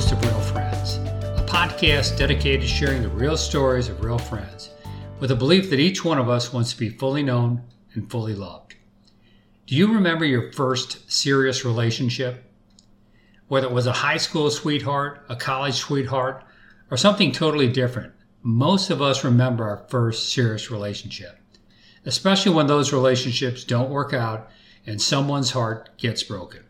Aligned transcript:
host 0.00 0.12
of 0.12 0.22
Real 0.22 0.40
Friends, 0.40 0.96
a 1.38 1.44
podcast 1.46 2.16
dedicated 2.16 2.62
to 2.62 2.66
sharing 2.66 3.02
the 3.02 3.10
real 3.10 3.36
stories 3.36 3.90
of 3.90 4.02
real 4.02 4.16
friends, 4.16 4.70
with 5.18 5.30
a 5.30 5.36
belief 5.36 5.68
that 5.68 5.78
each 5.78 6.02
one 6.02 6.16
of 6.16 6.30
us 6.30 6.54
wants 6.54 6.72
to 6.72 6.78
be 6.78 6.88
fully 6.88 7.22
known 7.22 7.60
and 7.92 8.10
fully 8.10 8.34
loved. 8.34 8.76
Do 9.66 9.74
you 9.74 9.92
remember 9.92 10.24
your 10.24 10.52
first 10.52 11.12
serious 11.12 11.66
relationship? 11.66 12.50
Whether 13.48 13.66
it 13.66 13.74
was 13.74 13.86
a 13.86 13.92
high 13.92 14.16
school 14.16 14.50
sweetheart, 14.50 15.26
a 15.28 15.36
college 15.36 15.74
sweetheart, 15.74 16.44
or 16.90 16.96
something 16.96 17.30
totally 17.30 17.68
different, 17.68 18.14
most 18.42 18.88
of 18.88 19.02
us 19.02 19.22
remember 19.22 19.64
our 19.64 19.84
first 19.90 20.32
serious 20.32 20.70
relationship, 20.70 21.38
especially 22.06 22.54
when 22.54 22.68
those 22.68 22.94
relationships 22.94 23.64
don't 23.64 23.90
work 23.90 24.14
out 24.14 24.48
and 24.86 25.02
someone's 25.02 25.50
heart 25.50 25.90
gets 25.98 26.22
broken. 26.22 26.60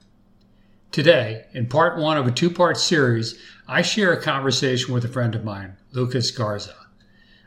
Today, 0.93 1.45
in 1.53 1.67
part 1.67 1.99
one 1.99 2.17
of 2.17 2.27
a 2.27 2.33
two 2.33 2.51
part 2.51 2.77
series, 2.77 3.39
I 3.69 3.81
share 3.81 4.13
a 4.13 4.21
conversation 4.21 4.93
with 4.93 5.05
a 5.05 5.09
friend 5.09 5.37
of 5.37 5.45
mine, 5.45 5.77
Lucas 5.93 6.33
Garza. 6.33 6.75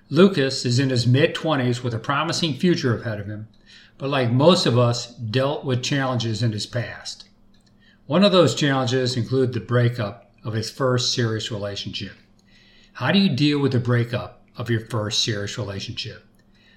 Lucas 0.10 0.66
is 0.66 0.80
in 0.80 0.90
his 0.90 1.06
mid 1.06 1.36
20s 1.36 1.84
with 1.84 1.94
a 1.94 2.00
promising 2.00 2.54
future 2.54 2.98
ahead 2.98 3.20
of 3.20 3.26
him, 3.26 3.50
but 3.98 4.10
like 4.10 4.32
most 4.32 4.66
of 4.66 4.78
us, 4.78 5.08
dealt 5.16 5.66
with 5.66 5.84
challenges 5.84 6.42
in 6.42 6.54
his 6.54 6.66
past. 6.66 7.28
One 8.06 8.24
of 8.24 8.32
those 8.32 8.56
challenges 8.56 9.18
included 9.18 9.54
the 9.54 9.60
breakup 9.60 10.32
of 10.46 10.54
his 10.54 10.72
first 10.72 11.14
serious 11.14 11.52
relationship. 11.52 12.14
How 12.94 13.12
do 13.12 13.20
you 13.20 13.36
deal 13.36 13.60
with 13.60 13.74
the 13.74 13.80
breakup 13.80 14.46
of 14.56 14.70
your 14.70 14.86
first 14.88 15.22
serious 15.22 15.58
relationship? 15.58 16.26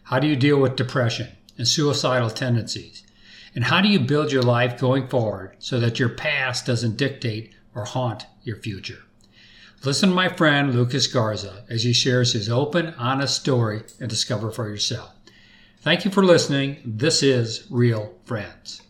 How 0.03 0.19
do 0.19 0.27
you 0.27 0.35
deal 0.35 0.61
with 0.61 0.75
depression 0.75 1.29
and 1.57 1.69
suicidal 1.69 2.31
tendencies? 2.31 3.06
And 3.57 3.65
how 3.65 3.81
do 3.81 3.89
you 3.89 3.99
build 3.99 4.31
your 4.31 4.43
life 4.43 4.79
going 4.79 5.09
forward 5.09 5.57
so 5.59 5.81
that 5.81 5.99
your 5.99 6.11
past 6.11 6.67
doesn't 6.67 6.99
dictate 6.99 7.55
or 7.75 7.87
haunt 7.87 8.27
your 8.43 8.59
future? 8.59 9.03
Listen 9.83 10.11
to 10.11 10.15
my 10.15 10.29
friend 10.29 10.75
Lucas 10.75 11.07
Garza 11.07 11.65
as 11.71 11.83
he 11.83 11.95
shares 11.95 12.35
his 12.35 12.51
open, 12.51 12.93
honest 12.99 13.35
story 13.41 13.83
and 13.99 14.11
discover 14.11 14.51
for 14.51 14.69
yourself. 14.69 15.11
Thank 15.81 16.05
you 16.05 16.11
for 16.11 16.23
listening. 16.23 16.77
This 16.85 17.23
is 17.23 17.67
Real 17.71 18.13
Friends. 18.27 18.83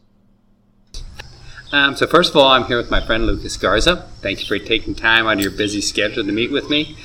Um, 1.71 1.95
so, 1.95 2.07
first 2.09 2.31
of 2.31 2.37
all, 2.37 2.49
I'm 2.49 2.65
here 2.65 2.77
with 2.77 2.91
my 2.91 3.05
friend 3.05 3.27
Lucas 3.27 3.57
Garza. 3.57 4.09
Thank 4.21 4.41
you 4.41 4.47
for 4.47 4.59
taking 4.59 4.95
time 4.95 5.27
out 5.27 5.35
of 5.35 5.41
your 5.41 5.51
busy 5.51 5.81
schedule 5.81 6.25
to 6.25 6.33
meet 6.33 6.51
with 6.51 6.71
me. 6.71 6.97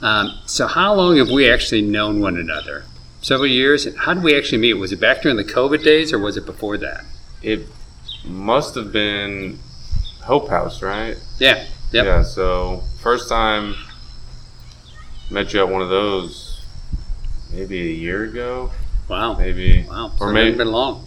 Um, 0.00 0.30
so, 0.46 0.66
how 0.66 0.94
long 0.94 1.16
have 1.16 1.30
we 1.30 1.50
actually 1.50 1.82
known 1.82 2.20
one 2.20 2.36
another? 2.36 2.84
Several 3.20 3.48
years. 3.48 3.92
How 3.96 4.14
did 4.14 4.22
we 4.22 4.36
actually 4.36 4.58
meet? 4.58 4.74
Was 4.74 4.92
it 4.92 5.00
back 5.00 5.22
during 5.22 5.36
the 5.36 5.44
COVID 5.44 5.82
days 5.82 6.12
or 6.12 6.18
was 6.18 6.36
it 6.36 6.46
before 6.46 6.76
that? 6.78 7.04
It 7.42 7.66
must 8.24 8.74
have 8.74 8.92
been 8.92 9.58
Hope 10.22 10.48
House, 10.48 10.82
right? 10.82 11.16
Yeah. 11.38 11.66
Yep. 11.92 12.04
Yeah. 12.04 12.22
So 12.22 12.82
first 13.00 13.28
time 13.28 13.74
met 15.30 15.52
you 15.52 15.60
at 15.60 15.68
one 15.68 15.82
of 15.82 15.88
those 15.88 16.64
maybe 17.52 17.80
a 17.80 17.94
year 17.94 18.24
ago. 18.24 18.70
Wow. 19.08 19.34
Maybe. 19.34 19.84
Wow. 19.88 20.12
So 20.18 20.26
or 20.26 20.32
maybe 20.32 20.56
been 20.56 20.72
long. 20.72 21.06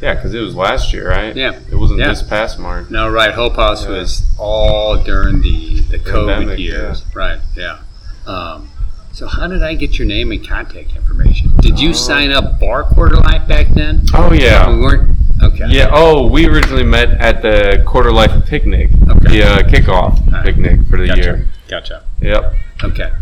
Yeah, 0.00 0.14
because 0.14 0.34
it 0.34 0.40
was 0.40 0.56
last 0.56 0.92
year, 0.92 1.08
right? 1.08 1.34
Yeah. 1.36 1.60
It 1.70 1.76
wasn't 1.76 2.00
yeah. 2.00 2.08
this 2.08 2.22
past 2.22 2.58
March. 2.58 2.90
No, 2.90 3.08
right. 3.08 3.32
Hope 3.32 3.56
House 3.56 3.84
yeah. 3.84 3.90
was 3.90 4.24
all 4.38 5.02
during 5.02 5.40
the 5.40 5.80
the 5.80 5.98
COVID 5.98 6.36
Pandemic, 6.36 6.58
years. 6.58 7.02
Yeah. 7.02 7.18
Right. 7.18 7.40
Yeah. 7.56 7.80
Um, 8.26 8.68
so 9.14 9.28
how 9.28 9.46
did 9.46 9.62
I 9.62 9.76
get 9.76 9.96
your 9.96 10.08
name 10.08 10.32
and 10.32 10.46
contact 10.46 10.96
information? 10.96 11.52
Did 11.60 11.78
you 11.78 11.94
sign 11.94 12.32
up 12.32 12.58
Bar 12.58 12.82
Quarter 12.82 13.18
Life 13.18 13.46
back 13.46 13.68
then? 13.68 14.04
Oh 14.12 14.32
yeah. 14.32 14.68
We 14.68 14.80
weren't. 14.80 15.16
Okay. 15.40 15.68
Yeah. 15.68 15.90
Oh, 15.92 16.26
we 16.26 16.48
originally 16.48 16.82
met 16.82 17.10
at 17.20 17.40
the 17.40 17.84
Quarter 17.86 18.10
Life 18.10 18.44
picnic, 18.46 18.90
okay. 19.08 19.38
the 19.38 19.42
uh, 19.44 19.58
kickoff 19.68 20.42
picnic 20.42 20.80
for 20.90 20.98
the 20.98 21.06
gotcha. 21.06 21.22
year. 21.22 21.48
Gotcha. 21.68 22.04
Yep. 22.22 22.54
Okay. 22.82 23.12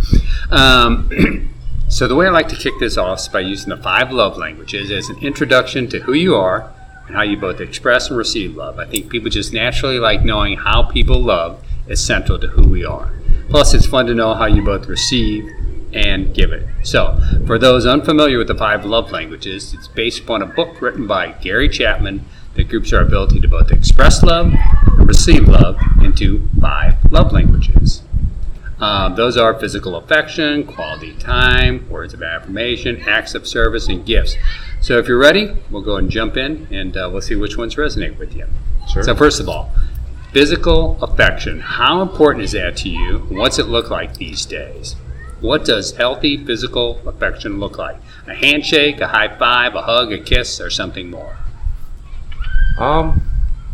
Um, 0.51 1.53
so 1.89 2.09
the 2.09 2.15
way 2.15 2.27
I 2.27 2.31
like 2.31 2.49
to 2.49 2.57
kick 2.57 2.73
this 2.81 2.97
off 2.97 3.19
is 3.19 3.29
by 3.29 3.41
using 3.41 3.69
the 3.69 3.77
five 3.77 4.11
love 4.11 4.39
languages 4.39 4.91
as 4.91 5.11
an 5.11 5.19
introduction 5.19 5.89
to 5.89 6.01
who 6.01 6.15
you 6.15 6.35
are 6.35 6.73
and 7.07 7.17
how 7.17 7.23
you 7.23 7.37
both 7.37 7.61
express 7.61 8.09
and 8.09 8.17
receive 8.17 8.57
love. 8.57 8.79
I 8.79 8.87
think 8.87 9.11
people 9.11 9.29
just 9.29 9.53
naturally 9.53 9.99
like 9.99 10.25
knowing 10.25 10.57
how 10.57 10.85
people 10.85 11.21
love 11.21 11.63
is 11.87 12.03
central 12.03 12.39
to 12.39 12.47
who 12.47 12.67
we 12.67 12.83
are. 12.83 13.13
Plus, 13.51 13.75
it's 13.75 13.85
fun 13.85 14.07
to 14.07 14.15
know 14.15 14.33
how 14.33 14.47
you 14.47 14.63
both 14.63 14.87
receive 14.87 15.45
and 15.95 16.35
give 16.35 16.53
it. 16.53 16.67
So, 16.83 17.19
for 17.47 17.59
those 17.59 17.87
unfamiliar 17.87 18.39
with 18.39 18.49
the 18.49 18.55
five 18.55 18.85
love 18.85 19.11
languages, 19.11 19.75
it's 19.75 19.89
based 19.89 20.21
upon 20.21 20.43
a 20.43 20.47
book 20.47 20.81
written 20.81 21.07
by 21.07 21.33
Gary 21.33 21.69
Chapman 21.69 22.25
that 22.55 22.69
groups 22.69 22.93
our 22.93 23.01
ability 23.03 23.41
to 23.41 23.49
both 23.49 23.71
express 23.71 24.23
love 24.23 24.53
and 24.53 25.09
receive 25.09 25.49
love 25.49 25.79
into 26.03 26.49
five 26.61 26.95
love 27.11 27.33
languages. 27.33 28.03
Um, 28.79 29.15
those 29.15 29.37
are 29.37 29.59
physical 29.59 29.95
affection, 29.95 30.67
quality 30.67 31.15
time, 31.15 31.89
words 31.89 32.15
of 32.15 32.23
affirmation, 32.23 33.01
acts 33.09 33.35
of 33.35 33.47
service, 33.47 33.89
and 33.89 34.05
gifts. 34.05 34.37
So, 34.81 34.99
if 34.99 35.07
you're 35.07 35.19
ready, 35.19 35.57
we'll 35.71 35.83
go 35.83 35.97
and 35.97 36.11
jump 36.11 36.37
in 36.37 36.67
and 36.71 36.97
uh, 36.97 37.09
we'll 37.13 37.23
see 37.23 37.37
which 37.37 37.57
ones 37.57 37.77
resonate 37.77 38.19
with 38.19 38.35
you. 38.35 38.47
Sure. 38.93 39.03
So, 39.05 39.15
first 39.15 39.41
of 39.41 39.49
all, 39.49 39.71
physical 40.33 41.03
affection. 41.03 41.61
How 41.61 42.03
important 42.03 42.45
is 42.45 42.53
that 42.53 42.77
to 42.79 42.89
you? 42.89 43.19
What's 43.29 43.59
it 43.59 43.67
look 43.67 43.91
like 43.91 44.17
these 44.17 44.45
days? 44.47 44.97
What 45.43 45.65
does 45.65 45.91
healthy 45.97 46.37
physical 46.37 47.01
affection 47.05 47.59
look 47.59 47.77
like? 47.77 47.97
A 48.29 48.35
handshake, 48.35 49.01
a 49.01 49.09
high 49.09 49.37
five, 49.37 49.75
a 49.75 49.83
hug, 49.83 50.13
a 50.13 50.19
kiss, 50.19 50.61
or 50.61 50.71
something 50.71 51.11
more? 51.11 51.37
Um, 52.79 53.21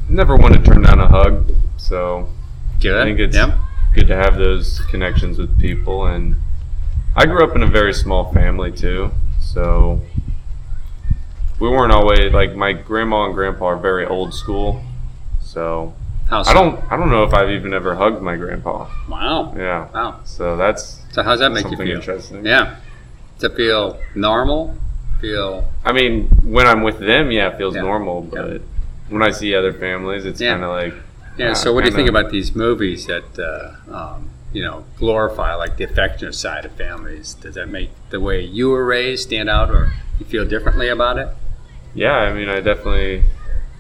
never 0.09 0.35
want 0.35 0.55
to 0.55 0.63
turn 0.63 0.81
down 0.81 0.99
a 0.99 1.07
hug, 1.07 1.53
so 1.77 2.33
good. 2.81 2.97
I 2.97 3.05
think 3.05 3.21
it's 3.21 3.37
yep. 3.37 3.59
good 3.95 4.07
to 4.09 4.17
have 4.17 4.39
those 4.39 4.81
connections 4.91 5.37
with 5.37 5.61
people. 5.61 6.07
And 6.07 6.37
I 7.15 7.27
grew 7.27 7.45
up 7.45 7.55
in 7.55 7.63
a 7.63 7.67
very 7.67 7.93
small 7.93 8.33
family 8.33 8.73
too, 8.73 9.11
so 9.39 10.01
we 11.61 11.69
weren't 11.69 11.93
always 11.93 12.33
like 12.33 12.55
my 12.55 12.73
grandma 12.73 13.27
and 13.27 13.35
grandpa 13.35 13.67
are 13.67 13.77
very 13.77 14.07
old 14.07 14.33
school, 14.33 14.83
so 15.43 15.95
how 16.29 16.43
so? 16.43 16.51
I 16.51 16.55
don't. 16.55 16.93
I 16.93 16.97
don't 16.97 17.11
know 17.11 17.25
if 17.25 17.33
I've 17.33 17.51
even 17.51 17.73
ever 17.73 17.95
hugged 17.95 18.21
my 18.23 18.37
grandpa. 18.37 18.89
Wow. 19.09 19.55
Yeah. 19.57 19.89
Wow. 19.93 20.21
So 20.25 20.57
that's. 20.57 21.01
So 21.13 21.23
how's 21.23 21.39
that 21.41 21.53
make 21.53 21.71
you 21.71 21.77
feel? 21.77 21.97
Interesting. 21.97 22.45
Yeah. 22.45 22.77
To 23.39 23.49
feel 23.49 23.99
normal, 24.15 24.77
feel. 25.21 25.73
I 25.85 25.93
mean, 25.93 26.29
when 26.43 26.67
I'm 26.67 26.83
with 26.83 26.99
them, 26.99 27.31
yeah, 27.31 27.49
it 27.49 27.57
feels 27.57 27.75
yeah. 27.75 27.83
normal. 27.83 28.23
But 28.23 28.53
yeah. 28.53 28.59
when 29.09 29.23
I 29.23 29.31
see 29.31 29.55
other 29.55 29.73
families, 29.73 30.27
it's 30.27 30.41
yeah. 30.41 30.53
kind 30.53 30.65
of 30.65 30.71
like. 30.71 30.95
Yeah. 31.39 31.53
so 31.53 31.73
what 31.73 31.85
do 31.85 31.91
you 31.91 31.97
think 31.97 32.09
about 32.09 32.31
these 32.31 32.57
movies 32.57 33.07
that 33.07 33.39
uh, 33.39 33.95
um, 33.95 34.29
you 34.53 34.61
know 34.61 34.85
glorify 34.97 35.55
like 35.55 35.77
the 35.77 35.85
affectionate 35.85 36.35
side 36.35 36.67
of 36.67 36.73
families? 36.73 37.35
Does 37.35 37.55
that 37.55 37.69
make 37.69 37.91
the 38.11 38.21
way 38.21 38.43
you 38.43 38.69
were 38.69 38.85
raised 38.85 39.29
stand 39.29 39.49
out, 39.49 39.71
or 39.71 39.95
you 40.19 40.27
feel 40.27 40.45
differently 40.45 40.89
about 40.89 41.17
it? 41.17 41.29
Yeah, 41.95 42.17
I 42.17 42.35
mean, 42.35 42.51
I 42.51 42.61
definitely 42.61 43.23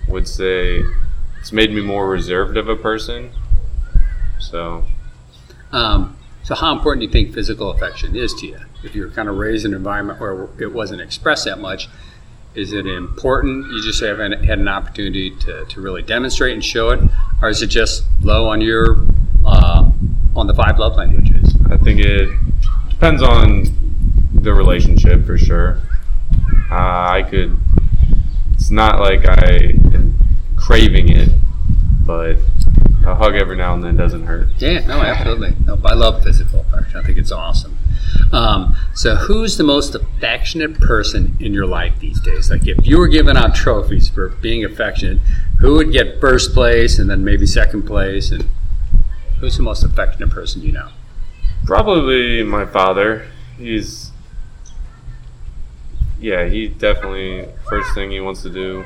would 0.08 0.26
say 0.26 0.82
it's 1.40 1.52
made 1.52 1.72
me 1.72 1.80
more 1.80 2.08
reserved 2.08 2.56
of 2.56 2.68
a 2.68 2.76
person. 2.76 3.30
So, 4.38 4.84
um, 5.72 6.16
so 6.42 6.54
how 6.54 6.72
important 6.72 7.00
do 7.00 7.06
you 7.06 7.12
think 7.12 7.34
physical 7.34 7.70
affection 7.70 8.16
is 8.16 8.34
to 8.34 8.46
you? 8.46 8.58
If 8.82 8.94
you're 8.94 9.10
kind 9.10 9.28
of 9.28 9.36
raised 9.36 9.64
in 9.64 9.72
an 9.72 9.76
environment 9.76 10.20
where 10.20 10.48
it 10.58 10.72
wasn't 10.72 11.00
expressed 11.00 11.44
that 11.44 11.58
much, 11.58 11.88
is 12.54 12.72
it 12.72 12.86
important? 12.86 13.70
You 13.72 13.82
just 13.82 14.00
haven't 14.00 14.44
had 14.44 14.58
an 14.58 14.68
opportunity 14.68 15.30
to, 15.36 15.64
to 15.66 15.80
really 15.80 16.02
demonstrate 16.02 16.54
and 16.54 16.64
show 16.64 16.90
it, 16.90 17.00
or 17.42 17.48
is 17.48 17.62
it 17.62 17.68
just 17.68 18.04
low 18.22 18.48
on 18.48 18.60
your 18.60 19.06
uh, 19.44 19.90
on 20.34 20.46
the 20.46 20.54
five 20.54 20.78
love 20.78 20.96
languages? 20.96 21.54
I 21.70 21.76
think 21.76 22.00
it 22.00 22.30
depends 22.90 23.22
on 23.22 23.64
the 24.34 24.52
relationship 24.52 25.24
for 25.26 25.38
sure. 25.38 25.78
Uh, 26.70 27.10
I 27.10 27.26
could. 27.28 27.56
It's 28.54 28.70
not 28.70 29.00
like 29.00 29.26
I 29.26 29.72
craving 30.68 31.08
it, 31.08 31.30
but 32.04 32.36
a 33.06 33.14
hug 33.14 33.34
every 33.34 33.56
now 33.56 33.72
and 33.72 33.82
then 33.82 33.96
doesn't 33.96 34.26
hurt. 34.26 34.48
Yeah, 34.58 34.84
no, 34.86 35.00
absolutely. 35.00 35.54
No, 35.64 35.80
I 35.82 35.94
love 35.94 36.22
physical 36.22 36.60
affection. 36.60 37.00
I 37.00 37.02
think 37.02 37.16
it's 37.16 37.32
awesome. 37.32 37.78
Um, 38.32 38.76
so, 38.94 39.16
who's 39.16 39.56
the 39.56 39.64
most 39.64 39.94
affectionate 39.94 40.78
person 40.78 41.38
in 41.40 41.54
your 41.54 41.66
life 41.66 41.94
these 42.00 42.20
days? 42.20 42.50
Like, 42.50 42.68
if 42.68 42.86
you 42.86 42.98
were 42.98 43.08
giving 43.08 43.34
out 43.34 43.54
trophies 43.54 44.10
for 44.10 44.28
being 44.28 44.62
affectionate, 44.62 45.20
who 45.60 45.72
would 45.76 45.90
get 45.90 46.20
first 46.20 46.52
place 46.52 46.98
and 46.98 47.08
then 47.08 47.24
maybe 47.24 47.46
second 47.46 47.84
place? 47.84 48.30
And 48.30 48.46
who's 49.40 49.56
the 49.56 49.62
most 49.62 49.82
affectionate 49.82 50.28
person 50.28 50.60
you 50.60 50.72
know? 50.72 50.90
Probably 51.64 52.42
my 52.42 52.66
father. 52.66 53.26
He's, 53.56 54.12
yeah, 56.20 56.44
he 56.44 56.68
definitely, 56.68 57.48
first 57.70 57.94
thing 57.94 58.10
he 58.10 58.20
wants 58.20 58.42
to 58.42 58.50
do 58.50 58.84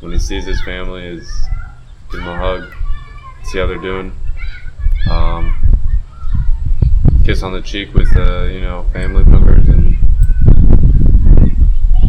when 0.00 0.12
he 0.12 0.18
sees 0.18 0.46
his 0.46 0.60
family 0.62 1.06
is 1.06 1.30
give 2.10 2.20
him 2.20 2.28
a 2.28 2.36
hug, 2.36 2.72
see 3.44 3.58
how 3.58 3.66
they're 3.66 3.78
doing. 3.78 4.12
Um, 5.10 5.56
kiss 7.24 7.42
on 7.42 7.52
the 7.52 7.62
cheek 7.62 7.94
with 7.94 8.14
uh, 8.16 8.44
you 8.44 8.60
know 8.60 8.86
family 8.92 9.24
members 9.24 9.68
and 9.68 9.96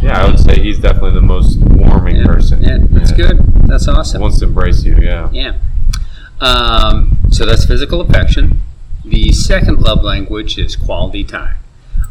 yeah, 0.02 0.24
I 0.24 0.30
would 0.30 0.40
say 0.40 0.60
he's 0.60 0.80
definitely 0.80 1.14
the 1.14 1.22
most 1.22 1.60
warming 1.60 2.18
yeah, 2.18 2.26
person. 2.26 2.64
Yeah, 2.64 2.78
that's 2.82 3.12
yeah. 3.12 3.18
good. 3.18 3.38
That's 3.68 3.88
awesome. 3.88 4.22
Wants 4.22 4.40
to 4.40 4.46
embrace 4.46 4.84
you. 4.84 4.96
Yeah. 4.96 5.30
Yeah. 5.32 5.60
Um, 6.40 7.18
so 7.30 7.46
that's 7.46 7.66
physical 7.66 8.02
affection. 8.02 8.62
The 9.06 9.32
second 9.32 9.82
love 9.82 10.04
language 10.04 10.58
is 10.58 10.76
quality 10.76 11.24
time. 11.24 11.56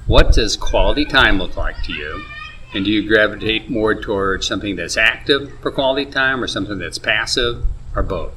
What 0.06 0.32
does 0.32 0.56
quality 0.56 1.04
time 1.04 1.38
look 1.38 1.56
like 1.56 1.82
to 1.84 1.92
you? 1.92 2.24
And 2.72 2.84
do 2.84 2.90
you 2.90 3.06
gravitate 3.08 3.68
more 3.68 3.94
towards 3.94 4.46
something 4.46 4.76
that's 4.76 4.96
active 4.96 5.52
for 5.60 5.70
quality 5.72 6.08
time 6.10 6.42
or 6.42 6.46
something 6.46 6.78
that's 6.78 6.98
passive 6.98 7.64
or 7.96 8.02
both? 8.02 8.32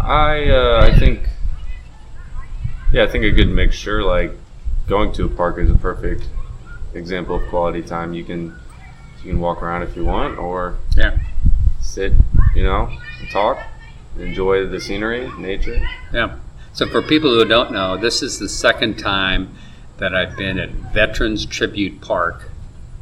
I 0.00 0.48
uh, 0.50 0.88
I 0.90 0.98
think 0.98 1.20
yeah, 2.92 3.02
I 3.04 3.06
think 3.06 3.24
a 3.24 3.30
good 3.30 3.48
mixture 3.48 4.02
like 4.02 4.32
going 4.86 5.12
to 5.12 5.26
a 5.26 5.28
park 5.28 5.58
is 5.58 5.70
a 5.70 5.76
perfect 5.76 6.24
example 6.94 7.36
of 7.36 7.46
quality 7.50 7.82
time. 7.82 8.14
You 8.14 8.24
can 8.24 8.58
you 9.22 9.32
can 9.32 9.40
walk 9.40 9.62
around 9.62 9.82
if 9.82 9.94
you 9.96 10.04
want 10.04 10.38
or 10.38 10.76
Yeah. 10.96 11.18
sit, 11.82 12.12
you 12.54 12.62
know, 12.62 12.88
and 13.20 13.30
talk, 13.30 13.58
enjoy 14.18 14.66
the 14.66 14.80
scenery, 14.80 15.30
nature. 15.38 15.78
Yeah. 16.14 16.36
So 16.72 16.86
for 16.86 17.02
people 17.02 17.30
who 17.30 17.44
don't 17.44 17.72
know, 17.72 17.98
this 17.98 18.22
is 18.22 18.38
the 18.38 18.48
second 18.48 18.98
time 18.98 19.54
that 19.98 20.14
I've 20.14 20.36
been 20.36 20.58
at 20.58 20.70
Veterans 20.70 21.44
Tribute 21.44 22.00
Park 22.00 22.50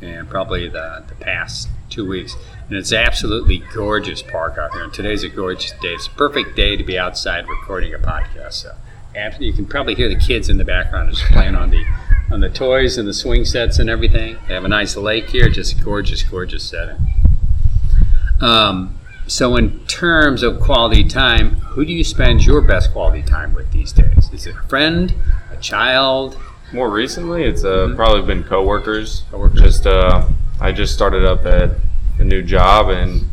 and 0.03 0.29
probably 0.29 0.69
the, 0.69 1.05
the 1.09 1.15
past 1.15 1.69
two 1.89 2.07
weeks. 2.07 2.37
And 2.69 2.77
it's 2.77 2.93
absolutely 2.93 3.59
gorgeous 3.73 4.23
park 4.23 4.59
out 4.59 4.73
here. 4.73 4.85
And 4.85 4.93
today's 4.93 5.23
a 5.23 5.29
gorgeous 5.29 5.73
day. 5.73 5.95
It's 5.95 6.07
a 6.07 6.11
perfect 6.11 6.57
day 6.57 6.77
to 6.77 6.85
be 6.85 6.99
outside 6.99 7.49
recording 7.49 7.95
a 7.95 7.99
podcast. 7.99 8.55
So 8.55 8.75
you 9.39 9.53
can 9.53 9.67
probably 9.67 9.95
hear 9.95 10.09
the 10.09 10.17
kids 10.17 10.49
in 10.49 10.59
the 10.59 10.65
background 10.65 11.11
just 11.11 11.25
playing 11.33 11.55
on 11.55 11.71
the 11.71 11.85
on 12.31 12.41
the 12.41 12.51
toys 12.51 12.99
and 12.99 13.07
the 13.07 13.15
swing 13.15 13.45
sets 13.45 13.79
and 13.79 13.89
everything. 13.89 14.37
They 14.49 14.55
have 14.55 14.65
a 14.65 14.69
nice 14.69 14.97
lake 14.97 15.31
here, 15.31 15.49
just 15.49 15.83
gorgeous, 15.83 16.23
gorgeous 16.25 16.65
setting. 16.65 16.97
Um, 18.41 18.99
so, 19.29 19.57
in 19.57 19.85
terms 19.87 20.43
of 20.43 20.61
quality 20.61 21.05
time, 21.05 21.51
who 21.51 21.85
do 21.85 21.93
you 21.93 22.05
spend 22.05 22.45
your 22.45 22.61
best 22.61 22.93
quality 22.93 23.23
time 23.23 23.55
with 23.55 23.71
these 23.73 23.93
days? 23.93 24.29
Is 24.33 24.47
it 24.47 24.57
a 24.57 24.69
friend, 24.69 25.15
a 25.51 25.57
child? 25.57 26.37
More 26.77 26.91
recently, 26.91 27.45
it's 27.45 27.65
uh, 27.65 27.89
Mhm. 27.89 27.97
probably 27.97 28.21
been 28.21 28.45
coworkers. 28.45 29.25
Coworkers. 29.31 29.63
Just 29.63 29.87
uh, 29.87 30.25
I 30.61 30.73
just 30.73 30.93
started 30.93 31.25
up 31.25 31.47
at 31.47 31.71
a 32.19 32.23
new 32.25 32.43
job, 32.43 32.91
and 32.91 33.25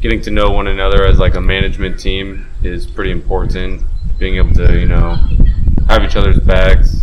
getting 0.00 0.20
to 0.20 0.30
know 0.30 0.52
one 0.52 0.68
another 0.68 1.04
as 1.04 1.18
like 1.18 1.34
a 1.34 1.40
management 1.40 1.98
team 1.98 2.46
is 2.62 2.86
pretty 2.86 3.10
important. 3.10 3.82
Being 4.20 4.36
able 4.36 4.54
to 4.54 4.78
you 4.78 4.86
know 4.86 5.18
have 5.88 6.04
each 6.04 6.14
other's 6.14 6.38
backs 6.38 7.00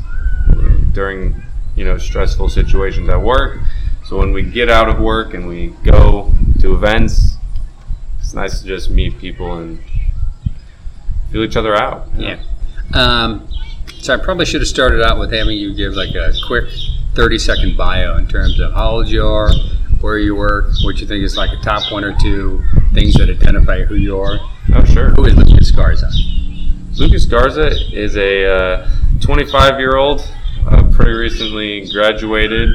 during 0.94 1.44
you 1.76 1.84
know 1.84 1.98
stressful 1.98 2.48
situations 2.48 3.10
at 3.10 3.22
work. 3.22 3.60
So 4.06 4.18
when 4.20 4.32
we 4.32 4.44
get 4.44 4.70
out 4.70 4.88
of 4.88 5.00
work 5.02 5.34
and 5.34 5.50
we 5.50 5.74
go 5.84 6.34
to 6.62 6.74
events, 6.76 7.36
it's 8.22 8.34
nice 8.34 8.62
to 8.62 8.66
just 8.68 8.90
meet 8.90 9.20
people 9.20 9.58
and 9.58 9.80
feel 11.30 11.44
each 11.44 11.58
other 11.58 11.76
out. 11.76 12.08
Yeah. 12.18 12.38
Um, 12.94 13.50
so, 14.00 14.14
I 14.14 14.18
probably 14.18 14.46
should 14.46 14.62
have 14.62 14.68
started 14.68 15.02
out 15.02 15.20
with 15.20 15.32
having 15.32 15.58
you 15.58 15.74
give 15.74 15.94
like 15.94 16.16
a 16.16 16.34
quick 16.48 16.70
30 17.16 17.40
second 17.40 17.78
bio 17.78 18.18
in 18.18 18.28
terms 18.28 18.60
of 18.60 18.74
how 18.74 18.92
old 18.92 19.08
you 19.08 19.26
are, 19.26 19.52
where 20.02 20.18
you 20.18 20.36
work, 20.36 20.72
what 20.84 21.00
you 21.00 21.08
think 21.08 21.24
is 21.24 21.36
like 21.36 21.52
a 21.52 21.62
top 21.62 21.92
one 21.92 22.04
or 22.04 22.16
two 22.22 22.64
things 22.94 23.16
that 23.16 23.30
identify 23.30 23.84
who 23.84 23.96
you 23.96 24.20
are. 24.20 24.40
Oh 24.74 24.84
sure. 24.86 25.10
Who 25.12 25.26
is 25.26 25.36
Lucas 25.36 25.72
Garza? 25.72 26.10
Lucas 26.96 27.26
Garza 27.26 27.72
is 27.94 28.18
a 28.18 28.90
25 29.22 29.80
year 29.80 29.96
old, 29.96 30.22
uh, 30.68 30.84
pretty 30.92 31.12
recently 31.12 31.90
graduated. 31.92 32.70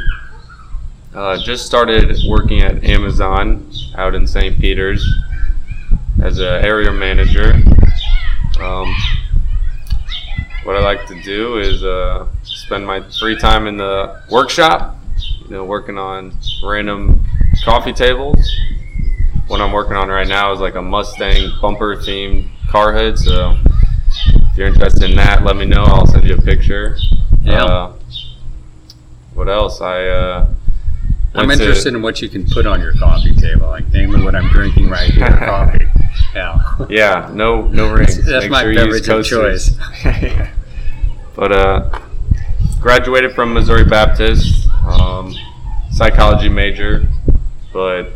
Uh, 1.14 1.38
just 1.38 1.64
started 1.64 2.16
working 2.28 2.60
at 2.60 2.82
Amazon 2.84 3.70
out 3.96 4.14
in 4.14 4.26
St. 4.26 4.58
Peters 4.58 5.06
as 6.22 6.38
an 6.38 6.64
area 6.64 6.90
manager. 6.90 7.54
Um, 8.60 8.94
what 10.64 10.76
I 10.76 10.80
like 10.80 11.06
to 11.08 11.20
do 11.22 11.58
is 11.58 11.84
uh, 11.84 12.26
spend 12.42 12.86
my 12.86 13.02
free 13.20 13.36
time 13.38 13.66
in 13.66 13.76
the 13.76 14.22
workshop, 14.30 14.96
you 15.44 15.50
know, 15.50 15.64
working 15.64 15.98
on 15.98 16.32
random 16.64 17.24
coffee 17.64 17.92
tables. 17.92 18.38
What 19.46 19.60
I'm 19.60 19.72
working 19.72 19.96
on 19.96 20.08
right 20.08 20.26
now 20.26 20.52
is 20.52 20.60
like 20.60 20.74
a 20.74 20.82
Mustang 20.82 21.52
bumper 21.60 21.96
themed 21.96 22.48
car 22.68 22.92
hood. 22.94 23.18
So 23.18 23.56
if 24.08 24.56
you're 24.56 24.68
interested 24.68 25.04
in 25.10 25.16
that, 25.16 25.44
let 25.44 25.56
me 25.56 25.66
know. 25.66 25.84
I'll 25.84 26.06
send 26.06 26.24
you 26.26 26.36
a 26.36 26.40
picture. 26.42 26.96
Yeah. 27.42 27.62
Uh, 27.64 27.92
what 29.34 29.48
else? 29.48 29.82
I 29.82 30.06
uh, 30.06 30.48
I'm 31.34 31.48
went 31.48 31.58
to- 31.60 31.66
interested 31.66 31.94
in 31.94 32.00
what 32.00 32.22
you 32.22 32.28
can 32.28 32.46
put 32.48 32.66
on 32.66 32.80
your 32.80 32.94
coffee 32.94 33.34
table, 33.34 33.66
like 33.66 33.92
namely 33.92 34.22
what 34.22 34.34
I'm 34.34 34.48
drinking 34.48 34.88
right 34.88 35.10
here, 35.10 35.28
coffee. 35.38 35.86
Yeah. 36.34 36.58
Yeah, 36.88 37.30
no, 37.34 37.62
no 37.68 37.92
rings. 37.92 38.24
That's 38.24 38.48
my 38.48 38.62
sure 38.62 38.74
beverage 38.74 39.08
of 39.08 39.24
choice. 39.26 39.76
but 41.34 41.52
uh, 41.52 42.00
graduated 42.80 43.34
from 43.34 43.52
Missouri 43.54 43.84
Baptist, 43.84 44.68
um, 44.86 45.34
psychology 45.90 46.48
major, 46.48 47.08
but 47.72 48.08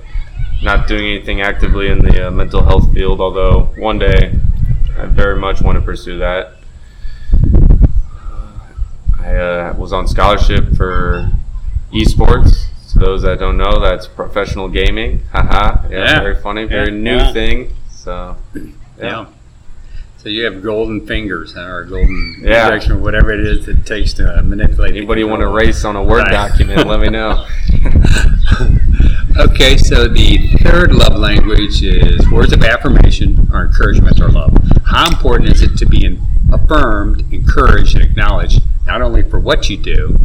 not 0.63 0.87
doing 0.89 1.05
anything 1.07 1.41
actively 1.41 1.89
in 1.89 1.99
the 2.01 2.29
uh, 2.29 2.31
mental 2.31 2.63
health 2.63 2.93
field. 2.93 3.21
Although 3.21 3.73
one 3.77 3.99
day, 3.99 4.39
I 4.99 5.07
very 5.07 5.37
much 5.39 5.61
want 5.61 5.77
to 5.77 5.83
pursue 5.83 6.19
that. 6.19 6.55
I 9.21 9.35
uh, 9.35 9.75
was 9.77 9.93
on 9.93 10.09
scholarship 10.09 10.75
for 10.77 11.31
esports. 11.93 12.65
To 12.93 12.99
those 12.99 13.23
that 13.23 13.39
don't 13.39 13.59
know, 13.59 13.81
that's 13.81 14.07
professional 14.07 14.69
gaming. 14.69 15.21
Haha. 15.31 15.87
Yeah, 15.91 15.99
Yeah. 15.99 16.21
very 16.21 16.35
funny, 16.41 16.65
very 16.65 16.91
Yeah. 16.91 17.03
new 17.03 17.17
Yeah. 17.17 17.33
thing. 17.33 17.71
So, 17.91 18.37
Yeah. 18.99 19.27
So 20.29 20.33
you 20.33 20.45
have 20.45 20.63
golden 20.63 21.07
fingers, 21.07 21.55
huh, 21.55 21.63
or 21.63 21.85
golden 21.85 22.43
Yeah. 22.45 22.67
injection, 22.67 22.93
or 22.93 22.99
whatever 22.99 23.33
it 23.33 23.41
is 23.41 23.67
it 23.67 23.87
takes 23.87 24.13
to 24.15 24.43
manipulate. 24.43 24.95
Anybody 24.95 25.25
want 25.25 25.41
to 25.41 25.49
race 25.49 25.87
on 25.87 25.97
a 25.97 26.03
Word 26.03 26.25
Right. 26.25 26.33
document, 26.33 26.87
let 26.87 27.01
me 27.01 27.09
know. 27.09 27.47
Okay, 29.39 29.79
so 29.79 30.07
the 30.09 30.49
third 30.65 30.93
love 30.93 31.15
language 31.17 31.83
is 31.83 32.29
words 32.29 32.53
of 32.53 32.63
affirmation 32.63 33.49
or 33.55 33.65
encouragement 33.65 34.21
or 34.21 34.29
love. 34.29 34.53
How 34.85 35.07
important 35.09 35.49
is 35.51 35.63
it 35.63 35.79
to 35.79 35.87
be 35.87 36.19
affirmed, 36.53 37.25
encouraged, 37.33 37.95
and 37.95 38.05
acknowledged 38.05 38.61
not 38.87 39.01
only 39.01 39.23
for 39.23 39.39
what 39.41 39.71
you 39.71 39.79
do, 39.79 40.19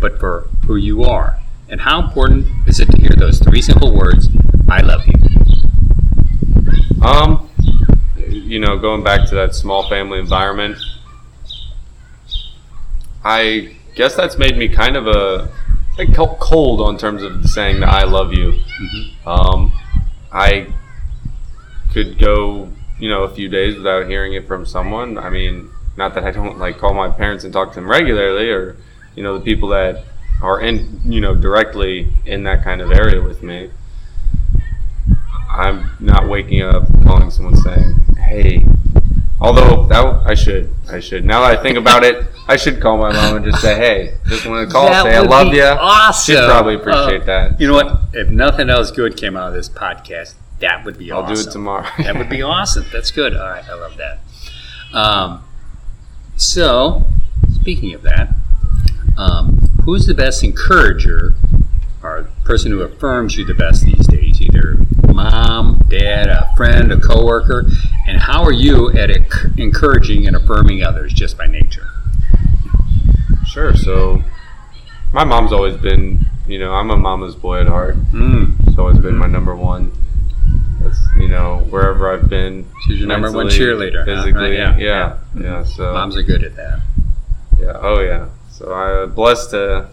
but 0.00 0.20
for 0.20 0.48
who 0.68 0.76
you 0.76 1.02
are? 1.02 1.38
And 1.68 1.80
how 1.80 2.00
important 2.00 2.46
is 2.68 2.78
it 2.78 2.90
to 2.92 3.00
hear 3.00 3.14
those 3.16 3.40
three 3.40 3.62
simple 3.62 3.92
words, 3.92 4.28
I 4.68 4.82
love 4.82 5.04
you? 5.06 5.14
Um, 7.02 7.48
you 8.32 8.58
know, 8.58 8.78
going 8.78 9.02
back 9.02 9.28
to 9.28 9.34
that 9.36 9.54
small 9.54 9.88
family 9.88 10.18
environment, 10.18 10.78
I 13.24 13.76
guess 13.94 14.14
that's 14.16 14.36
made 14.36 14.56
me 14.56 14.68
kind 14.68 14.96
of 14.96 15.06
a 15.06 15.50
like 15.98 16.14
cold 16.14 16.80
on 16.80 16.96
terms 16.96 17.22
of 17.22 17.46
saying 17.46 17.80
that 17.80 17.90
I 17.90 18.04
love 18.04 18.32
you. 18.32 18.60
Um, 19.26 19.72
I 20.32 20.72
could 21.92 22.18
go, 22.18 22.70
you 22.98 23.08
know, 23.08 23.24
a 23.24 23.34
few 23.34 23.48
days 23.48 23.76
without 23.76 24.06
hearing 24.06 24.32
it 24.32 24.46
from 24.46 24.64
someone. 24.64 25.18
I 25.18 25.28
mean, 25.28 25.70
not 25.96 26.14
that 26.14 26.24
I 26.24 26.30
don't 26.30 26.58
like 26.58 26.78
call 26.78 26.94
my 26.94 27.10
parents 27.10 27.44
and 27.44 27.52
talk 27.52 27.70
to 27.70 27.74
them 27.76 27.88
regularly, 27.88 28.50
or 28.50 28.76
you 29.14 29.22
know, 29.22 29.38
the 29.38 29.44
people 29.44 29.68
that 29.70 30.04
are 30.40 30.60
in, 30.60 31.00
you 31.04 31.20
know, 31.20 31.34
directly 31.34 32.08
in 32.26 32.42
that 32.44 32.64
kind 32.64 32.80
of 32.80 32.90
area 32.90 33.22
with 33.22 33.42
me. 33.42 33.70
I'm 35.52 35.90
not 36.00 36.28
waking 36.28 36.62
up 36.62 36.84
calling 37.04 37.30
someone 37.30 37.56
saying, 37.56 37.94
"Hey." 38.18 38.64
Although 39.40 39.86
that 39.86 40.22
I 40.24 40.34
should, 40.34 40.72
I 40.88 41.00
should. 41.00 41.24
Now 41.24 41.40
that 41.40 41.58
I 41.58 41.62
think 41.62 41.76
about 41.76 42.04
it, 42.04 42.24
I 42.46 42.56
should 42.56 42.80
call 42.80 42.96
my 42.96 43.12
mom 43.12 43.36
and 43.36 43.44
just 43.44 43.60
say, 43.60 43.74
"Hey, 43.74 44.14
just 44.28 44.46
want 44.46 44.68
to 44.68 44.72
call, 44.72 44.86
That 44.88 45.02
say 45.02 45.16
I 45.16 45.20
love 45.20 45.52
you." 45.52 45.64
Awesome. 45.64 46.36
She'd 46.36 46.44
probably 46.44 46.76
appreciate 46.76 47.22
Uh, 47.22 47.26
that. 47.26 47.60
You 47.60 47.66
know 47.66 47.74
what? 47.74 48.02
If 48.12 48.28
nothing 48.30 48.70
else 48.70 48.92
good 48.92 49.16
came 49.16 49.36
out 49.36 49.48
of 49.48 49.54
this 49.54 49.68
podcast, 49.68 50.34
that 50.60 50.84
would 50.84 50.96
be 50.96 51.10
awesome. 51.10 51.24
I'll 51.26 51.32
awesome. 51.32 51.44
do 51.44 51.50
it 51.50 51.52
tomorrow. 51.52 51.86
that 51.98 52.16
would 52.16 52.28
be 52.28 52.40
awesome. 52.42 52.84
That's 52.92 53.10
good. 53.10 53.34
All 53.36 53.48
right, 53.48 53.68
I 53.68 53.74
love 53.74 53.96
that. 53.96 54.20
Um, 54.96 55.42
so, 56.36 57.06
speaking 57.52 57.94
of 57.94 58.02
that, 58.02 58.28
um, 59.16 59.58
who's 59.84 60.06
the 60.06 60.14
best 60.14 60.44
encourager 60.44 61.34
or 62.02 62.28
person 62.44 62.70
who 62.70 62.80
affirms 62.82 63.36
you 63.36 63.44
the 63.44 63.54
best 63.54 63.84
these 63.84 64.06
days? 64.06 64.31
Either 64.62 65.12
mom, 65.12 65.84
dad, 65.88 66.28
a 66.28 66.50
friend, 66.56 66.92
a 66.92 67.00
coworker, 67.00 67.66
and 68.06 68.18
how 68.18 68.42
are 68.42 68.52
you 68.52 68.90
at 68.92 69.10
encouraging 69.58 70.26
and 70.26 70.36
affirming 70.36 70.82
others 70.82 71.12
just 71.12 71.36
by 71.36 71.46
nature? 71.46 71.88
Sure. 73.46 73.74
So, 73.76 74.22
my 75.12 75.24
mom's 75.24 75.52
always 75.52 75.76
been, 75.76 76.20
you 76.46 76.58
know, 76.58 76.72
I'm 76.72 76.90
a 76.90 76.96
mama's 76.96 77.34
boy 77.34 77.60
at 77.60 77.68
heart. 77.68 77.96
Mm. 78.12 78.66
It's 78.66 78.78
always 78.78 78.98
been 78.98 79.16
my 79.16 79.26
number 79.26 79.54
one. 79.54 79.92
That's 80.80 80.98
you 81.16 81.28
know 81.28 81.58
wherever 81.70 82.12
I've 82.12 82.28
been. 82.28 82.66
She's 82.86 82.98
your 83.00 83.08
number 83.08 83.30
one 83.30 83.46
cheerleader, 83.46 84.00
huh? 84.00 84.04
physically. 84.04 84.50
Right, 84.50 84.52
yeah, 84.52 84.76
yeah, 84.78 85.18
yeah, 85.38 85.64
So 85.64 85.92
Moms 85.92 86.16
are 86.16 86.22
good 86.22 86.42
at 86.42 86.56
that. 86.56 86.80
yeah, 87.60 87.78
oh 87.80 88.00
yeah. 88.00 88.28
So 88.50 88.72
I'm 88.72 89.14
blessed 89.14 89.50
to 89.50 89.88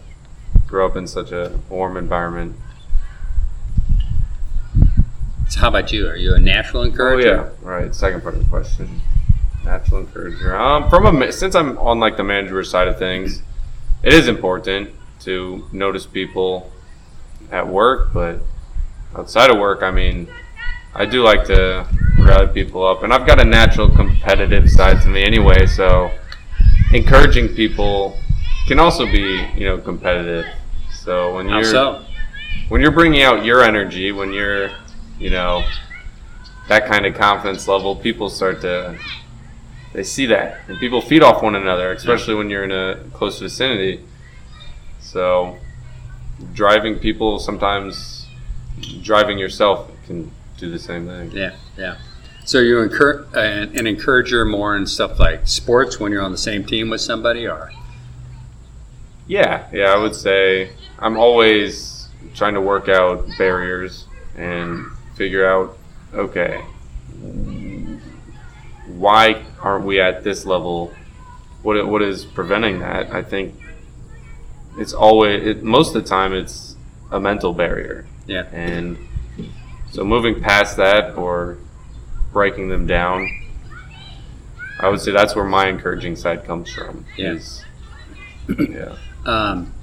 grow 0.66 0.86
up 0.86 0.96
in 0.96 1.06
such 1.06 1.30
a 1.30 1.56
warm 1.68 1.96
environment. 1.96 2.56
So 5.50 5.60
How 5.60 5.68
about 5.68 5.92
you? 5.92 6.08
Are 6.08 6.16
you 6.16 6.34
a 6.34 6.38
natural 6.38 6.84
encourager? 6.84 7.40
Oh 7.40 7.44
yeah, 7.44 7.68
right. 7.68 7.94
Second 7.94 8.22
part 8.22 8.34
of 8.34 8.44
the 8.44 8.48
question. 8.48 9.02
Natural 9.64 10.00
encourager. 10.00 10.56
Um, 10.56 10.88
from 10.88 11.22
a 11.22 11.32
since 11.32 11.54
I'm 11.54 11.76
on 11.78 11.98
like 11.98 12.16
the 12.16 12.24
manager 12.24 12.62
side 12.64 12.88
of 12.88 12.98
things, 12.98 13.42
it 14.02 14.12
is 14.12 14.28
important 14.28 14.90
to 15.20 15.68
notice 15.72 16.06
people 16.06 16.70
at 17.50 17.66
work, 17.66 18.12
but 18.14 18.38
outside 19.16 19.50
of 19.50 19.58
work, 19.58 19.82
I 19.82 19.90
mean, 19.90 20.28
I 20.94 21.04
do 21.04 21.22
like 21.22 21.44
to 21.46 21.86
rally 22.18 22.46
people 22.46 22.86
up, 22.86 23.02
and 23.02 23.12
I've 23.12 23.26
got 23.26 23.40
a 23.40 23.44
natural 23.44 23.88
competitive 23.90 24.70
side 24.70 25.02
to 25.02 25.08
me 25.08 25.24
anyway. 25.24 25.66
So, 25.66 26.12
encouraging 26.92 27.48
people 27.48 28.16
can 28.68 28.78
also 28.78 29.04
be, 29.04 29.46
you 29.56 29.64
know, 29.64 29.78
competitive. 29.78 30.46
So 30.92 31.34
when 31.34 31.48
you're 31.48 31.64
so? 31.64 32.04
when 32.68 32.80
you're 32.80 32.92
bringing 32.92 33.22
out 33.22 33.44
your 33.44 33.64
energy, 33.64 34.12
when 34.12 34.32
you're, 34.32 34.70
you 35.20 35.30
know, 35.30 35.64
that 36.68 36.86
kind 36.86 37.06
of 37.06 37.14
confidence 37.14 37.68
level, 37.68 37.94
people 37.94 38.28
start 38.28 38.60
to 38.62 38.98
they 39.92 40.04
see 40.04 40.26
that, 40.26 40.60
and 40.68 40.78
people 40.78 41.00
feed 41.00 41.22
off 41.22 41.42
one 41.42 41.56
another, 41.56 41.92
especially 41.92 42.34
when 42.34 42.48
you're 42.48 42.64
in 42.64 42.70
a 42.70 43.02
close 43.12 43.40
vicinity. 43.40 44.00
So, 45.00 45.58
driving 46.52 46.98
people 46.98 47.40
sometimes, 47.40 48.26
driving 49.02 49.36
yourself 49.36 49.90
can 50.06 50.30
do 50.58 50.70
the 50.70 50.78
same 50.78 51.06
thing. 51.06 51.32
Yeah, 51.32 51.56
yeah. 51.76 51.96
So 52.44 52.58
you 52.58 52.76
encour- 52.76 53.26
uh, 53.34 53.40
an, 53.40 53.76
an 53.76 53.86
encourager 53.86 54.44
more 54.44 54.76
in 54.76 54.86
stuff 54.86 55.18
like 55.18 55.46
sports 55.46 56.00
when 56.00 56.12
you're 56.12 56.22
on 56.22 56.32
the 56.32 56.38
same 56.38 56.64
team 56.64 56.90
with 56.90 57.00
somebody, 57.00 57.46
or 57.46 57.72
Yeah, 59.26 59.66
yeah, 59.72 59.92
I 59.92 59.96
would 59.96 60.14
say 60.14 60.70
I'm 60.98 61.16
always 61.16 62.08
trying 62.34 62.54
to 62.54 62.60
work 62.60 62.88
out 62.88 63.26
barriers 63.38 64.06
and 64.36 64.86
figure 65.20 65.44
out, 65.46 65.76
okay, 66.14 66.62
why 68.86 69.44
aren't 69.60 69.84
we 69.84 70.00
at 70.00 70.24
this 70.24 70.46
level? 70.46 70.94
What 71.62 71.86
what 71.86 72.00
is 72.00 72.24
preventing 72.24 72.78
that? 72.78 73.12
I 73.12 73.22
think 73.22 73.54
it's 74.78 74.94
always 74.94 75.46
it, 75.46 75.62
most 75.62 75.94
of 75.94 76.02
the 76.02 76.08
time 76.08 76.32
it's 76.32 76.74
a 77.10 77.20
mental 77.20 77.52
barrier, 77.52 78.06
yeah, 78.26 78.46
and 78.50 78.96
so 79.90 80.04
moving 80.04 80.40
past 80.40 80.78
that 80.78 81.18
or 81.18 81.58
breaking 82.32 82.70
them 82.70 82.86
down, 82.86 83.28
I 84.80 84.88
would 84.88 85.02
say 85.02 85.12
that's 85.12 85.36
where 85.36 85.44
my 85.44 85.68
encouraging 85.68 86.16
side 86.16 86.46
comes 86.46 86.72
from. 86.72 87.04
Yeah. 87.18 87.32
is- 87.32 87.62
yeah. 88.58 88.96
Um, 89.26 89.74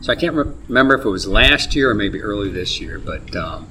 so 0.00 0.10
I 0.10 0.16
can't 0.16 0.34
re- 0.34 0.54
remember 0.68 0.94
if 0.98 1.04
it 1.04 1.08
was 1.10 1.26
last 1.28 1.76
year 1.76 1.90
or 1.90 1.94
maybe 1.94 2.22
early 2.22 2.48
this 2.48 2.80
year, 2.80 2.98
but 2.98 3.36
um, 3.36 3.68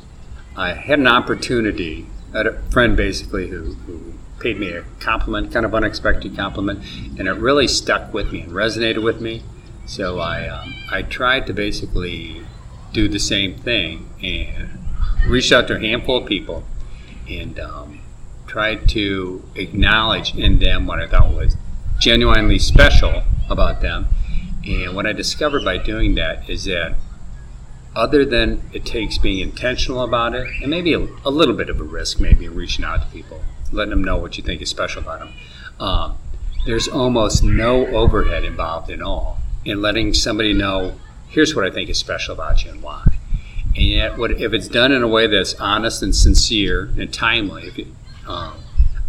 I 0.59 0.73
had 0.73 0.99
an 0.99 1.07
opportunity. 1.07 2.05
I 2.33 2.39
had 2.39 2.47
a 2.47 2.61
friend 2.69 2.97
basically 2.97 3.47
who, 3.47 3.75
who 3.85 4.13
paid 4.39 4.59
me 4.59 4.71
a 4.71 4.83
compliment, 4.99 5.53
kind 5.53 5.65
of 5.65 5.73
unexpected 5.73 6.35
compliment, 6.35 6.83
and 7.17 7.29
it 7.29 7.31
really 7.31 7.65
stuck 7.65 8.13
with 8.13 8.33
me 8.33 8.41
and 8.41 8.51
resonated 8.51 9.01
with 9.01 9.21
me. 9.21 9.41
So 9.85 10.19
I 10.19 10.49
um, 10.49 10.73
I 10.91 11.03
tried 11.03 11.47
to 11.47 11.53
basically 11.53 12.45
do 12.91 13.07
the 13.07 13.19
same 13.19 13.55
thing 13.55 14.09
and 14.21 14.69
reached 15.29 15.53
out 15.53 15.69
to 15.69 15.77
a 15.77 15.79
handful 15.79 16.17
of 16.17 16.27
people 16.27 16.65
and 17.29 17.57
um, 17.57 18.01
tried 18.45 18.89
to 18.89 19.41
acknowledge 19.55 20.35
in 20.35 20.59
them 20.59 20.85
what 20.85 20.99
I 20.99 21.07
thought 21.07 21.33
was 21.33 21.55
genuinely 21.99 22.59
special 22.59 23.23
about 23.49 23.79
them. 23.79 24.07
And 24.65 24.93
what 24.93 25.07
I 25.07 25.13
discovered 25.13 25.63
by 25.63 25.77
doing 25.77 26.15
that 26.15 26.49
is 26.49 26.65
that 26.65 26.97
other 27.95 28.23
than 28.23 28.61
it 28.73 28.85
takes 28.85 29.17
being 29.17 29.39
intentional 29.39 30.01
about 30.01 30.35
it, 30.35 30.47
and 30.61 30.69
maybe 30.69 30.93
a, 30.93 30.99
a 31.25 31.31
little 31.31 31.55
bit 31.55 31.69
of 31.69 31.79
a 31.79 31.83
risk, 31.83 32.19
maybe 32.19 32.47
reaching 32.47 32.85
out 32.85 33.01
to 33.01 33.07
people, 33.07 33.41
letting 33.71 33.89
them 33.89 34.03
know 34.03 34.17
what 34.17 34.37
you 34.37 34.43
think 34.43 34.61
is 34.61 34.69
special 34.69 35.01
about 35.01 35.19
them, 35.19 35.33
um, 35.79 36.17
there's 36.65 36.87
almost 36.87 37.43
no 37.43 37.87
overhead 37.87 38.43
involved 38.43 38.91
at 38.91 39.01
all 39.01 39.39
in 39.65 39.81
letting 39.81 40.13
somebody 40.13 40.53
know, 40.53 40.99
here's 41.29 41.55
what 41.55 41.65
I 41.65 41.71
think 41.71 41.89
is 41.89 41.97
special 41.97 42.33
about 42.33 42.63
you 42.63 42.71
and 42.71 42.81
why. 42.81 43.03
And 43.75 43.85
yet, 43.85 44.17
what, 44.17 44.31
if 44.31 44.53
it's 44.53 44.67
done 44.67 44.91
in 44.91 45.03
a 45.03 45.07
way 45.07 45.27
that's 45.27 45.53
honest 45.55 46.01
and 46.01 46.15
sincere 46.15 46.91
and 46.97 47.13
timely, 47.13 47.71
it, 47.77 47.87
um, 48.27 48.53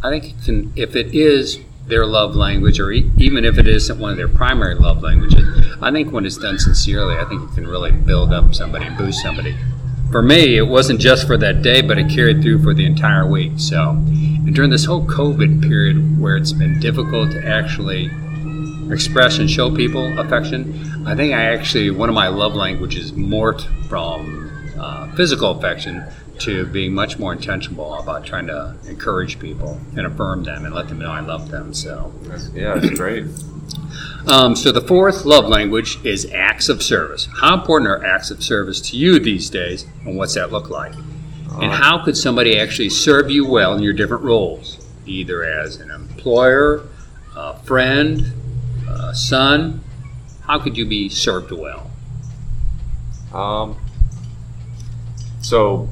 I 0.03 0.11
think 0.11 0.25
it 0.25 0.45
can, 0.45 0.73
if 0.77 0.97
it 0.97 1.15
is 1.15 1.59
their 1.91 2.07
love 2.07 2.35
language, 2.35 2.81
or 2.81 2.91
e- 2.93 3.11
even 3.19 3.45
if 3.45 3.59
it 3.59 3.69
isn't 3.69 3.99
one 3.99 4.13
of 4.13 4.17
their 4.17 4.29
primary 4.29 4.75
love 4.75 5.03
languages, 5.03 5.45
I 5.83 5.91
think 5.91 6.13
when 6.13 6.25
it's 6.25 6.39
done 6.39 6.59
sincerely, 6.59 7.17
I 7.17 7.25
think 7.27 7.43
it 7.43 7.55
can 7.55 7.67
really 7.67 7.93
build 7.93 8.33
up 8.33 8.55
somebody 8.55 8.87
and 8.87 8.97
boost 8.97 9.21
somebody. 9.21 9.55
For 10.11 10.23
me, 10.23 10.57
it 10.57 10.67
wasn't 10.67 11.01
just 11.01 11.27
for 11.27 11.37
that 11.37 11.63
day, 11.63 11.83
but 11.83 11.99
it 11.99 12.11
carried 12.11 12.43
through 12.43 12.63
for 12.63 12.75
the 12.75 12.85
entire 12.85 13.27
week. 13.27 13.53
So, 13.57 13.91
and 13.91 14.55
during 14.55 14.71
this 14.71 14.85
whole 14.85 15.05
COVID 15.07 15.63
period 15.63 16.21
where 16.21 16.37
it's 16.37 16.53
been 16.53 16.81
difficult 16.81 17.31
to 17.33 17.47
actually 17.47 18.11
express 18.91 19.39
and 19.39 19.49
show 19.49 19.75
people 19.75 20.19
affection, 20.19 21.07
I 21.07 21.15
think 21.15 21.33
I 21.33 21.43
actually, 21.55 21.91
one 21.91 22.09
of 22.09 22.15
my 22.15 22.29
love 22.29 22.55
languages 22.55 23.13
morphed 23.13 23.69
from 23.89 24.51
uh, 24.79 25.15
physical 25.15 25.53
affection 25.53 26.05
to 26.41 26.67
being 26.67 26.93
much 26.93 27.19
more 27.19 27.33
intentional 27.33 27.95
about 27.95 28.25
trying 28.25 28.47
to 28.47 28.77
encourage 28.89 29.39
people 29.39 29.81
and 29.97 30.07
affirm 30.07 30.45
them 30.45 30.65
and 30.65 30.75
let 30.75 30.89
them 30.89 30.99
know 30.99 31.11
I 31.11 31.21
love 31.21 31.51
them. 31.51 31.73
So, 31.75 32.13
yeah, 32.55 32.75
it's 32.77 32.91
great. 32.99 33.25
um, 34.27 34.57
so 34.57 34.73
the 34.73 34.81
fourth 34.81 35.25
love 35.25 35.47
language 35.47 35.99
is 36.05 36.31
acts 36.33 36.69
of 36.69 36.83
service. 36.83 37.29
How 37.41 37.55
important 37.55 37.89
are 37.91 38.05
acts 38.05 38.31
of 38.31 38.43
service 38.43 38.81
to 38.91 38.97
you 38.97 39.19
these 39.19 39.51
days, 39.51 39.87
and 40.05 40.17
what's 40.17 40.35
that 40.35 40.51
look 40.51 40.71
like? 40.71 40.95
And 41.61 41.73
how 41.73 42.05
could 42.05 42.17
somebody 42.17 42.59
actually 42.59 42.91
serve 42.91 43.29
you 43.29 43.45
well 43.45 43.75
in 43.75 43.83
your 43.83 43.93
different 43.93 44.23
roles, 44.23 44.87
either 45.05 45.43
as 45.43 45.77
an 45.77 45.91
employer, 45.91 46.87
a 47.37 47.59
friend, 47.65 48.33
a 48.89 49.15
son? 49.15 49.83
How 50.47 50.59
could 50.59 50.77
you 50.77 50.87
be 50.87 51.09
served 51.09 51.51
well? 51.51 51.91
Um, 53.35 53.77
so, 55.43 55.89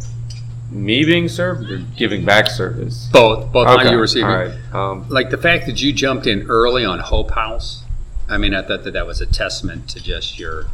me 0.71 1.05
being 1.05 1.29
served 1.29 1.71
or 1.71 1.79
giving 1.97 2.25
back 2.25 2.49
service? 2.49 3.09
Both, 3.13 3.53
both 3.53 3.67
how 3.67 3.91
you 3.91 3.99
receiving. 3.99 4.29
All 4.29 4.37
right. 4.37 4.75
Um, 4.75 5.09
Like 5.09 5.31
the 5.31 5.39
fact 5.39 5.67
that 5.67 5.83
you 5.83 5.93
jumped 5.93 6.27
in 6.27 6.47
early 6.49 6.85
on 6.85 6.99
Hope 6.99 7.31
House. 7.33 7.85
I 8.29 8.37
mean, 8.37 8.55
I 8.55 8.61
thought 8.63 8.85
that 8.85 8.93
that 8.93 9.07
was 9.07 9.21
a 9.23 9.27
testament 9.27 9.89
to 9.91 10.03
just 10.03 10.39
your 10.39 10.67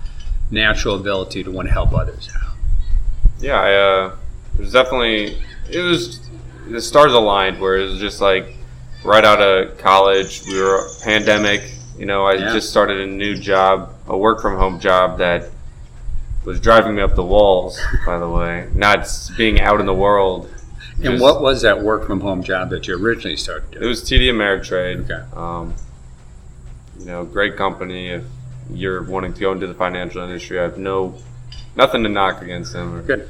natural 0.51 0.97
ability 0.97 1.45
to 1.45 1.51
want 1.51 1.69
to 1.69 1.73
help 1.73 1.93
others 1.95 2.29
out. 2.37 2.55
yeah, 3.41 3.61
I, 3.61 3.75
uh, 3.75 4.17
it 4.55 4.61
was 4.61 4.73
definitely 4.73 5.39
it 5.71 5.81
was 5.81 6.21
the 6.69 6.81
stars 6.81 7.13
aligned 7.13 7.61
where 7.61 7.77
it 7.79 7.85
was 7.85 7.99
just 8.01 8.21
like 8.21 8.57
right 9.05 9.25
out 9.25 9.41
of 9.41 9.77
college. 9.79 10.43
We 10.49 10.61
were 10.61 10.89
pandemic. 11.03 11.63
You 11.99 12.07
know, 12.07 12.25
I 12.25 12.35
Yeah. 12.35 12.53
just 12.53 12.71
started 12.71 13.01
a 13.01 13.07
new 13.07 13.37
job, 13.37 13.95
a 14.09 14.17
work 14.17 14.41
from 14.43 14.57
home 14.59 14.81
job 14.81 15.19
that 15.19 15.51
was 16.45 16.61
driving 16.61 16.95
me 16.95 17.03
up 17.03 17.15
the 17.15 17.25
walls. 17.25 17.81
By 18.07 18.19
the 18.19 18.29
way, 18.29 18.69
not 18.75 19.09
being 19.37 19.61
out 19.61 19.81
in 19.81 19.87
the 19.87 19.95
world. 19.95 20.51
And 20.97 21.05
Just- 21.05 21.23
what 21.23 21.43
was 21.43 21.63
that 21.63 21.83
work 21.83 22.07
from 22.07 22.21
home 22.21 22.43
job 22.43 22.71
that 22.71 22.87
you 22.87 22.97
originally 22.97 23.37
started 23.37 23.83
It 23.83 23.87
was 23.87 24.03
TD 24.03 24.29
Ameritrade. 24.29 25.11
Okay. 25.11 25.25
Um, 25.37 25.75
you 26.99 27.07
know, 27.07 27.25
great 27.25 27.57
company. 27.57 28.11
If 28.11 28.25
you're 28.73 29.03
wanting 29.03 29.33
to 29.35 29.41
go 29.41 29.53
into 29.53 29.67
the 29.67 29.75
financial 29.75 30.23
industry, 30.23 30.59
I 30.59 30.63
have 30.63 30.79
no 30.79 31.15
nothing 31.77 32.03
to 32.05 32.09
knock 32.09 32.43
against 32.43 32.73
them. 32.73 33.03
Good. 33.03 33.29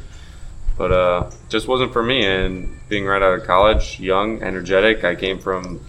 But 0.76 0.92
uh, 0.92 1.30
just 1.48 1.68
wasn't 1.68 1.92
for 1.92 2.02
me. 2.02 2.24
And 2.26 2.78
being 2.88 3.06
right 3.06 3.22
out 3.22 3.38
of 3.38 3.46
college, 3.46 4.00
young, 4.00 4.42
energetic, 4.42 5.04
I 5.04 5.14
came 5.14 5.38
from 5.38 5.80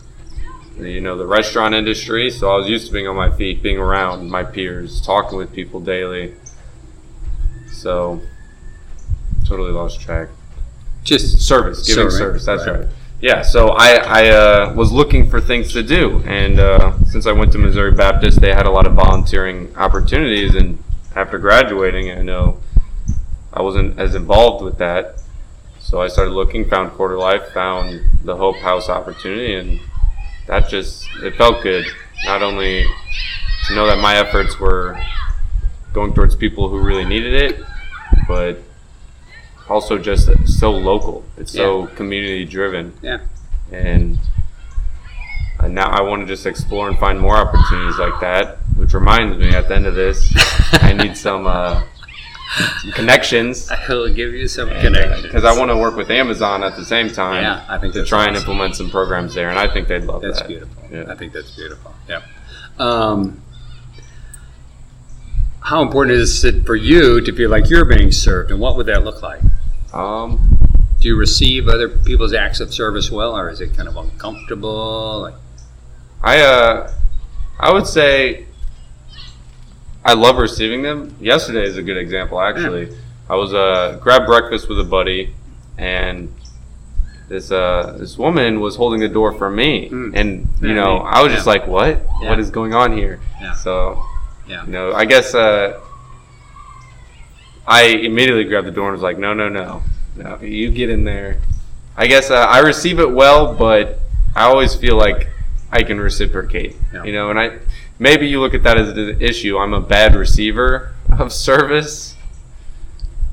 you 0.79 1.01
know 1.01 1.17
the 1.17 1.25
restaurant 1.25 1.73
industry, 1.73 2.29
so 2.29 2.51
I 2.51 2.57
was 2.57 2.69
used 2.69 2.87
to 2.87 2.93
being 2.93 3.07
on 3.07 3.15
my 3.15 3.31
feet, 3.31 3.61
being 3.61 3.77
around 3.77 4.29
my 4.29 4.43
peers, 4.43 5.01
talking 5.01 5.37
with 5.37 5.51
people 5.53 5.79
daily. 5.79 6.35
So 7.85 8.19
totally 9.47 9.71
lost 9.71 10.01
track 10.01 10.29
Just 11.03 11.37
service, 11.47 11.85
giving 11.85 12.09
Serving, 12.09 12.17
service. 12.17 12.43
That's 12.43 12.65
right. 12.65 12.79
right. 12.79 12.87
Yeah. 13.21 13.43
So 13.43 13.67
I 13.77 13.97
I 13.97 14.29
uh, 14.29 14.73
was 14.75 14.91
looking 14.91 15.29
for 15.29 15.39
things 15.39 15.71
to 15.73 15.83
do, 15.83 16.23
and 16.25 16.59
uh, 16.59 16.97
since 17.05 17.27
I 17.27 17.31
went 17.31 17.51
to 17.51 17.59
Missouri 17.59 17.91
Baptist, 17.91 18.41
they 18.41 18.51
had 18.51 18.65
a 18.65 18.71
lot 18.71 18.87
of 18.87 18.93
volunteering 18.93 19.71
opportunities. 19.77 20.55
And 20.55 20.83
after 21.15 21.37
graduating, 21.37 22.09
I 22.09 22.23
know 22.23 22.59
I 23.53 23.61
wasn't 23.61 23.99
as 23.99 24.15
involved 24.15 24.65
with 24.65 24.79
that, 24.79 25.21
so 25.79 26.01
I 26.01 26.07
started 26.07 26.31
looking, 26.31 26.67
found 26.67 26.91
Quarter 26.93 27.19
Life, 27.19 27.53
found 27.53 28.01
the 28.23 28.35
Hope 28.35 28.57
House 28.57 28.89
opportunity, 28.89 29.53
and 29.53 29.79
that 30.47 30.69
just 30.69 31.07
it 31.21 31.35
felt 31.35 31.61
good. 31.61 31.85
Not 32.25 32.41
only 32.41 32.83
to 33.67 33.75
know 33.75 33.85
that 33.85 33.99
my 33.99 34.15
efforts 34.15 34.59
were 34.59 34.99
going 35.93 36.15
towards 36.15 36.35
people 36.35 36.67
who 36.67 36.79
really 36.79 37.05
needed 37.05 37.35
it, 37.35 37.63
but 38.27 38.59
also 39.69 39.97
just 39.97 40.29
so 40.47 40.71
local. 40.71 41.23
It's 41.37 41.51
so 41.51 41.87
community 41.87 42.45
driven, 42.45 42.93
yeah. 43.01 43.19
and 43.71 44.19
and 45.59 45.73
now 45.73 45.89
I 45.89 46.01
want 46.01 46.21
to 46.21 46.27
just 46.27 46.45
explore 46.45 46.87
and 46.87 46.97
find 46.97 47.19
more 47.19 47.37
opportunities 47.37 47.97
like 47.97 48.19
that. 48.21 48.57
Which 48.75 48.93
reminds 48.93 49.37
me, 49.37 49.49
at 49.49 49.67
the 49.69 49.75
end 49.75 49.85
of 49.85 49.95
this, 49.95 50.31
I 50.73 50.93
need 50.93 51.15
some 51.27 51.47
uh, 51.47 51.83
some 52.81 52.91
connections. 52.91 53.69
I 53.69 53.85
will 53.87 54.13
give 54.13 54.33
you 54.33 54.47
some 54.47 54.69
connections 54.69 55.23
Because 55.23 55.45
I 55.45 55.57
want 55.57 55.71
to 55.71 55.77
work 55.77 55.95
with 55.95 56.09
Amazon 56.11 56.63
at 56.63 56.75
the 56.75 56.85
same 56.85 57.09
time. 57.09 57.43
Yeah, 57.43 57.65
I 57.67 57.77
think 57.77 57.93
to 57.93 58.05
try 58.05 58.27
and 58.27 58.35
implement 58.35 58.75
some 58.75 58.89
programs 58.89 59.33
there, 59.33 59.49
and 59.49 59.57
I 59.57 59.71
think 59.71 59.87
they'd 59.87 60.03
love 60.03 60.21
That's 60.21 60.41
that. 60.41 60.49
That's 60.49 60.65
beautiful. 60.65 60.83
Yeah. 60.91 61.11
I 61.11 61.15
think 61.15 61.33
that's 61.33 61.51
beautiful. 61.51 61.93
Yeah. 62.07 62.21
Um, 62.77 63.41
how 65.65 65.81
important 65.81 66.15
is 66.15 66.43
it 66.45 66.65
for 66.65 66.75
you 66.75 67.19
to 67.21 67.33
feel 67.33 67.49
like 67.49 67.69
you're 67.69 67.85
being 67.85 68.11
served, 68.11 68.51
and 68.51 68.59
what 68.59 68.75
would 68.77 68.85
that 68.85 69.03
look 69.03 69.21
like? 69.23 69.41
Um, 69.93 70.39
Do 71.01 71.07
you 71.09 71.17
receive 71.17 71.67
other 71.67 71.89
people's 71.89 72.33
acts 72.33 72.59
of 72.59 72.73
service 72.73 73.09
well, 73.11 73.35
or 73.37 73.49
is 73.49 73.61
it 73.61 73.75
kind 73.75 73.89
of 73.89 73.97
uncomfortable? 73.97 75.21
Like, 75.21 75.33
I 76.23 76.39
uh, 76.41 76.91
I 77.59 77.71
would 77.73 77.87
say 77.87 78.45
I 80.03 80.13
love 80.13 80.37
receiving 80.37 80.81
them. 80.83 81.15
Yesterday 81.19 81.63
is 81.63 81.77
a 81.77 81.83
good 81.83 81.97
example, 81.97 82.39
actually. 82.39 82.95
I 83.29 83.35
was 83.35 83.53
uh 83.53 83.97
grabbed 84.01 84.27
breakfast 84.27 84.69
with 84.69 84.79
a 84.79 84.83
buddy, 84.83 85.33
and 85.77 86.31
this 87.27 87.51
uh 87.51 87.95
this 87.99 88.17
woman 88.19 88.59
was 88.59 88.75
holding 88.75 88.99
the 88.99 89.09
door 89.09 89.31
for 89.33 89.49
me, 89.49 89.89
Mm. 89.89 90.11
and 90.15 90.47
you 90.61 90.69
Yeah, 90.69 90.75
know 90.75 90.99
me. 90.99 91.05
I 91.07 91.23
was 91.23 91.33
just 91.33 91.47
like, 91.47 91.65
what? 91.67 92.01
Yeah. 92.21 92.29
What 92.29 92.39
is 92.39 92.49
going 92.51 92.73
on 92.75 92.95
here? 92.95 93.19
Yeah. 93.41 93.53
So 93.53 94.03
yeah, 94.47 94.65
you 94.65 94.71
know, 94.71 94.93
I 94.93 95.05
guess 95.05 95.33
uh, 95.33 95.79
I 97.67 97.83
immediately 97.83 98.43
grabbed 98.43 98.67
the 98.67 98.71
door 98.71 98.87
and 98.87 98.93
was 98.93 99.01
like, 99.01 99.17
no, 99.17 99.33
no, 99.33 99.49
no, 99.49 99.83
no, 100.15 100.39
you 100.41 100.71
get 100.71 100.89
in 100.89 101.03
there. 101.03 101.39
I 101.97 102.07
guess 102.07 102.29
uh, 102.29 102.35
I 102.35 102.59
receive 102.59 102.99
it 102.99 103.09
well, 103.09 103.53
but 103.53 103.99
I 104.35 104.43
always 104.43 104.75
feel 104.75 104.97
like 104.97 105.29
I 105.71 105.83
can 105.83 105.99
reciprocate. 105.99 106.75
Yeah. 106.93 107.03
You 107.03 107.13
know, 107.13 107.29
and 107.29 107.39
I 107.39 107.59
maybe 107.99 108.27
you 108.27 108.41
look 108.41 108.53
at 108.53 108.63
that 108.63 108.77
as 108.77 108.89
an 108.89 109.21
issue. 109.21 109.57
I'm 109.57 109.73
a 109.73 109.81
bad 109.81 110.15
receiver 110.15 110.93
of 111.19 111.31
service 111.31 112.15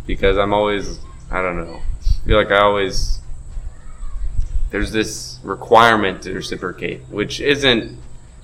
because 0.07 0.39
I'm 0.39 0.53
always 0.53 0.99
I 1.31 1.43
don't 1.43 1.57
know. 1.57 1.81
I 1.81 2.27
feel 2.27 2.37
like 2.37 2.51
I 2.51 2.63
always 2.63 3.21
there's 4.71 4.93
this 4.93 5.39
requirement 5.43 6.23
to 6.23 6.33
reciprocate, 6.33 7.03
which 7.11 7.41
isn't 7.41 7.99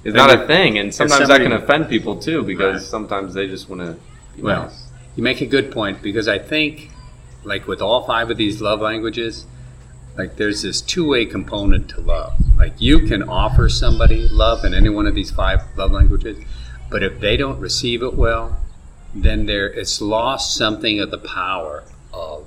is 0.05 0.15
not 0.15 0.31
a 0.31 0.47
thing, 0.47 0.79
and 0.79 0.95
sometimes 0.95 1.29
that 1.29 1.41
can 1.41 1.53
offend 1.53 1.89
people 1.89 2.17
too 2.17 2.43
because 2.43 2.83
Right. 2.83 2.91
sometimes 2.91 3.35
they 3.35 3.47
just 3.47 3.69
want 3.69 3.83
to. 3.83 3.97
Well, 4.41 4.73
you 5.17 5.23
make 5.23 5.41
a 5.41 5.47
good 5.47 5.71
point 5.71 6.03
because 6.03 6.29
I 6.29 6.39
think, 6.39 6.91
like 7.45 7.67
with 7.67 7.83
all 7.83 8.05
five 8.07 8.31
of 8.31 8.37
these 8.37 8.61
love 8.61 8.81
languages, 8.81 9.47
like 10.17 10.37
there's 10.37 10.63
this 10.63 10.81
two-way 10.81 11.25
component 11.27 11.89
to 11.91 12.01
love. 12.01 12.35
Like 12.57 12.75
you 12.79 13.01
can 13.01 13.23
offer 13.23 13.69
somebody 13.69 14.29
love 14.29 14.65
in 14.65 14.75
any 14.75 14.89
one 14.89 15.07
of 15.07 15.15
these 15.15 15.31
five 15.31 15.63
love 15.77 15.93
languages, 15.93 16.39
but 16.91 17.03
if 17.03 17.21
they 17.21 17.37
don't 17.37 17.59
receive 17.61 18.03
it 18.03 18.15
well, 18.15 18.59
then 19.15 19.47
there 19.47 19.67
it's 19.69 20.01
lost 20.01 20.55
something 20.57 21.01
of 21.01 21.11
the 21.11 21.19
power 21.19 21.85
of 22.13 22.45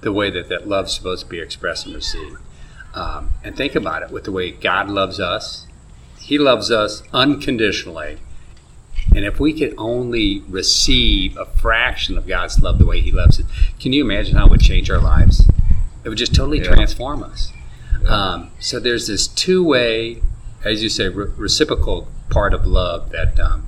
the 0.00 0.12
way 0.12 0.30
that 0.30 0.48
that 0.48 0.66
love's 0.66 0.94
supposed 0.94 1.24
to 1.24 1.30
be 1.30 1.40
expressed 1.40 1.86
and 1.86 1.94
received. 1.94 2.36
Um, 2.94 3.30
and 3.44 3.56
think 3.56 3.74
about 3.74 4.02
it 4.02 4.10
with 4.10 4.24
the 4.24 4.32
way 4.32 4.50
God 4.50 4.88
loves 4.88 5.20
us. 5.20 5.66
He 6.20 6.38
loves 6.38 6.70
us 6.70 7.02
unconditionally. 7.12 8.18
And 9.14 9.24
if 9.24 9.40
we 9.40 9.52
could 9.52 9.74
only 9.76 10.42
receive 10.48 11.36
a 11.36 11.44
fraction 11.46 12.16
of 12.16 12.28
God's 12.28 12.60
love 12.62 12.78
the 12.78 12.86
way 12.86 13.00
He 13.00 13.10
loves 13.10 13.38
it, 13.40 13.46
can 13.80 13.92
you 13.92 14.04
imagine 14.04 14.36
how 14.36 14.46
it 14.46 14.50
would 14.50 14.60
change 14.60 14.90
our 14.90 15.00
lives? 15.00 15.48
It 16.04 16.08
would 16.08 16.18
just 16.18 16.34
totally 16.34 16.58
Yeah. 16.58 16.72
transform 16.74 17.22
us. 17.24 17.52
Um, 18.06 18.50
so 18.60 18.78
there's 18.78 19.08
this 19.08 19.26
two 19.26 19.64
way, 19.64 20.22
as 20.64 20.82
you 20.82 20.88
say, 20.88 21.08
re- 21.08 21.26
reciprocal 21.36 22.08
part 22.30 22.54
of 22.54 22.66
love 22.66 23.10
that, 23.10 23.38
um, 23.40 23.66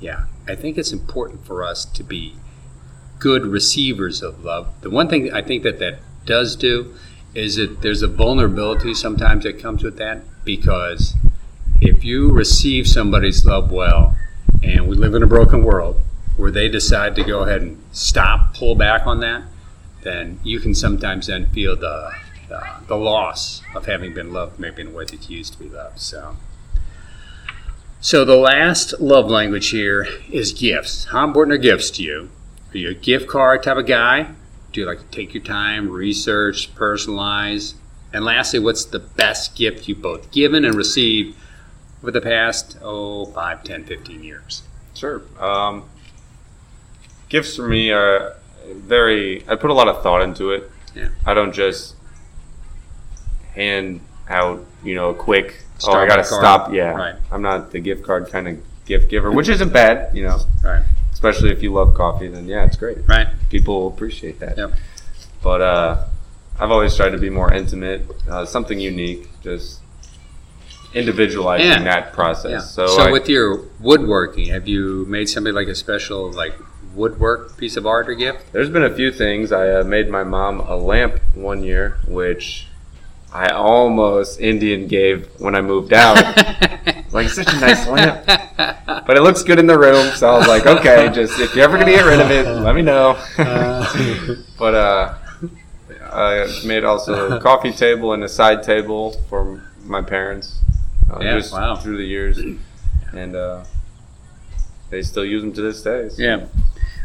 yeah, 0.00 0.24
I 0.48 0.54
think 0.54 0.78
it's 0.78 0.92
important 0.92 1.44
for 1.46 1.62
us 1.62 1.84
to 1.84 2.02
be 2.02 2.34
good 3.18 3.44
receivers 3.44 4.22
of 4.22 4.44
love. 4.44 4.68
The 4.80 4.90
one 4.90 5.08
thing 5.08 5.32
I 5.32 5.42
think 5.42 5.62
that 5.64 5.78
that 5.80 6.00
does 6.24 6.56
do 6.56 6.94
is 7.34 7.56
that 7.56 7.82
there's 7.82 8.02
a 8.02 8.08
vulnerability 8.08 8.94
sometimes 8.94 9.44
that 9.44 9.58
comes 9.60 9.82
with 9.82 9.96
that 9.98 10.22
because 10.44 11.14
if 11.80 12.04
you 12.04 12.30
receive 12.30 12.86
somebody's 12.86 13.44
love 13.44 13.70
well, 13.70 14.16
and 14.62 14.88
we 14.88 14.96
live 14.96 15.14
in 15.14 15.22
a 15.22 15.26
broken 15.26 15.62
world 15.62 16.00
where 16.36 16.50
they 16.50 16.68
decide 16.68 17.16
to 17.16 17.24
go 17.24 17.42
ahead 17.42 17.62
and 17.62 17.82
stop, 17.92 18.54
pull 18.54 18.74
back 18.74 19.06
on 19.06 19.20
that, 19.20 19.42
then 20.02 20.38
you 20.42 20.60
can 20.60 20.74
sometimes 20.74 21.26
then 21.26 21.46
feel 21.50 21.76
the 21.76 22.12
the, 22.48 22.62
the 22.86 22.96
loss 22.96 23.62
of 23.74 23.86
having 23.86 24.14
been 24.14 24.32
loved, 24.32 24.58
maybe 24.58 24.82
in 24.82 24.88
a 24.88 24.90
way 24.90 25.04
that 25.04 25.28
you 25.28 25.38
used 25.38 25.52
to 25.54 25.58
be 25.58 25.68
loved. 25.68 26.00
So, 26.00 26.36
so 28.00 28.24
the 28.24 28.36
last 28.36 29.00
love 29.00 29.28
language 29.28 29.68
here 29.68 30.08
is 30.30 30.52
gifts. 30.52 31.04
How 31.06 31.24
important 31.24 31.54
are 31.54 31.58
gifts 31.58 31.90
to 31.92 32.02
you? 32.02 32.30
Are 32.72 32.78
you 32.78 32.90
a 32.90 32.94
gift 32.94 33.28
card 33.28 33.62
type 33.62 33.76
of 33.76 33.86
guy? 33.86 34.28
Do 34.72 34.80
you 34.80 34.86
like 34.86 35.00
to 35.00 35.06
take 35.06 35.34
your 35.34 35.42
time, 35.42 35.88
research, 35.90 36.74
personalize? 36.74 37.74
And 38.12 38.24
lastly, 38.24 38.60
what's 38.60 38.86
the 38.86 38.98
best 38.98 39.54
gift 39.54 39.88
you've 39.88 40.02
both 40.02 40.30
given 40.30 40.64
and 40.64 40.74
received 40.74 41.36
over 42.02 42.10
the 42.10 42.20
past, 42.20 42.78
oh, 42.82 43.26
5, 43.26 43.64
10, 43.64 43.84
15 43.84 44.22
years? 44.22 44.62
Sure. 44.94 45.22
Um, 45.38 45.84
gifts 47.28 47.56
for 47.56 47.66
me 47.66 47.90
are 47.90 48.36
very. 48.66 49.48
I 49.48 49.56
put 49.56 49.70
a 49.70 49.74
lot 49.74 49.88
of 49.88 50.02
thought 50.02 50.22
into 50.22 50.50
it. 50.50 50.70
Yeah. 50.94 51.08
I 51.26 51.34
don't 51.34 51.52
just 51.52 51.94
hand 53.54 54.00
out, 54.28 54.64
you 54.82 54.94
know, 54.94 55.10
a 55.10 55.14
quick. 55.14 55.62
oh, 55.84 55.92
I 55.92 56.06
gotta 56.06 56.24
stop. 56.24 56.72
Yeah. 56.72 56.90
Right. 56.90 57.14
I'm 57.30 57.42
not 57.42 57.70
the 57.70 57.80
gift 57.80 58.04
card 58.04 58.28
kind 58.28 58.48
of 58.48 58.58
gift 58.86 59.08
giver, 59.08 59.30
which 59.30 59.48
isn't 59.48 59.72
bad, 59.72 60.16
you 60.16 60.24
know. 60.24 60.40
Right. 60.64 60.84
Especially 61.12 61.50
if 61.50 61.62
you 61.62 61.72
love 61.72 61.94
coffee, 61.94 62.28
then 62.28 62.46
yeah, 62.46 62.64
it's 62.64 62.76
great. 62.76 62.98
Right. 63.06 63.28
People 63.50 63.80
will 63.80 63.88
appreciate 63.88 64.40
that. 64.40 64.56
Yep. 64.56 64.72
But 65.42 65.60
uh, 65.60 66.06
I've 66.58 66.70
always 66.70 66.96
tried 66.96 67.10
to 67.10 67.18
be 67.18 67.30
more 67.30 67.52
intimate, 67.52 68.02
uh, 68.28 68.44
something 68.44 68.78
unique, 68.80 69.28
just 69.42 69.80
individualizing 70.94 71.66
Yeah. 71.66 71.82
that 71.84 72.12
process. 72.12 72.50
Yeah. 72.50 72.58
So, 72.60 72.86
So, 72.86 73.02
I- 73.02 73.10
with 73.12 73.28
your 73.28 73.60
woodworking, 73.80 74.48
have 74.48 74.66
you 74.68 75.04
made 75.08 75.28
somebody 75.28 75.54
like 75.54 75.68
a 75.68 75.74
special 75.74 76.30
like 76.32 76.54
woodwork 76.94 77.56
piece 77.56 77.76
of 77.76 77.86
art 77.86 78.08
or 78.08 78.14
gift? 78.14 78.52
There's 78.52 78.70
been 78.70 78.82
a 78.84 78.94
few 78.94 79.12
things. 79.12 79.52
I 79.52 79.70
uh, 79.70 79.84
made 79.84 80.08
my 80.10 80.24
mom 80.24 80.60
a 80.60 80.76
lamp 80.76 81.20
one 81.34 81.62
year, 81.62 81.98
which 82.08 82.66
I 83.32 83.48
almost 83.50 84.40
Indian 84.40 84.86
gave 84.88 85.28
when 85.38 85.54
I 85.54 85.60
moved 85.60 85.92
out. 85.92 86.16
like 87.12 87.28
such 87.28 87.52
a 87.52 87.60
nice 87.60 87.86
lamp, 87.86 88.24
but 88.26 89.16
it 89.16 89.22
looks 89.22 89.42
good 89.42 89.58
in 89.58 89.66
the 89.66 89.78
room. 89.78 90.14
So 90.16 90.28
I 90.28 90.38
was 90.38 90.46
like, 90.48 90.66
okay, 90.66 91.10
just 91.10 91.38
if 91.38 91.54
you're 91.54 91.64
ever 91.64 91.78
gonna 91.78 91.90
get 91.90 92.04
rid 92.04 92.20
of 92.20 92.30
it, 92.30 92.46
let 92.46 92.74
me 92.74 92.82
know. 92.82 93.16
but 94.58 94.74
uh, 94.74 95.14
I 96.12 96.62
made 96.64 96.84
also 96.84 97.36
a 97.36 97.40
coffee 97.40 97.72
table 97.72 98.12
and 98.12 98.24
a 98.24 98.28
side 98.28 98.62
table 98.62 99.12
for 99.28 99.60
my 99.84 100.02
parents. 100.02 100.56
Uh, 101.10 101.20
Yeah, 101.20 101.38
just 101.38 101.52
wow. 101.52 101.76
through 101.76 101.96
the 101.98 102.04
years, 102.04 102.38
and 103.12 103.34
uh, 103.36 103.64
they 104.90 105.02
still 105.02 105.24
use 105.24 105.42
them 105.42 105.52
to 105.54 105.62
this 105.62 105.82
day. 105.82 106.08
so- 106.08 106.22
yeah. 106.22 106.46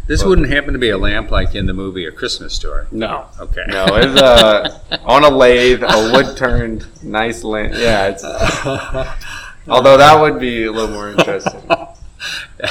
This 0.06 0.22
wouldn't 0.22 0.50
happen 0.50 0.74
to 0.74 0.80
be 0.80 0.90
a 0.90 0.98
lamp 0.98 1.32
like 1.32 1.56
in 1.56 1.66
the 1.66 1.72
movie 1.74 2.06
A 2.06 2.12
Christmas 2.12 2.54
Story. 2.54 2.86
No. 2.92 3.26
Okay. 3.40 3.64
No, 3.70 3.86
it's 3.92 4.20
uh, 4.22 4.78
on 5.06 5.24
a 5.24 5.30
lathe, 5.30 5.82
a 5.82 6.12
wood 6.14 6.36
turned, 6.36 6.86
nice 7.02 7.42
lamp. 7.46 7.74
Yeah, 7.74 8.08
it's. 8.10 8.22
Although 9.70 9.96
that 9.96 10.20
would 10.20 10.42
be 10.42 10.66
a 10.66 10.72
little 10.74 10.94
more 10.94 11.10
interesting. 11.10 11.62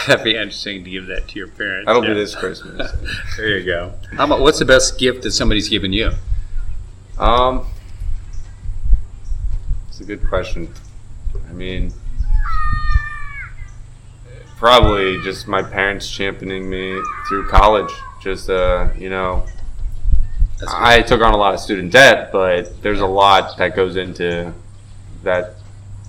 That'd 0.06 0.24
be 0.24 0.32
interesting 0.36 0.84
to 0.84 0.90
give 0.90 1.06
that 1.06 1.28
to 1.28 1.38
your 1.38 1.48
parents. 1.48 1.86
That'll 1.86 2.02
Yeah. 2.04 2.10
be 2.12 2.20
this 2.20 2.34
Christmas. 2.34 2.92
There 3.38 3.56
you 3.56 3.64
go. 3.64 3.94
How 4.12 4.24
about 4.26 4.40
what's 4.40 4.58
the 4.58 4.66
best 4.66 4.98
gift 4.98 5.22
that 5.22 5.30
somebody's 5.32 5.70
given 5.70 5.94
you? 5.94 6.10
Um, 7.18 7.64
it's 9.88 10.00
a 10.00 10.04
good 10.04 10.28
question. 10.28 10.68
I 11.52 11.54
mean, 11.54 11.92
probably 14.56 15.20
just 15.22 15.46
my 15.46 15.62
parents 15.62 16.10
championing 16.10 16.68
me 16.70 16.98
through 17.28 17.46
college. 17.48 17.92
Just 18.22 18.48
uh, 18.48 18.88
you 18.96 19.10
know, 19.10 19.44
I 20.66 21.02
took 21.02 21.20
on 21.20 21.34
a 21.34 21.36
lot 21.36 21.52
of 21.52 21.60
student 21.60 21.92
debt, 21.92 22.32
but 22.32 22.80
there's 22.82 23.02
a 23.02 23.06
lot 23.06 23.58
that 23.58 23.76
goes 23.76 23.96
into 23.96 24.54
that 25.24 25.56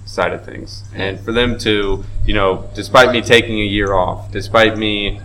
side 0.06 0.32
of 0.32 0.46
things. 0.46 0.86
And 0.96 1.20
for 1.20 1.34
them 1.34 1.58
to, 1.60 2.06
you 2.26 2.34
know, 2.34 2.70
despite 2.74 3.12
me 3.12 3.22
taking 3.22 3.60
a 3.60 3.66
year 3.66 3.94
off, 3.94 4.32
despite 4.32 4.78
me 4.78 5.20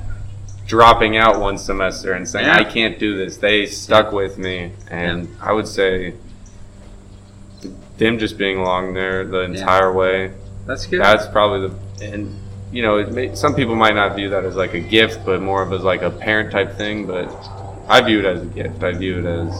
dropping 0.66 1.16
out 1.16 1.38
one 1.38 1.58
semester 1.58 2.12
and 2.14 2.28
saying 2.28 2.46
Yeah. 2.46 2.56
I 2.56 2.64
can't 2.64 2.98
do 2.98 3.16
this, 3.16 3.36
they 3.36 3.66
stuck 3.66 4.10
with 4.10 4.36
me, 4.36 4.72
and 4.90 5.28
I 5.40 5.52
would 5.52 5.68
say 5.68 6.14
them 7.98 8.18
just 8.18 8.38
being 8.38 8.58
along 8.58 8.94
there 8.94 9.24
the 9.24 9.40
entire 9.40 9.92
way. 9.92 10.32
That's 10.66 10.86
good. 10.86 11.00
That's 11.00 11.26
probably 11.26 11.68
the 11.68 12.14
and 12.14 12.34
you 12.72 12.82
know 12.82 12.98
it 12.98 13.12
may, 13.12 13.34
some 13.34 13.54
people 13.54 13.74
might 13.74 13.94
not 13.94 14.14
view 14.14 14.30
that 14.30 14.44
as 14.44 14.56
like 14.56 14.74
a 14.74 14.80
gift, 14.80 15.24
but 15.24 15.42
more 15.42 15.62
of 15.62 15.72
as 15.72 15.82
like 15.82 16.02
a 16.02 16.10
parent 16.10 16.50
type 16.50 16.76
thing. 16.76 17.06
But 17.06 17.28
I 17.88 18.00
view 18.00 18.20
it 18.20 18.24
as 18.24 18.42
a 18.42 18.46
gift. 18.46 18.82
I 18.82 18.92
view 18.92 19.18
it 19.18 19.26
as 19.26 19.52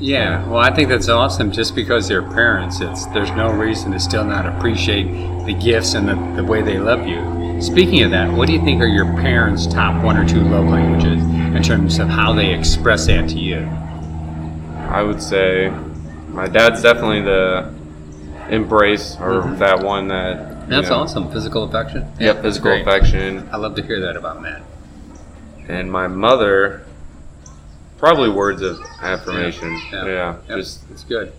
Yeah, 0.00 0.46
well, 0.48 0.58
I 0.58 0.74
think 0.74 0.88
that's 0.88 1.08
awesome. 1.08 1.52
Just 1.52 1.74
because 1.74 2.08
they're 2.08 2.22
parents, 2.22 2.80
it's 2.80 3.06
there's 3.06 3.30
no 3.32 3.50
reason 3.52 3.92
to 3.92 4.00
still 4.00 4.24
not 4.24 4.46
appreciate 4.46 5.44
the 5.44 5.54
gifts 5.54 5.94
and 5.94 6.08
the, 6.08 6.42
the 6.42 6.44
way 6.44 6.62
they 6.62 6.78
love 6.78 7.06
you. 7.06 7.60
Speaking 7.60 8.02
of 8.02 8.10
that, 8.10 8.30
what 8.32 8.46
do 8.46 8.52
you 8.52 8.62
think 8.62 8.82
are 8.82 8.86
your 8.86 9.06
parents' 9.16 9.66
top 9.66 10.02
one 10.04 10.16
or 10.16 10.28
two 10.28 10.42
love 10.42 10.66
languages 10.66 11.22
in 11.22 11.62
terms 11.62 11.98
of 11.98 12.08
how 12.08 12.32
they 12.32 12.52
express 12.52 13.06
that 13.06 13.28
to 13.30 13.38
you? 13.38 13.60
I 14.88 15.02
would 15.02 15.20
say 15.22 15.72
my 16.36 16.46
dad's 16.46 16.82
definitely 16.82 17.22
the 17.22 17.72
embrace 18.50 19.16
or 19.18 19.40
that 19.56 19.82
one 19.82 20.08
that. 20.08 20.36
Mm-hmm. 20.36 20.70
That's 20.70 20.90
know, 20.90 20.96
awesome. 20.96 21.32
Physical 21.32 21.62
affection. 21.62 22.12
Yep, 22.20 22.42
physical 22.42 22.70
great. 22.70 22.82
affection. 22.82 23.48
I 23.50 23.56
love 23.56 23.74
to 23.76 23.82
hear 23.82 24.00
that 24.00 24.16
about 24.16 24.42
men. 24.42 24.62
And 25.68 25.90
my 25.90 26.06
mother, 26.08 26.84
probably 27.96 28.28
words 28.28 28.60
of 28.62 28.78
affirmation. 29.00 29.80
Yeah. 29.90 30.06
Yeah, 30.06 30.36
Yep, 30.48 30.58
just 30.58 30.90
it's 30.90 31.04
good. 31.04 31.32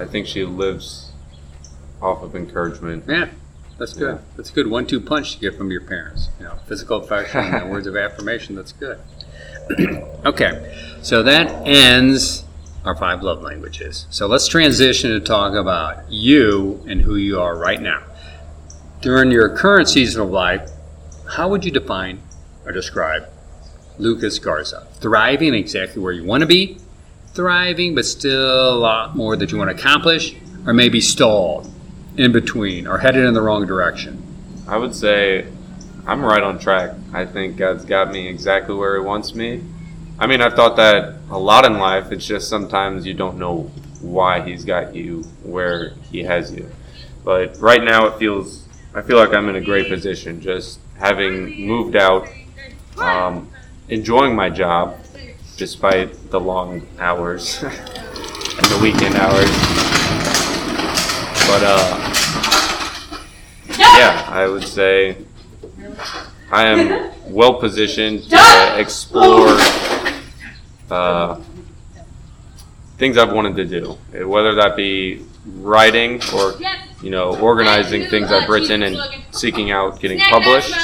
I 0.00 0.06
think 0.06 0.26
she 0.26 0.44
lives 0.44 1.12
off 2.00 2.22
of 2.22 2.34
encouragement. 2.34 3.04
Yeah, 3.06 3.28
that's 3.76 3.92
good. 3.92 4.14
Yeah. 4.16 4.22
That's 4.36 4.50
a 4.50 4.52
good 4.54 4.68
one-two 4.68 5.00
punch 5.00 5.34
to 5.34 5.40
get 5.40 5.56
from 5.56 5.70
your 5.70 5.82
parents. 5.82 6.30
You 6.38 6.46
know, 6.46 6.54
physical 6.66 6.98
affection 6.98 7.40
and 7.40 7.70
words 7.70 7.86
of 7.86 7.96
affirmation. 7.96 8.54
That's 8.54 8.72
good. 8.72 9.00
okay, 10.24 10.96
so 11.02 11.22
that 11.24 11.66
ends 11.66 12.44
our 12.84 12.96
five 12.96 13.22
love 13.22 13.42
languages. 13.42 14.06
So 14.10 14.26
let's 14.26 14.46
transition 14.46 15.10
to 15.10 15.20
talk 15.20 15.54
about 15.54 16.10
you 16.10 16.82
and 16.88 17.00
who 17.02 17.16
you 17.16 17.40
are 17.40 17.56
right 17.56 17.80
now. 17.80 18.02
During 19.00 19.30
your 19.30 19.56
current 19.56 19.88
season 19.88 20.22
of 20.22 20.30
life, 20.30 20.70
how 21.30 21.48
would 21.48 21.64
you 21.64 21.70
define 21.70 22.20
or 22.64 22.72
describe 22.72 23.28
Lucas 23.98 24.38
Garza? 24.38 24.86
Thriving 24.94 25.54
exactly 25.54 26.02
where 26.02 26.12
you 26.12 26.24
want 26.24 26.40
to 26.40 26.46
be, 26.46 26.78
thriving 27.28 27.94
but 27.94 28.04
still 28.04 28.74
a 28.74 28.78
lot 28.78 29.16
more 29.16 29.36
that 29.36 29.52
you 29.52 29.58
want 29.58 29.70
to 29.70 29.76
accomplish, 29.76 30.34
or 30.66 30.72
maybe 30.72 31.00
stalled 31.00 31.70
in 32.16 32.32
between 32.32 32.86
or 32.86 32.98
headed 32.98 33.24
in 33.24 33.34
the 33.34 33.42
wrong 33.42 33.66
direction. 33.66 34.22
I 34.66 34.76
would 34.76 34.94
say 34.94 35.46
I'm 36.06 36.24
right 36.24 36.42
on 36.42 36.58
track. 36.58 36.94
I 37.12 37.26
think 37.26 37.56
God's 37.56 37.84
got 37.84 38.10
me 38.10 38.28
exactly 38.28 38.74
where 38.74 38.98
He 38.98 39.04
wants 39.04 39.34
me. 39.34 39.62
I 40.20 40.26
mean, 40.26 40.40
I've 40.40 40.54
thought 40.54 40.74
that 40.76 41.14
a 41.30 41.38
lot 41.38 41.64
in 41.64 41.78
life. 41.78 42.10
It's 42.10 42.26
just 42.26 42.48
sometimes 42.48 43.06
you 43.06 43.14
don't 43.14 43.38
know 43.38 43.70
why 44.00 44.40
He's 44.40 44.64
got 44.64 44.94
you 44.94 45.22
where 45.44 45.90
He 46.10 46.24
has 46.24 46.52
you. 46.52 46.68
But 47.24 47.56
right 47.60 47.82
now, 47.82 48.06
it 48.06 48.18
feels, 48.18 48.66
I 48.94 49.02
feel 49.02 49.16
like 49.16 49.32
I'm 49.32 49.48
in 49.48 49.54
a 49.54 49.60
great 49.60 49.88
position. 49.88 50.40
Just 50.40 50.80
having 50.98 51.64
moved 51.64 51.94
out, 51.94 52.28
um, 52.98 53.48
enjoying 53.88 54.34
my 54.34 54.50
job 54.50 54.98
despite 55.56 56.30
the 56.30 56.40
long 56.40 56.86
hours 56.98 57.62
and 57.62 57.72
the 57.72 58.78
weekend 58.82 59.14
hours. 59.14 59.50
But, 61.46 61.62
uh, 61.62 62.14
yeah, 63.78 64.24
I 64.28 64.48
would 64.48 64.66
say 64.66 65.16
I 66.50 66.64
am 66.64 67.12
well 67.32 67.54
positioned 67.60 68.24
to 68.30 68.80
explore 68.80 69.56
uh, 70.90 71.40
things 72.98 73.16
I've 73.16 73.32
wanted 73.32 73.56
to 73.56 73.64
do, 73.64 74.26
whether 74.26 74.54
that 74.56 74.76
be 74.76 75.24
writing 75.46 76.20
or 76.34 76.54
you 77.02 77.10
know 77.10 77.38
organizing 77.40 78.08
things 78.08 78.30
I've 78.32 78.48
written 78.48 78.82
and 78.82 78.96
seeking 79.30 79.70
out 79.70 80.00
getting 80.00 80.18
published, 80.18 80.74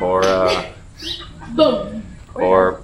or 0.00 0.24
uh, 0.24 0.72
Boom. 1.54 2.04
or 2.34 2.82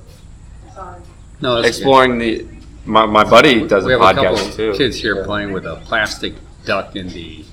No, 1.41 1.63
that's 1.63 1.77
exploring 1.77 2.19
the. 2.19 2.47
My, 2.87 3.07
my 3.07 3.25
buddy 3.25 3.67
does 3.67 3.87
We 3.87 3.95
a 3.95 3.99
have 3.99 4.19
a 4.19 4.21
couple 4.21 4.37
podcast 4.37 4.57
too. 4.57 4.75
kids 4.75 4.97
here 4.97 5.25
playing 5.25 5.53
with 5.53 5.65
a 5.65 5.77
plastic 5.77 6.35
duck 6.67 6.97
in 6.97 7.09
the 7.09 7.45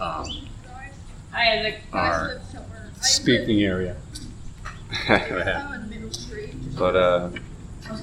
um, 0.00 0.26
I 1.32 1.44
had 1.44 1.66
a 1.66 1.96
our 1.96 2.40
speaking 3.00 3.60
area. 3.62 3.96
Go 5.08 5.14
ahead. 5.14 5.79
But 6.78 6.96
uh, 6.96 7.30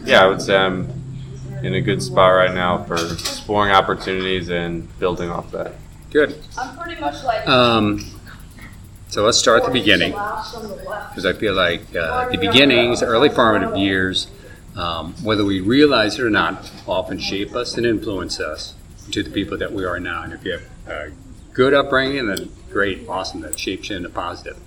yeah, 0.03 0.23
I 0.23 0.27
would 0.27 0.41
say 0.41 0.55
I'm 0.55 0.91
in 1.63 1.73
a 1.73 1.81
good 1.81 2.01
spot 2.01 2.33
right 2.33 2.53
now 2.53 2.83
for 2.83 2.95
exploring 2.95 3.71
opportunities 3.71 4.49
and 4.49 4.87
building 4.99 5.29
off 5.29 5.51
that. 5.51 5.73
Good. 6.11 6.37
I'm 6.57 6.77
pretty 6.77 6.99
much 7.01 7.23
like. 7.23 7.47
Um, 7.47 8.05
so 9.09 9.23
let's 9.23 9.37
start 9.37 9.61
at 9.61 9.67
the 9.67 9.73
beginning 9.73 10.11
because 10.11 11.25
I 11.25 11.33
feel 11.33 11.53
like 11.53 11.95
uh, 11.95 12.29
the 12.29 12.37
beginnings, 12.37 13.01
early 13.01 13.29
formative 13.29 13.77
years, 13.77 14.27
um, 14.75 15.13
whether 15.23 15.45
we 15.45 15.61
realize 15.61 16.19
it 16.19 16.23
or 16.23 16.29
not, 16.29 16.71
often 16.87 17.17
shape 17.17 17.55
us 17.55 17.77
and 17.77 17.85
influence 17.85 18.39
us 18.39 18.75
to 19.11 19.23
the 19.23 19.29
people 19.29 19.57
that 19.57 19.71
we 19.71 19.85
are 19.85 19.99
now. 19.99 20.23
And 20.23 20.33
if 20.33 20.43
you 20.43 20.51
have 20.51 20.63
a 20.87 21.11
good 21.53 21.73
upbringing, 21.73 22.27
then 22.27 22.51
great, 22.69 23.07
awesome, 23.07 23.41
that 23.41 23.57
shapes 23.57 23.89
you 23.89 23.95
into 23.95 24.09
positive. 24.09 24.57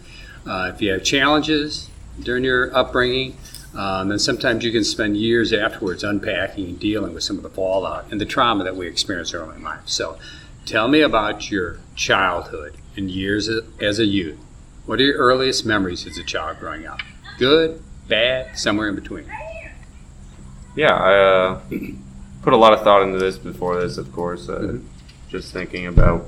Uh, 0.47 0.73
if 0.75 0.81
you 0.81 0.91
have 0.93 1.05
challenges 1.05 1.89
during 2.19 2.43
your 2.43 2.75
upbringing, 2.75 3.37
um, 3.75 4.09
then 4.09 4.19
sometimes 4.19 4.65
you 4.65 4.73
can 4.73 4.85
spend 4.85 5.17
years 5.17 5.53
afterwards 5.53 6.03
unpacking 6.03 6.67
and 6.67 6.81
dealing 6.81 7.15
with 7.15 7.23
some 7.23 7.37
of 7.37 7.43
the 7.43 7.51
fallout 7.51 8.07
and 8.11 8.21
the 8.21 8.25
trauma 8.27 8.65
that 8.65 8.77
we 8.77 8.87
experience 8.87 9.33
early 9.35 9.57
in 9.57 9.63
life. 9.63 9.81
So, 9.87 10.19
tell 10.67 10.89
me 10.89 11.01
about 11.01 11.51
your 11.51 11.79
childhood 11.95 12.75
and 12.97 13.11
years 13.11 13.49
as 13.81 13.99
a 13.99 14.05
youth. 14.05 14.39
What 14.87 14.99
are 15.01 15.05
your 15.05 15.17
earliest 15.19 15.65
memories 15.65 16.07
as 16.07 16.19
a 16.19 16.25
child 16.25 16.59
growing 16.59 16.87
up? 16.87 17.01
Good, 17.39 17.81
bad, 18.09 18.59
somewhere 18.59 18.89
in 18.89 18.95
between. 18.97 19.25
Yeah, 20.77 20.95
I 20.95 21.19
uh, 21.19 21.61
put 22.43 22.53
a 22.53 22.57
lot 22.57 22.73
of 22.73 22.83
thought 22.83 23.03
into 23.03 23.19
this 23.19 23.39
before 23.39 23.81
this, 23.81 23.99
of 23.99 24.13
course. 24.13 24.49
Uh, 24.49 24.59
Mhm. 24.59 24.85
Just 25.29 25.53
thinking 25.53 25.87
about 25.87 26.27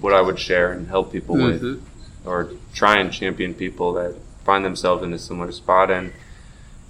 what 0.00 0.14
I 0.14 0.20
would 0.20 0.38
share 0.38 0.70
and 0.70 0.86
help 0.86 1.10
people 1.10 1.34
Mhm. 1.34 1.60
with, 1.60 1.82
or 2.24 2.50
try 2.72 2.98
and 2.98 3.12
champion 3.12 3.54
people 3.54 3.92
that 3.94 4.14
find 4.44 4.64
themselves 4.64 5.02
in 5.02 5.12
a 5.12 5.18
similar 5.18 5.50
spot. 5.50 5.90
And 5.90 6.12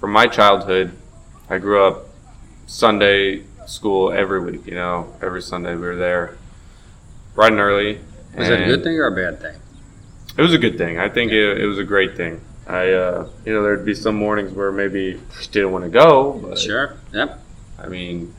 from 0.04 0.12
my 0.12 0.26
childhood, 0.26 0.94
I 1.48 1.56
grew 1.56 1.82
up 1.82 2.10
Sunday 2.66 3.42
school 3.64 4.12
every 4.12 4.38
week. 4.38 4.66
You 4.66 4.74
know, 4.74 5.16
every 5.22 5.40
Sunday 5.40 5.74
we 5.74 5.80
were 5.80 5.96
there, 5.96 6.36
bright 7.34 7.52
and 7.52 7.60
early. 7.62 8.00
Was 8.36 8.50
it 8.50 8.60
a 8.60 8.64
good 8.66 8.84
thing 8.84 8.98
or 8.98 9.06
a 9.06 9.12
bad 9.12 9.40
thing? 9.40 9.58
It 10.36 10.42
was 10.42 10.52
a 10.52 10.58
good 10.58 10.76
thing. 10.76 10.98
I 10.98 11.08
think 11.08 11.32
it, 11.32 11.58
it 11.58 11.64
was 11.64 11.78
a 11.78 11.84
great 11.84 12.18
thing. 12.18 12.42
I, 12.66 12.92
uh, 12.92 13.30
you 13.46 13.54
know, 13.54 13.62
there'd 13.62 13.86
be 13.86 13.94
some 13.94 14.16
mornings 14.16 14.52
where 14.52 14.70
maybe 14.70 15.14
I 15.14 15.44
didn't 15.50 15.72
want 15.72 15.84
to 15.84 15.90
go. 15.90 16.32
But, 16.34 16.58
Sure. 16.58 16.98
Yep. 17.14 17.40
I 17.78 17.86
mean, 17.88 18.34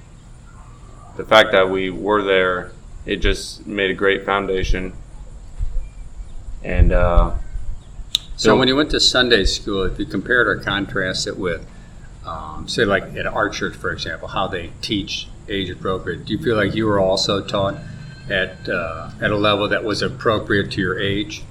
the 1.17 1.25
fact 1.25 1.51
that 1.54 1.67
we 1.67 1.89
were 1.89 2.21
there, 2.21 2.73
it 3.08 3.15
just 3.15 3.65
made 3.65 3.89
a 3.89 3.95
great 3.95 4.23
foundation. 4.23 4.93
And 6.63 6.91
uh, 6.91 7.34
So 8.37 8.49
So- 8.49 8.55
when 8.57 8.67
you 8.67 8.75
went 8.75 8.89
to 8.91 8.99
Sunday 8.99 9.45
school, 9.45 9.83
if 9.83 9.97
you 9.99 10.05
compared 10.05 10.47
or 10.47 10.55
contrast 10.57 11.27
it 11.27 11.37
with, 11.37 11.65
um, 12.25 12.65
say, 12.67 12.85
like 12.85 13.15
at 13.15 13.25
our 13.27 13.49
church, 13.49 13.75
for 13.75 13.91
example, 13.91 14.27
how 14.27 14.47
they 14.47 14.71
teach 14.81 15.27
age 15.47 15.69
appropriate, 15.69 16.25
do 16.25 16.33
you 16.33 16.39
feel 16.39 16.55
like 16.55 16.75
you 16.75 16.85
were 16.85 16.99
also 16.99 17.41
taught 17.41 17.75
at 18.29 18.67
uh, 18.67 19.09
at 19.21 19.31
a 19.31 19.37
level 19.37 19.67
that 19.69 19.83
was 19.83 20.01
appropriate 20.01 20.71
to 20.71 20.81
your 20.81 20.99
age? 20.99 21.43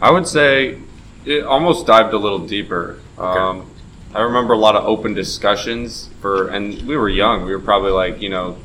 I 0.00 0.10
would 0.10 0.28
say 0.28 0.78
it 1.24 1.44
almost 1.44 1.86
dived 1.86 2.12
a 2.14 2.18
little 2.18 2.38
deeper. 2.46 2.96
Um, 3.18 3.66
I 4.14 4.20
remember 4.22 4.52
a 4.54 4.58
lot 4.58 4.76
of 4.76 4.84
open 4.84 5.14
discussions 5.14 6.10
for, 6.20 6.48
and 6.48 6.80
we 6.82 6.96
were 6.96 7.08
young. 7.08 7.44
We 7.44 7.52
were 7.52 7.58
probably 7.58 7.90
like, 7.90 8.22
you 8.22 8.28
know, 8.28 8.56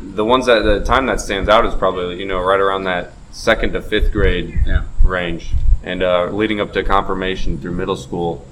the 0.00 0.24
ones 0.24 0.46
that 0.46 0.62
the 0.64 0.80
time 0.84 1.06
that 1.06 1.20
stands 1.20 1.48
out 1.48 1.66
is 1.66 1.74
probably, 1.74 2.18
you 2.18 2.24
know, 2.26 2.40
right 2.40 2.60
around 2.60 2.84
that 2.84 3.12
second 3.30 3.72
to 3.74 3.82
fifth 3.82 4.12
grade 4.12 4.58
Yeah. 4.66 4.82
range, 5.04 5.52
and 5.86 6.02
uh, 6.02 6.26
leading 6.32 6.60
up 6.60 6.72
to 6.72 6.82
confirmation 6.82 7.58
through 7.60 7.70
middle 7.70 7.96
school. 7.96 8.44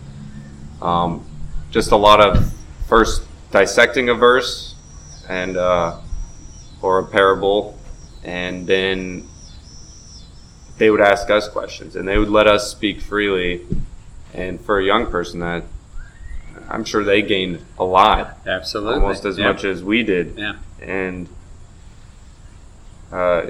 Um, 0.81 1.27
just 1.71 1.91
a 1.91 1.97
lot 1.97 2.21
of 2.21 2.55
first 2.87 3.27
dissecting 3.51 4.09
a 4.09 4.15
verse 4.15 4.77
and 5.29 5.57
uh, 5.57 5.99
or 6.81 7.01
a 7.01 7.05
parable, 7.07 7.77
and 8.23 8.67
then 8.67 9.29
they 10.79 10.91
would 10.91 11.01
ask 11.01 11.29
us 11.29 11.49
questions, 11.49 11.97
and 11.97 12.07
they 12.07 12.19
would 12.19 12.29
let 12.31 12.47
us 12.47 12.71
speak 12.71 13.01
freely. 13.01 13.67
And 14.33 14.61
for 14.61 14.79
a 14.79 14.85
young 14.85 15.07
person, 15.09 15.41
that 15.41 15.65
I'm 16.69 16.85
sure 16.85 17.03
they 17.05 17.23
gained 17.23 17.65
a 17.79 17.85
lot, 17.85 18.39
Absolutely. 18.47 18.95
almost 18.95 19.25
as 19.25 19.39
Yeah. 19.39 19.49
much 19.49 19.65
as 19.65 19.83
we 19.83 20.03
did 20.05 20.35
Yeah. 20.37 20.55
and 20.81 21.29
uh, 23.13 23.43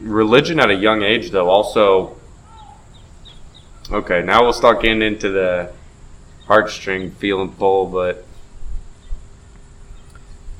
religion 0.00 0.58
at 0.58 0.68
a 0.70 0.74
young 0.74 1.02
age 1.02 1.30
though 1.30 1.48
also 1.48 2.16
okay 3.90 4.22
now 4.22 4.42
we'll 4.42 4.52
start 4.52 4.80
getting 4.80 5.02
into 5.02 5.28
the 5.28 5.72
heartstring 6.46 7.12
feeling 7.14 7.50
pull 7.52 7.86
but 7.86 8.24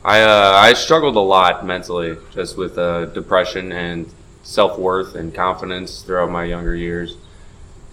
i 0.05 0.21
uh, 0.21 0.53
i 0.57 0.73
struggled 0.73 1.17
a 1.17 1.21
lot 1.21 1.65
mentally 1.65 2.17
just 2.33 2.57
with 2.57 2.77
uh, 2.79 3.05
depression 3.07 3.71
and 3.73 4.13
self-worth 4.43 5.15
and 5.15 5.35
confidence 5.35 6.03
throughout 6.03 6.31
my 6.31 6.45
younger 6.45 6.75
years. 6.75 7.17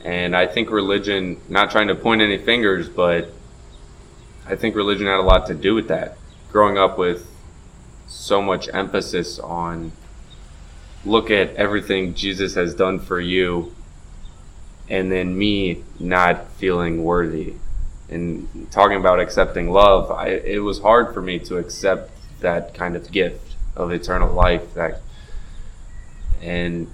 And 0.04 0.36
i 0.36 0.48
think 0.48 0.72
religion 0.72 1.40
not 1.50 1.72
trying 1.72 1.88
to 1.88 1.96
point 1.96 2.22
any 2.22 2.38
fingers 2.38 2.90
but 2.90 3.32
i 4.48 4.56
think 4.56 4.76
religion 4.76 5.08
had 5.08 5.20
a 5.20 5.22
lot 5.22 5.48
to 5.48 5.54
do 5.54 5.76
with 5.76 5.88
that. 5.90 6.18
Growing 6.52 6.78
up 6.78 6.98
with 6.98 7.30
so 8.08 8.42
much 8.42 8.70
emphasis 8.74 9.38
on 9.40 9.92
look 11.06 11.30
at 11.30 11.56
everything 11.56 12.14
Jesus 12.14 12.56
has 12.56 12.74
done 12.74 13.00
for 13.00 13.22
you 13.22 13.74
and 14.90 15.12
then 15.12 15.38
me 15.38 15.84
not 16.00 16.48
feeling 16.54 17.04
worthy 17.04 17.54
and 18.10 18.48
talking 18.72 18.98
about 18.98 19.20
accepting 19.20 19.70
love 19.70 20.10
I, 20.12 20.30
it 20.30 20.60
was 20.60 20.80
hard 20.80 21.14
for 21.14 21.22
me 21.22 21.40
to 21.40 21.58
accept 21.58 22.12
that 22.42 22.74
kind 22.74 22.96
of 22.96 23.12
gift 23.12 23.56
of 23.76 23.92
eternal 23.92 24.34
life 24.34 24.74
that 24.74 25.02
and 26.42 26.88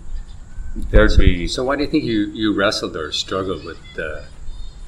there'd 0.76 1.18
be 1.18 1.48
So 1.48 1.64
why 1.64 1.76
do 1.78 1.84
you 1.84 1.90
think 1.90 2.04
you, 2.04 2.28
you 2.28 2.54
wrestled 2.54 2.96
or 2.96 3.12
struggled 3.12 3.64
with 3.64 3.80
uh, 3.98 4.24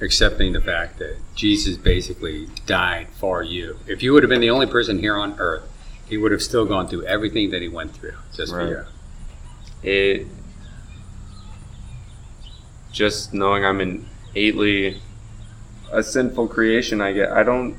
accepting 0.02 0.54
the 0.54 0.62
fact 0.62 1.00
that 1.00 1.18
Jesus 1.36 1.78
basically 1.78 2.48
died 2.66 3.08
for 3.18 3.44
you? 3.44 3.80
If 3.88 4.04
you 4.04 4.14
would 4.14 4.24
have 4.24 4.30
been 4.30 4.42
the 4.42 4.50
only 4.50 4.68
person 4.68 5.00
here 5.00 5.16
on 5.16 5.40
earth, 5.40 5.64
he 6.08 6.18
would 6.18 6.32
have 6.32 6.42
still 6.42 6.66
gone 6.66 6.88
through 6.88 7.06
everything 7.06 7.52
that 7.52 7.62
he 7.62 7.68
went 7.70 7.94
through 7.94 8.16
just 8.34 8.54
Right. 8.54 8.68
for 8.68 8.70
you. 9.84 9.90
it 9.90 10.28
just 12.98 13.34
knowing 13.34 13.64
I'm 13.64 13.80
an 13.80 14.06
innately 14.34 15.02
a 15.92 16.02
sinful 16.04 16.48
creation 16.50 17.00
I 17.02 17.14
get 17.14 17.32
I 17.32 17.44
don't 17.44 17.76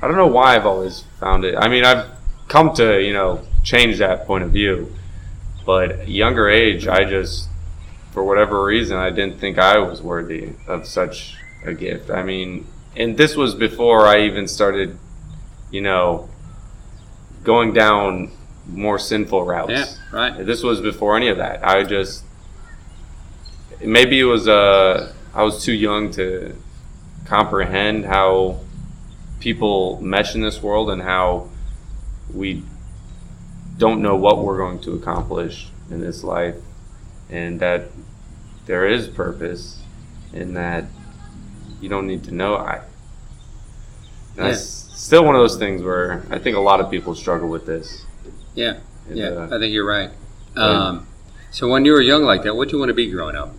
I 0.00 0.06
don't 0.06 0.16
know 0.16 0.26
why 0.38 0.54
I've 0.54 0.66
always 0.66 1.04
found 1.20 1.44
it 1.44 1.54
I 1.56 1.68
mean 1.68 1.84
I've 1.84 2.06
come 2.48 2.72
to 2.74 3.02
you 3.02 3.12
know 3.12 3.42
change 3.62 3.98
that 3.98 4.26
point 4.26 4.44
of 4.44 4.50
view 4.52 4.94
but 5.64 6.08
younger 6.08 6.48
age 6.48 6.86
I 6.86 7.04
just 7.04 7.48
for 8.12 8.24
whatever 8.24 8.64
reason 8.64 8.96
I 8.96 9.10
didn't 9.10 9.38
think 9.38 9.58
I 9.58 9.78
was 9.78 10.00
worthy 10.00 10.52
of 10.66 10.86
such 10.86 11.36
a 11.64 11.74
gift 11.74 12.10
I 12.10 12.22
mean 12.22 12.66
and 12.96 13.16
this 13.18 13.36
was 13.36 13.54
before 13.54 14.06
I 14.06 14.22
even 14.22 14.46
started 14.48 14.96
you 15.70 15.82
know 15.82 16.28
going 17.42 17.72
down 17.72 18.30
more 18.66 18.98
sinful 18.98 19.44
routes 19.44 19.70
Yeah, 19.70 19.86
right. 20.12 20.46
this 20.46 20.62
was 20.62 20.80
before 20.80 21.16
any 21.16 21.28
of 21.28 21.36
that. 21.38 21.64
I 21.64 21.84
just 21.84 22.24
maybe 23.80 24.18
it 24.20 24.24
was 24.24 24.48
uh 24.48 25.12
I 25.34 25.42
was 25.42 25.62
too 25.62 25.72
young 25.72 26.10
to 26.12 26.54
comprehend 27.24 28.06
how 28.06 28.60
people 29.40 30.00
mesh 30.00 30.34
in 30.34 30.40
this 30.40 30.62
world 30.62 30.90
and 30.90 31.02
how 31.02 31.48
we 32.32 32.62
don't 33.78 34.00
know 34.00 34.16
what 34.16 34.42
we're 34.42 34.56
going 34.56 34.80
to 34.80 34.94
accomplish 34.94 35.68
in 35.90 36.00
this 36.00 36.24
life 36.24 36.56
and 37.28 37.60
that 37.60 37.90
there 38.66 38.86
is 38.86 39.08
purpose 39.08 39.80
and 40.32 40.56
that 40.56 40.84
you 41.80 41.88
don't 41.88 42.06
need 42.06 42.24
to 42.24 42.34
know 42.34 42.56
I 42.56 42.82
that's 44.36 44.60
still 44.60 45.24
one 45.24 45.34
of 45.34 45.40
those 45.40 45.56
things 45.56 45.82
where 45.82 46.24
I 46.30 46.38
think 46.38 46.56
a 46.56 46.60
lot 46.60 46.80
of 46.80 46.90
people 46.90 47.14
struggle 47.14 47.48
with 47.48 47.66
this. 47.66 48.04
Yeah, 48.54 48.78
And, 49.08 49.16
yeah, 49.16 49.28
uh, 49.28 49.46
I 49.46 49.58
think 49.58 49.72
you're 49.72 49.86
right. 49.86 50.10
Um, 50.56 51.06
so 51.50 51.68
when 51.68 51.84
you 51.84 51.92
were 51.92 52.00
young 52.00 52.22
like 52.22 52.42
that, 52.42 52.54
what 52.54 52.68
did 52.68 52.72
you 52.72 52.78
want 52.78 52.90
to 52.90 52.94
be 52.94 53.10
growing 53.10 53.36
up? 53.36 53.54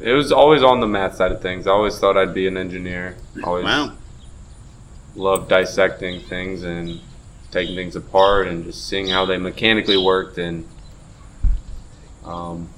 It 0.00 0.12
was 0.12 0.32
always 0.32 0.62
on 0.62 0.80
the 0.80 0.86
math 0.86 1.16
side 1.16 1.30
of 1.32 1.42
things. 1.42 1.66
I 1.66 1.72
always 1.72 1.98
thought 1.98 2.16
I'd 2.16 2.32
be 2.34 2.46
an 2.46 2.56
engineer. 2.56 3.16
Always 3.44 3.64
Wow. 3.64 3.92
loved 5.14 5.48
dissecting 5.48 6.20
things 6.22 6.62
and 6.62 7.00
taking 7.50 7.74
things 7.74 7.96
apart 7.96 8.46
and 8.48 8.64
just 8.64 8.88
seeing 8.88 9.08
how 9.08 9.26
they 9.26 9.36
mechanically 9.36 9.96
worked 9.98 10.38
and 10.38 10.66
um, 12.24 12.68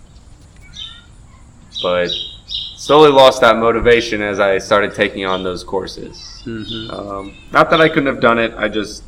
but 1.82 2.10
slowly 2.46 3.10
lost 3.10 3.40
that 3.42 3.56
motivation 3.56 4.22
as 4.22 4.40
I 4.40 4.58
started 4.58 4.94
taking 4.94 5.24
on 5.26 5.42
those 5.42 5.62
courses. 5.64 6.40
hmm 6.44 6.90
Um, 6.90 7.34
not 7.52 7.70
that 7.70 7.80
I 7.80 7.88
couldn't 7.88 8.06
have 8.06 8.20
done 8.20 8.38
it. 8.38 8.54
I 8.56 8.68
just 8.68 9.02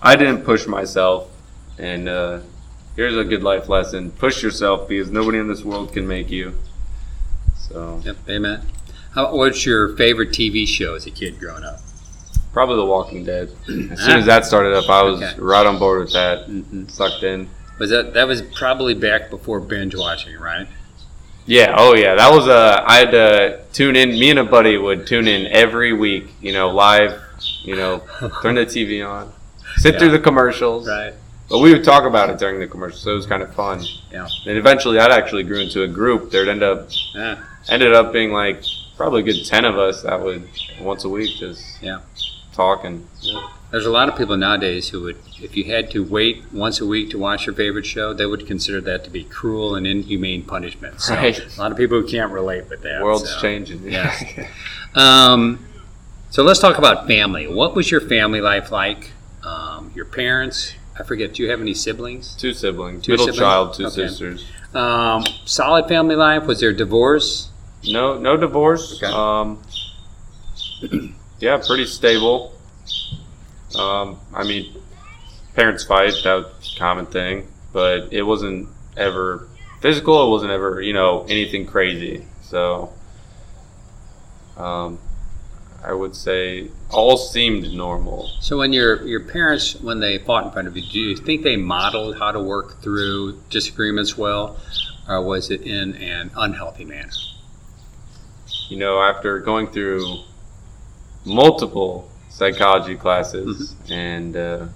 I 0.00 0.16
didn't 0.16 0.42
push 0.44 0.66
myself. 0.66 1.28
And 1.78 2.08
uh, 2.08 2.40
here's 2.96 3.16
a 3.16 3.24
good 3.24 3.42
life 3.42 3.68
lesson: 3.68 4.10
push 4.12 4.42
yourself 4.42 4.88
because 4.88 5.10
nobody 5.10 5.38
in 5.38 5.48
this 5.48 5.64
world 5.64 5.92
can 5.92 6.06
make 6.06 6.30
you. 6.30 6.54
So 7.56 8.00
Yep, 8.04 8.16
amen. 8.28 8.62
How, 9.14 9.34
what's 9.36 9.66
your 9.66 9.94
favorite 9.96 10.30
TV 10.30 10.66
show 10.66 10.94
as 10.94 11.06
a 11.06 11.10
kid 11.10 11.38
growing 11.38 11.64
up? 11.64 11.80
probably 12.52 12.76
The 12.76 12.84
Walking 12.84 13.24
Dead. 13.24 13.50
As 13.92 14.00
soon 14.00 14.18
as 14.18 14.26
that 14.26 14.44
started 14.44 14.74
up, 14.74 14.86
I 14.90 15.02
was 15.02 15.22
Okay. 15.22 15.40
right 15.40 15.64
on 15.66 15.78
board 15.78 16.00
with 16.00 16.12
that. 16.12 16.44
hmm 16.46 16.86
Sucked 16.86 17.22
in. 17.22 17.48
Was 17.78 17.88
that 17.90 18.12
that 18.14 18.26
was 18.26 18.42
probably 18.42 18.92
back 18.94 19.30
before 19.30 19.58
binge 19.58 19.94
watching, 19.96 20.38
right? 20.38 20.68
Yeah. 21.46 21.74
Oh 21.78 21.94
yeah. 21.94 22.14
That 22.14 22.30
was 22.30 22.46
a. 22.46 22.84
I 22.86 22.98
had 22.98 23.10
to 23.12 23.60
tune 23.72 23.96
in. 23.96 24.10
Me 24.10 24.28
and 24.30 24.38
a 24.38 24.44
buddy 24.44 24.76
would 24.76 25.06
tune 25.06 25.26
in 25.26 25.46
every 25.46 25.92
week. 25.94 26.26
You 26.42 26.52
know, 26.52 26.68
live. 26.70 27.20
You 27.64 27.74
know, 27.76 28.02
turn 28.42 28.56
the 28.56 28.66
TV 28.66 29.04
on, 29.08 29.32
sit 29.76 29.94
Yeah. 29.94 29.98
through 30.00 30.10
the 30.10 30.18
commercials. 30.20 30.86
Right. 30.88 31.14
But 31.52 31.58
we 31.60 31.70
would 31.72 31.84
talk 31.84 32.04
about 32.04 32.30
it 32.30 32.38
during 32.38 32.58
the 32.58 32.66
commercials, 32.66 33.02
so 33.02 33.12
it 33.12 33.16
was 33.16 33.26
kind 33.26 33.42
of 33.42 33.54
fun. 33.54 33.84
Yeah. 34.10 34.26
And 34.46 34.56
eventually, 34.56 34.96
that 34.96 35.10
actually 35.12 35.42
grew 35.44 35.60
into 35.60 35.82
a 35.82 35.88
group. 35.88 36.30
There'd 36.32 36.48
end 36.48 36.62
up 36.62 36.88
Yeah. 37.14 37.36
ended 37.68 37.92
up 37.92 38.12
being 38.12 38.32
like 38.32 38.62
probably 38.96 39.20
a 39.20 39.24
good 39.24 39.44
ten 39.44 39.64
of 39.66 39.78
us 39.78 40.02
that 40.02 40.20
would 40.20 40.48
once 40.80 41.04
a 41.04 41.08
week 41.08 41.36
just 41.38 41.62
Yeah. 41.82 41.98
talk 42.54 42.84
and 42.84 43.06
yeah. 43.20 43.46
There's 43.70 43.86
a 43.86 43.90
lot 43.90 44.08
of 44.10 44.16
people 44.16 44.36
nowadays 44.36 44.90
who 44.90 45.00
would, 45.02 45.16
if 45.40 45.56
you 45.56 45.64
had 45.64 45.90
to 45.92 46.04
wait 46.04 46.44
once 46.52 46.78
a 46.82 46.84
week 46.86 47.08
to 47.10 47.18
watch 47.18 47.46
your 47.46 47.54
favorite 47.54 47.86
show, 47.86 48.12
they 48.12 48.26
would 48.26 48.46
consider 48.46 48.82
that 48.82 49.02
to 49.04 49.10
be 49.10 49.24
cruel 49.24 49.74
and 49.74 49.86
inhumane 49.86 50.42
punishment. 50.42 51.00
So 51.00 51.14
Right. 51.14 51.38
A 51.38 51.60
lot 51.60 51.72
of 51.72 51.78
people 51.78 51.98
who 52.00 52.06
can't 52.06 52.30
relate 52.32 52.68
with 52.68 52.82
that. 52.82 53.02
world's 53.02 53.30
so. 53.30 53.40
changing. 53.40 53.90
Yeah. 53.90 54.14
Um, 54.94 55.58
so 56.28 56.42
let's 56.42 56.60
talk 56.60 56.76
about 56.76 57.06
family. 57.06 57.46
What 57.46 57.74
was 57.74 57.90
your 57.90 58.00
family 58.02 58.42
life 58.42 58.70
like? 58.70 59.12
Um, 59.42 59.90
your 59.94 60.04
parents? 60.04 60.74
I 60.98 61.02
forget. 61.04 61.34
Do 61.34 61.42
you 61.42 61.50
have 61.50 61.60
any 61.60 61.74
siblings? 61.74 62.34
two 62.34 62.52
siblings, 62.52 63.04
Two 63.04 63.12
middle 63.12 63.26
siblings? 63.26 63.38
child, 63.40 63.74
two 63.74 63.86
Okay. 63.86 64.08
sisters. 64.08 64.44
Um, 64.74 65.24
solid 65.44 65.88
family 65.88 66.16
life. 66.16 66.44
Was 66.46 66.60
there 66.60 66.72
divorce? 66.72 67.48
No, 67.84 68.18
no 68.18 68.36
divorce. 68.36 69.02
Okay. 69.02 69.12
Um, 69.12 69.58
yeah, 71.40 71.60
pretty 71.66 71.86
stable. 71.86 72.52
Um, 73.74 74.18
I 74.34 74.44
mean, 74.44 74.74
parents 75.54 75.84
fight. 75.84 76.12
That 76.24 76.36
a 76.38 76.78
common 76.78 77.06
thing, 77.06 77.48
but 77.72 78.12
it 78.12 78.22
wasn't 78.22 78.68
ever 78.96 79.48
physical. 79.80 80.26
It 80.26 80.30
wasn't 80.30 80.52
ever, 80.52 80.80
you 80.82 80.92
know, 80.92 81.24
anything 81.28 81.66
crazy. 81.66 82.26
So, 82.42 82.92
um, 84.56 84.98
I 85.84 85.92
would 85.92 86.14
say 86.14 86.70
all 86.90 87.16
seemed 87.16 87.72
normal. 87.72 88.30
So 88.40 88.58
when 88.58 88.72
your 88.72 89.02
your 89.06 89.20
parents, 89.20 89.74
when 89.80 89.98
they 90.00 90.18
fought 90.18 90.44
in 90.46 90.50
front 90.52 90.68
of 90.68 90.76
you, 90.76 90.82
do 90.82 90.98
you 91.00 91.16
think 91.16 91.42
they 91.42 91.56
modeled 91.56 92.18
how 92.18 92.30
to 92.30 92.40
work 92.40 92.80
through 92.82 93.40
disagreements 93.50 94.16
well, 94.16 94.56
or 95.08 95.20
was 95.22 95.50
it 95.50 95.62
in 95.62 95.94
an 95.96 96.30
unhealthy 96.36 96.84
manner? 96.84 97.10
you 98.68 98.78
know, 98.78 99.02
after 99.02 99.38
going 99.38 99.66
through 99.66 100.20
multiple 101.26 102.08
psychology 102.30 102.94
classes 102.96 103.74
and 103.90 104.34
uh, 104.34 104.66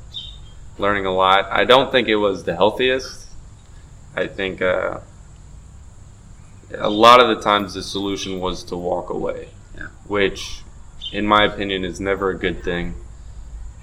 learning 0.76 1.06
a 1.06 1.10
lot, 1.10 1.46
I 1.50 1.64
don't 1.64 1.90
think 1.90 2.06
it 2.08 2.16
was 2.16 2.44
the 2.44 2.54
healthiest. 2.54 3.26
I 4.14 4.26
think 4.26 4.60
uh, 4.60 5.00
a 6.76 6.90
lot 6.90 7.20
of 7.20 7.28
the 7.34 7.42
times 7.42 7.72
the 7.72 7.82
solution 7.82 8.38
was 8.40 8.64
to 8.64 8.76
walk 8.76 9.08
away, 9.08 9.48
Yeah. 9.76 9.86
which, 10.06 10.60
in 11.12 11.26
my 11.26 11.44
opinion, 11.44 11.84
is 11.84 12.00
never 12.00 12.30
a 12.30 12.38
good 12.38 12.62
thing. 12.62 12.94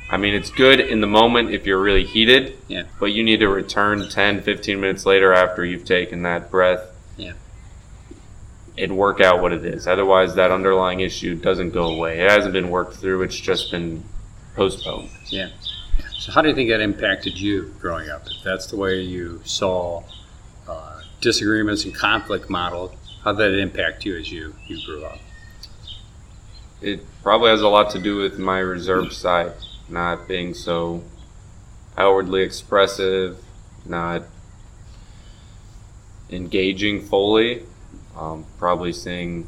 I 0.10 0.18
mean, 0.18 0.34
it's 0.36 0.50
good 0.52 0.80
in 0.80 1.02
the 1.02 1.08
moment 1.08 1.52
if 1.52 1.66
you're 1.66 1.82
really 1.82 2.06
heated, 2.06 2.56
Yeah. 2.68 2.84
but 3.00 3.08
you 3.08 3.24
need 3.24 3.40
to 3.40 3.48
return 3.48 4.08
10, 4.10 4.42
15 4.42 4.80
minutes 4.80 5.06
later 5.06 5.34
after 5.34 5.66
you've 5.66 5.86
taken 5.86 6.22
that 6.24 6.52
breath 6.52 6.84
Yeah. 7.18 7.34
and 8.78 8.98
work 8.98 9.22
out 9.22 9.42
what 9.42 9.54
it 9.54 9.66
is. 9.66 9.88
Otherwise, 9.88 10.36
that 10.36 10.52
underlying 10.52 11.00
issue 11.00 11.36
doesn't 11.36 11.72
go 11.72 11.86
away. 11.86 12.20
It 12.20 12.30
hasn't 12.30 12.54
been 12.54 12.70
worked 12.70 12.96
through. 12.98 13.24
It's 13.24 13.40
just 13.40 13.72
been 13.72 14.04
postponed. 14.56 15.10
Yeah. 15.30 15.50
So 16.20 16.32
how 16.32 16.42
do 16.42 16.50
you 16.50 16.56
think 16.56 16.70
that 16.70 16.80
impacted 16.82 17.38
you 17.40 17.74
growing 17.80 18.10
up? 18.10 18.28
If 18.28 18.44
that's 18.44 18.68
the 18.68 18.76
way 18.78 19.02
you 19.02 19.42
saw 19.46 20.04
uh, 20.68 21.02
disagreements 21.22 21.86
and 21.86 21.94
conflict 21.96 22.50
modeled, 22.50 22.96
how 23.24 23.32
did 23.34 23.40
that 23.52 23.60
impact 23.60 24.06
you 24.06 24.16
as 24.18 24.32
you, 24.32 24.54
you 24.68 24.86
grew 24.86 25.04
up? 25.06 25.18
It 26.84 27.00
probably 27.24 27.50
has 27.50 27.62
a 27.62 27.70
lot 27.70 27.90
to 27.92 28.00
do 28.00 28.18
with 28.18 28.38
my 28.38 28.60
reserved 28.60 29.14
side, 29.14 29.54
not 29.88 30.28
being 30.28 30.54
so 30.54 31.02
outwardly 31.98 32.42
expressive, 32.42 33.38
not 33.86 34.24
engaging 36.30 37.02
fully. 37.02 37.64
Um, 38.18 38.46
probably 38.60 38.92
seeing 38.94 39.48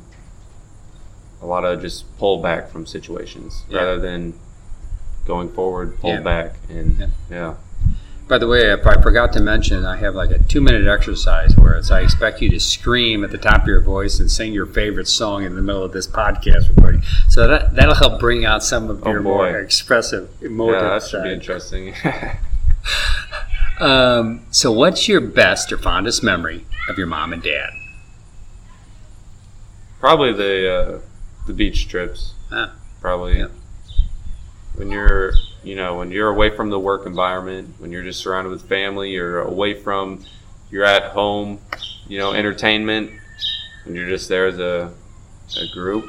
a 1.42 1.46
lot 1.46 1.66
of 1.66 1.82
just 1.82 2.06
pull 2.18 2.42
back 2.42 2.70
from 2.70 2.86
situations 2.88 3.64
Yeah. 3.70 3.80
rather 3.80 4.00
than 4.00 4.34
going 5.26 5.50
forward, 5.50 6.00
pull 6.00 6.12
Yeah. 6.12 6.22
back, 6.22 6.56
and 6.70 6.98
Yeah. 6.98 7.08
yeah. 7.30 7.54
By 8.28 8.40
the 8.40 8.48
way, 8.48 8.72
if 8.72 8.88
I 8.88 9.00
forgot 9.02 9.34
to 9.34 9.40
mention, 9.40 9.86
I 9.86 9.98
have 9.98 10.16
like 10.16 10.32
a 10.32 10.40
two 10.40 10.60
minute 10.62 10.88
exercise 10.88 11.56
where 11.58 11.76
it's 11.76 11.92
I 11.92 12.02
expect 12.02 12.42
you 12.42 12.50
to 12.50 12.60
scream 12.60 13.24
at 13.24 13.30
the 13.30 13.38
top 13.38 13.62
of 13.62 13.68
your 13.68 13.82
voice 13.82 14.20
and 14.20 14.32
sing 14.32 14.52
your 14.52 14.66
favorite 14.66 15.08
song 15.08 15.44
in 15.44 15.56
the 15.56 15.62
middle 15.62 15.84
of 15.84 15.92
this 15.92 16.08
podcast 16.08 16.70
recording. 16.70 17.04
So 17.30 17.48
that, 17.48 17.76
that'll 17.76 17.94
help 17.94 18.20
bring 18.20 18.44
out 18.44 18.64
some 18.64 18.90
of 18.90 19.06
Oh, 19.06 19.12
your 19.12 19.22
more 19.22 19.60
expressive, 19.60 20.30
emotive 20.42 20.82
yeah, 20.82 20.90
that 20.90 21.04
should 21.04 21.24
be 21.24 21.34
interesting. 21.34 21.94
Um, 23.78 24.46
so, 24.52 24.72
what's 24.72 25.10
your 25.10 25.20
best 25.20 25.70
or 25.74 25.78
fondest 25.78 26.24
memory 26.24 26.66
of 26.88 26.98
your 26.98 27.08
mom 27.08 27.34
and 27.34 27.44
dad? 27.44 27.72
Probably 30.00 30.32
the 30.32 30.74
uh, 30.74 31.00
the 31.46 31.52
beach 31.54 31.90
trips. 31.90 32.36
Ah, 32.52 32.74
Probably. 33.02 33.40
yeah. 33.40 33.48
When 34.76 34.92
you're, 34.92 35.34
you 35.66 35.76
know, 35.76 35.96
when 35.98 36.12
you're 36.12 36.30
away 36.30 36.56
from 36.56 36.70
the 36.70 36.80
work 36.80 37.06
environment, 37.06 37.76
when 37.80 37.92
you're 37.92 38.04
just 38.04 38.22
surrounded 38.22 38.52
with 38.52 38.70
family, 38.70 39.10
you're 39.12 39.42
away 39.42 39.74
from, 39.74 40.24
you're 40.70 40.86
at 40.86 41.12
home, 41.12 41.60
you 42.08 42.20
know, 42.20 42.34
entertainment, 42.34 43.12
and 43.86 43.96
you're 43.96 44.08
just 44.08 44.30
there 44.30 44.46
as 44.46 44.60
a, 44.60 44.94
a 45.60 45.74
group, 45.74 46.08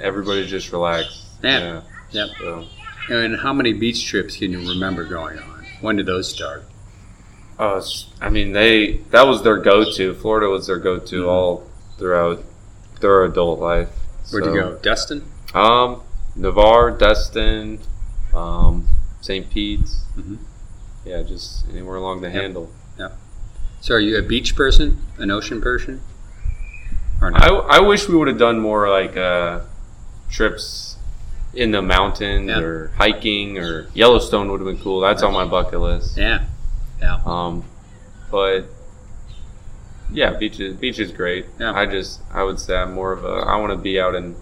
everybody's 0.00 0.50
just 0.50 0.72
relaxed. 0.72 1.24
Yeah. 1.42 1.80
Yep. 2.10 2.28
So, 2.38 2.66
And 3.08 3.36
how 3.40 3.52
many 3.52 3.72
beach 3.72 4.06
trips 4.06 4.36
can 4.36 4.52
you 4.52 4.68
remember 4.68 5.04
going 5.04 5.38
on? 5.38 5.64
When 5.80 5.96
did 5.96 6.06
those 6.06 6.28
start? 6.28 6.64
uh, 7.58 7.82
I 8.20 8.28
mean, 8.28 8.52
they 8.52 8.94
that 9.10 9.26
was 9.26 9.42
their 9.42 9.56
go-to. 9.58 10.14
Florida 10.14 10.48
was 10.48 10.66
their 10.66 10.78
go-to 10.78 11.22
Mhm. 11.24 11.28
all 11.28 11.70
throughout 11.98 12.42
their 13.00 13.24
adult 13.24 13.60
life. 13.60 13.88
Where'd 14.30 14.44
So- 14.44 14.54
you 14.54 14.60
go? 14.60 14.78
Destin? 14.82 15.22
Um, 15.54 16.00
Navarre, 16.36 16.90
Destin, 16.90 17.78
um, 18.34 18.86
St. 19.20 19.48
Pete's. 19.50 20.04
Mhm. 20.18 20.38
Yeah, 21.04 21.22
just 21.22 21.64
anywhere 21.70 21.96
along 21.96 22.20
the 22.20 22.28
Yep. 22.30 22.42
handle. 22.42 22.70
So, 23.80 23.94
are 23.96 23.98
you 24.00 24.16
a 24.16 24.22
beach 24.22 24.54
person, 24.54 24.98
an 25.18 25.32
ocean 25.32 25.60
person, 25.60 26.00
or 27.20 27.32
I? 27.34 27.48
I 27.48 27.80
wish 27.80 28.08
we 28.08 28.14
would 28.14 28.28
have 28.28 28.38
done 28.38 28.60
more 28.60 28.88
like 28.88 29.16
uh, 29.16 29.62
trips 30.30 30.94
in 31.52 31.72
the 31.72 31.82
mountains 31.82 32.48
Yeah. 32.48 32.60
or 32.60 32.92
hiking 32.96 33.58
or 33.58 33.88
Yellowstone 33.92 34.52
would 34.52 34.60
have 34.60 34.66
been 34.68 34.78
cool. 34.78 35.00
That's 35.00 35.24
on 35.24 35.32
my 35.32 35.44
bucket 35.44 35.80
list. 35.80 36.16
yeah, 36.16 36.44
yeah. 37.00 37.18
Um, 37.26 37.64
but 38.30 38.66
yeah, 40.12 40.30
beaches 40.34 40.76
beach 40.76 41.00
is 41.00 41.10
great. 41.10 41.46
Yeah. 41.58 41.72
I 41.74 41.84
just 41.86 42.20
I 42.32 42.44
would 42.44 42.60
say 42.60 42.76
I'm 42.76 42.94
more 42.94 43.10
of 43.10 43.24
a 43.24 43.28
I 43.48 43.56
want 43.56 43.72
to 43.72 43.76
be 43.78 43.98
out 43.98 44.14
and 44.14 44.36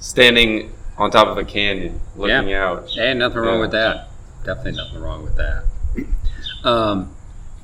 standing 0.00 0.72
on 1.00 1.10
top 1.10 1.28
of 1.28 1.38
a 1.38 1.44
canyon 1.44 1.98
looking 2.14 2.52
out. 2.52 2.88
Hey, 2.90 3.14
nothing 3.14 3.38
wrong 3.38 3.54
Yeah. 3.56 3.60
with 3.62 3.70
that. 3.72 4.08
Definitely 4.44 4.72
nothing 4.72 5.00
wrong 5.00 5.24
with 5.24 5.36
that. 5.36 5.64
Um, 6.62 7.14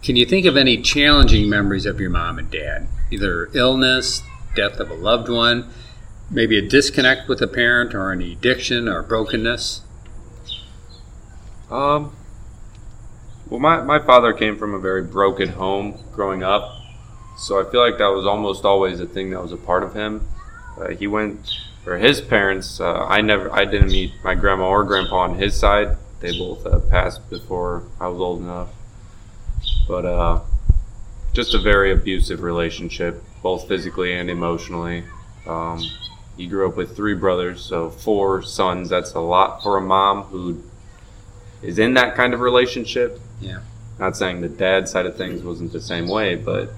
can 0.03 0.16
you 0.16 0.25
think 0.25 0.46
of 0.46 0.57
any 0.57 0.81
challenging 0.81 1.51
memories 1.51 1.85
of 1.85 2.01
your 2.01 2.09
mom 2.09 2.38
and 2.38 2.51
dad? 2.51 2.88
Either 3.11 3.51
illness, 3.53 4.22
death 4.55 4.81
of 4.81 4.90
a 4.90 4.94
loved 4.94 5.29
one, 5.29 5.68
maybe 6.31 6.57
a 6.57 6.62
disconnect 6.62 7.29
with 7.29 7.42
a 7.42 7.46
parent, 7.46 7.94
or 7.94 8.11
an 8.11 8.22
addiction 8.22 8.88
or 8.88 9.03
brokenness? 9.03 9.83
Um, 11.70 12.16
well, 13.51 13.61
my, 13.61 13.83
my 13.83 13.99
father 13.99 14.33
came 14.33 14.57
from 14.57 14.72
a 14.72 14.79
very 14.79 15.03
broken 15.03 15.51
home 15.51 15.99
growing 16.12 16.42
up, 16.42 16.72
so 17.37 17.61
I 17.61 17.70
feel 17.70 17.81
like 17.81 17.99
that 17.99 18.09
was 18.09 18.25
almost 18.25 18.64
always 18.64 18.99
a 18.99 19.07
thing 19.07 19.31
that 19.31 19.42
was 19.42 19.53
a 19.53 19.57
part 19.59 19.83
of 19.83 19.92
him. 19.92 20.27
Uh, 20.81 20.88
he 20.88 21.07
went 21.07 21.51
for 21.87 21.99
his 21.99 22.20
parents. 22.20 22.81
Uh, 22.81 23.07
I 23.07 23.20
never, 23.20 23.51
I 23.55 23.64
didn't 23.64 23.92
meet 23.92 24.12
my 24.25 24.35
grandma 24.35 24.66
or 24.66 24.83
grandpa 24.83 25.18
on 25.18 25.37
his 25.37 25.57
side. 25.57 25.96
They 26.18 26.37
both 26.37 26.66
uh, 26.66 26.81
passed 26.81 27.31
before 27.31 27.85
I 28.01 28.09
was 28.09 28.20
old 28.20 28.40
enough. 28.40 28.70
But 29.87 30.05
uh, 30.05 30.40
just 31.33 31.55
a 31.55 31.61
very 31.61 31.92
abusive 31.92 32.42
relationship, 32.42 33.22
both 33.40 33.68
physically 33.68 34.14
and 34.14 34.29
emotionally. 34.29 35.05
Um, 35.46 35.81
he 36.37 36.49
grew 36.49 36.68
up 36.68 36.77
with 36.77 36.96
three 36.96 37.14
brothers, 37.14 37.64
so 37.64 37.88
four 37.88 38.42
sons. 38.42 38.88
That's 38.88 39.14
a 39.14 39.20
lot 39.20 39.62
for 39.62 39.77
a 39.77 39.81
mom 39.81 40.25
who 40.25 40.64
is 41.62 41.79
in 41.79 41.94
that 41.94 42.16
kind 42.16 42.35
of 42.35 42.40
relationship. 42.40 43.20
Yeah. 43.40 43.61
Not 44.01 44.16
saying 44.16 44.40
the 44.40 44.49
dad 44.49 44.88
side 44.88 45.07
of 45.07 45.16
things 45.16 45.40
wasn't 45.40 45.70
the 45.70 45.81
same 45.81 46.09
way, 46.09 46.35
but 46.35 46.68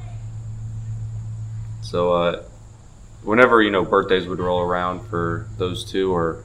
so 1.81 2.13
uh, 2.13 2.43
whenever 3.29 3.61
you 3.61 3.71
know 3.71 3.85
birthdays 3.85 4.27
would 4.27 4.39
roll 4.39 4.61
around 4.61 5.07
for 5.09 5.47
those 5.59 5.85
two, 5.85 6.11
or 6.11 6.43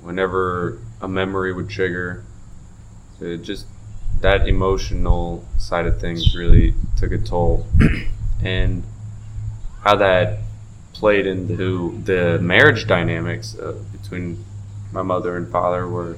whenever 0.00 0.78
a 1.02 1.06
memory 1.06 1.52
would 1.52 1.68
trigger, 1.68 2.24
it 3.20 3.42
just 3.42 3.66
that 4.22 4.48
emotional 4.48 5.44
side 5.58 5.84
of 5.84 6.00
things 6.00 6.34
really 6.34 6.74
took 6.96 7.12
a 7.12 7.18
toll, 7.18 7.66
and 8.42 8.82
how 9.82 9.94
that 9.96 10.38
played 10.94 11.26
into 11.26 12.00
the 12.04 12.38
marriage 12.38 12.86
dynamics 12.86 13.54
uh, 13.58 13.72
between 13.92 14.42
my 14.92 15.02
mother 15.02 15.36
and 15.36 15.52
father 15.52 15.86
were 15.86 16.16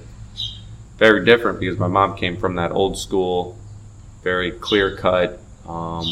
very 0.98 1.24
different 1.24 1.58
because 1.58 1.78
my 1.80 1.88
mom 1.88 2.16
came 2.16 2.36
from 2.36 2.54
that 2.54 2.70
old 2.70 2.96
school, 2.96 3.58
very 4.22 4.52
clear 4.52 4.96
cut. 4.96 5.40
Um, 5.66 6.04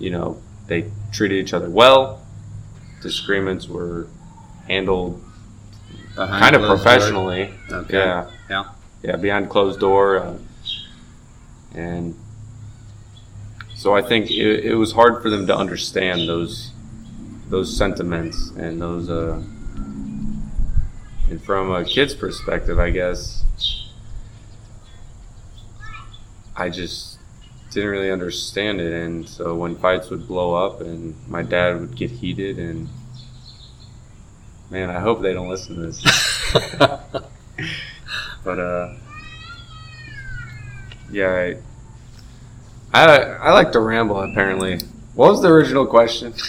you 0.00 0.10
know, 0.10 0.40
they 0.66 0.90
treated 1.12 1.36
each 1.38 1.52
other 1.54 1.68
well. 1.70 2.20
Disagreements 3.02 3.68
were 3.68 4.06
handled 4.66 5.22
Behind 6.14 6.42
kind 6.42 6.56
of 6.56 6.62
professionally. 6.68 7.54
Okay. 7.70 7.94
Yeah, 7.96 8.30
Yeah. 8.50 8.64
yeah, 9.02 9.16
behind 9.16 9.48
closed 9.50 9.78
door, 9.80 10.18
uh, 10.18 10.36
and 11.74 12.16
so 13.74 13.94
I 13.94 14.02
think 14.02 14.30
it, 14.30 14.64
it 14.64 14.74
was 14.74 14.92
hard 14.92 15.22
for 15.22 15.30
them 15.30 15.46
to 15.46 15.56
understand 15.56 16.28
those 16.28 16.72
those 17.48 17.74
sentiments 17.76 18.50
and 18.58 18.80
those. 18.82 19.08
Uh, 19.08 19.42
and 21.30 21.42
from 21.44 21.70
a 21.70 21.84
kid's 21.84 22.14
perspective, 22.14 22.78
I 22.80 22.90
guess 22.90 23.44
I 26.56 26.70
just 26.70 27.17
didn't 27.70 27.90
really 27.90 28.10
understand 28.10 28.80
it, 28.80 28.92
and 28.92 29.28
so 29.28 29.54
when 29.54 29.76
fights 29.76 30.10
would 30.10 30.26
blow 30.26 30.54
up 30.54 30.80
and 30.80 31.14
my 31.28 31.42
dad 31.42 31.78
would 31.78 31.94
get 31.96 32.10
heated, 32.10 32.58
and 32.58 32.88
man, 34.70 34.90
I 34.90 35.00
hope 35.00 35.20
they 35.22 35.32
don't 35.34 35.48
listen 35.48 35.76
to 35.76 35.82
this. 35.82 36.04
But 38.44 38.58
uh, 38.60 38.94
yeah, 41.10 41.54
I, 42.94 43.02
I 43.04 43.16
I 43.16 43.52
like 43.52 43.72
to 43.72 43.80
ramble. 43.80 44.20
Apparently, 44.20 44.78
what 45.14 45.30
was 45.32 45.42
the 45.42 45.48
original 45.48 45.86
question? 45.86 46.34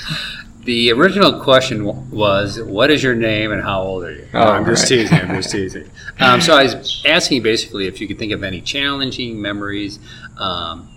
The 0.65 0.91
original 0.91 1.41
question 1.41 2.11
was, 2.11 2.61
"What 2.61 2.91
is 2.91 3.01
your 3.01 3.15
name 3.15 3.51
and 3.53 3.63
how 3.63 3.81
old 3.81 4.03
are 4.03 4.11
you?" 4.11 4.27
Oh, 4.33 4.39
No, 4.39 4.51
I'm 4.51 4.65
just 4.65 4.83
right. 4.83 4.99
teasing. 4.99 5.17
I'm 5.17 5.35
just 5.37 5.51
teasing. 5.53 5.89
Um, 6.19 6.41
so 6.41 6.53
I 6.55 6.63
was 6.63 7.01
asking 7.07 7.41
basically 7.43 7.87
if 7.87 7.99
you 7.99 8.07
could 8.07 8.19
think 8.19 8.33
of 8.33 8.43
any 8.43 8.61
challenging 8.61 9.41
memories. 9.41 9.99
Um, 10.37 10.89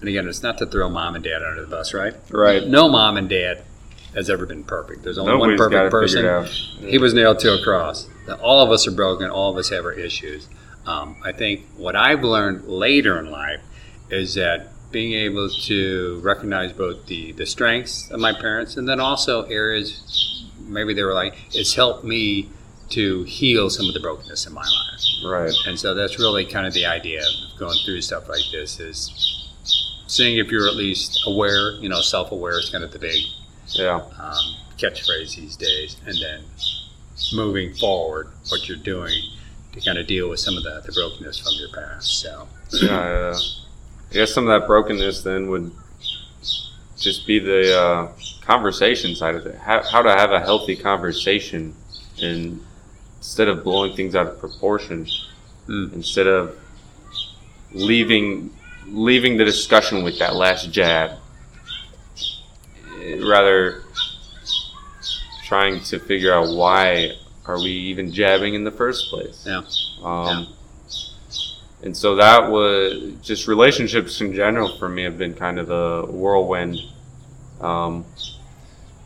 and 0.00 0.08
again, 0.08 0.28
it's 0.28 0.42
not 0.42 0.58
to 0.58 0.66
throw 0.66 0.88
mom 0.88 1.14
and 1.14 1.24
dad 1.24 1.42
under 1.42 1.62
the 1.62 1.68
bus, 1.68 1.94
right? 1.94 2.14
Right. 2.30 2.66
No 2.66 2.88
mom 2.88 3.16
and 3.16 3.28
dad 3.28 3.62
has 4.14 4.28
ever 4.28 4.46
been 4.46 4.64
perfect. 4.64 5.02
There's 5.02 5.18
only 5.18 5.32
Nobody's 5.32 5.60
one 5.60 5.70
perfect 5.70 5.90
person. 5.90 6.88
He 6.88 6.98
was 6.98 7.14
nailed 7.14 7.38
to 7.40 7.54
a 7.54 7.62
cross. 7.62 8.08
All 8.40 8.64
of 8.64 8.70
us 8.70 8.86
are 8.86 8.92
broken. 8.92 9.30
All 9.30 9.50
of 9.50 9.56
us 9.56 9.68
have 9.70 9.84
our 9.84 9.92
issues. 9.92 10.48
Um, 10.86 11.16
I 11.22 11.32
think 11.32 11.66
what 11.76 11.94
I've 11.94 12.24
learned 12.24 12.66
later 12.66 13.18
in 13.18 13.30
life 13.30 13.60
is 14.08 14.34
that 14.34 14.68
being 14.90 15.12
able 15.12 15.48
to 15.48 16.20
recognize 16.24 16.72
both 16.72 17.06
the, 17.06 17.32
the 17.32 17.46
strengths 17.46 18.10
of 18.10 18.18
my 18.18 18.32
parents 18.32 18.76
and 18.76 18.88
then 18.88 18.98
also 18.98 19.44
areas 19.44 20.46
maybe 20.60 20.94
they 20.94 21.02
were 21.02 21.14
like, 21.14 21.34
it's 21.52 21.74
helped 21.74 22.04
me 22.04 22.48
to 22.90 23.22
heal 23.24 23.70
some 23.70 23.86
of 23.86 23.94
the 23.94 24.00
brokenness 24.00 24.46
in 24.46 24.52
my 24.52 24.62
life. 24.62 25.00
Right. 25.24 25.52
And 25.66 25.78
so 25.78 25.94
that's 25.94 26.18
really 26.18 26.44
kind 26.44 26.66
of 26.66 26.72
the 26.72 26.86
idea 26.86 27.20
of 27.20 27.58
going 27.58 27.76
through 27.84 28.00
stuff 28.00 28.28
like 28.28 28.42
this 28.50 28.80
is 28.80 29.39
seeing 30.10 30.38
if 30.38 30.50
you're 30.50 30.66
at 30.66 30.74
least 30.74 31.22
aware, 31.26 31.72
you 31.74 31.88
know, 31.88 32.00
self-aware 32.00 32.58
is 32.58 32.68
kind 32.70 32.82
of 32.82 32.92
the 32.92 32.98
big 32.98 33.22
Yeah. 33.68 34.00
um, 34.18 34.56
catchphrase 34.76 35.36
these 35.36 35.56
days, 35.56 35.96
and 36.06 36.16
then 36.20 36.42
moving 37.32 37.72
forward, 37.74 38.28
what 38.48 38.68
you're 38.68 38.76
doing 38.78 39.14
to 39.72 39.80
kind 39.80 39.98
of 39.98 40.06
deal 40.08 40.28
with 40.28 40.40
some 40.40 40.56
of 40.56 40.64
the, 40.64 40.82
the 40.84 40.92
brokenness 40.92 41.38
from 41.38 41.52
your 41.60 41.68
past. 41.68 42.20
So, 42.20 42.48
yeah, 42.72 42.98
uh, 42.98 43.38
I 44.10 44.14
guess 44.14 44.32
some 44.34 44.48
of 44.48 44.60
that 44.60 44.66
brokenness 44.66 45.22
then 45.22 45.48
would 45.50 45.70
just 46.98 47.26
be 47.26 47.38
the 47.38 47.78
uh, 47.80 48.08
conversation 48.40 49.14
side 49.14 49.36
of 49.36 49.46
it. 49.46 49.56
How, 49.58 49.82
how 49.84 50.02
to 50.02 50.10
have 50.10 50.32
a 50.32 50.40
healthy 50.40 50.74
conversation, 50.74 51.74
and 52.20 52.60
instead 53.18 53.46
of 53.48 53.62
blowing 53.62 53.94
things 53.94 54.14
out 54.16 54.26
of 54.26 54.38
proportion, 54.40 55.06
Mm. 55.68 55.92
instead 55.92 56.26
of 56.26 56.56
leaving 57.72 58.50
leaving 58.90 59.36
the 59.36 59.44
discussion 59.44 60.02
with 60.02 60.18
that 60.18 60.34
last 60.34 60.70
jab, 60.70 61.18
eh, 63.00 63.18
rather 63.22 63.82
trying 65.44 65.80
to 65.80 65.98
figure 65.98 66.32
out 66.32 66.54
why 66.54 67.12
are 67.46 67.58
we 67.58 67.70
even 67.70 68.12
jabbing 68.12 68.54
in 68.54 68.64
the 68.64 68.70
first 68.70 69.10
place. 69.10 69.44
yeah, 69.46 69.62
Um, 70.02 70.48
And 71.82 71.96
so 71.96 72.16
that 72.16 72.50
was 72.50 73.14
just 73.22 73.48
relationships 73.48 74.20
in 74.20 74.34
general 74.34 74.76
for 74.76 74.88
me 74.88 75.02
have 75.04 75.16
been 75.16 75.34
kind 75.34 75.58
of 75.58 75.70
a 75.70 76.04
whirlwind. 76.06 76.78
Um, 77.60 78.04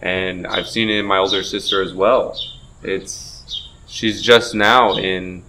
and 0.03 0.45
I've 0.47 0.69
seen 0.69 0.91
it 0.91 0.99
in 0.99 1.07
my 1.07 1.19
older 1.19 1.45
sister 1.45 1.81
as 1.83 1.95
well. 1.95 2.37
It's 2.83 3.69
she's 3.87 4.21
just 4.21 4.55
now 4.55 4.97
in 4.97 5.45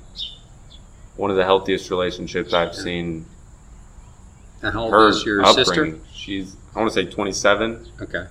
one 1.18 1.32
of 1.32 1.38
the 1.38 1.44
healthiest 1.44 1.90
relationships 1.90 2.54
I've 2.54 2.76
seen. 2.76 3.26
And 4.62 4.74
how 4.74 4.84
old 4.84 4.94
Her 4.94 5.10
is 5.10 5.24
your 5.26 5.44
upbringing. 5.46 5.66
sister? 5.66 6.00
She's 6.14 6.56
I 6.76 6.80
want 6.80 6.92
to 6.94 7.06
say 7.06 7.10
27. 7.10 7.88
Okay. 8.02 8.26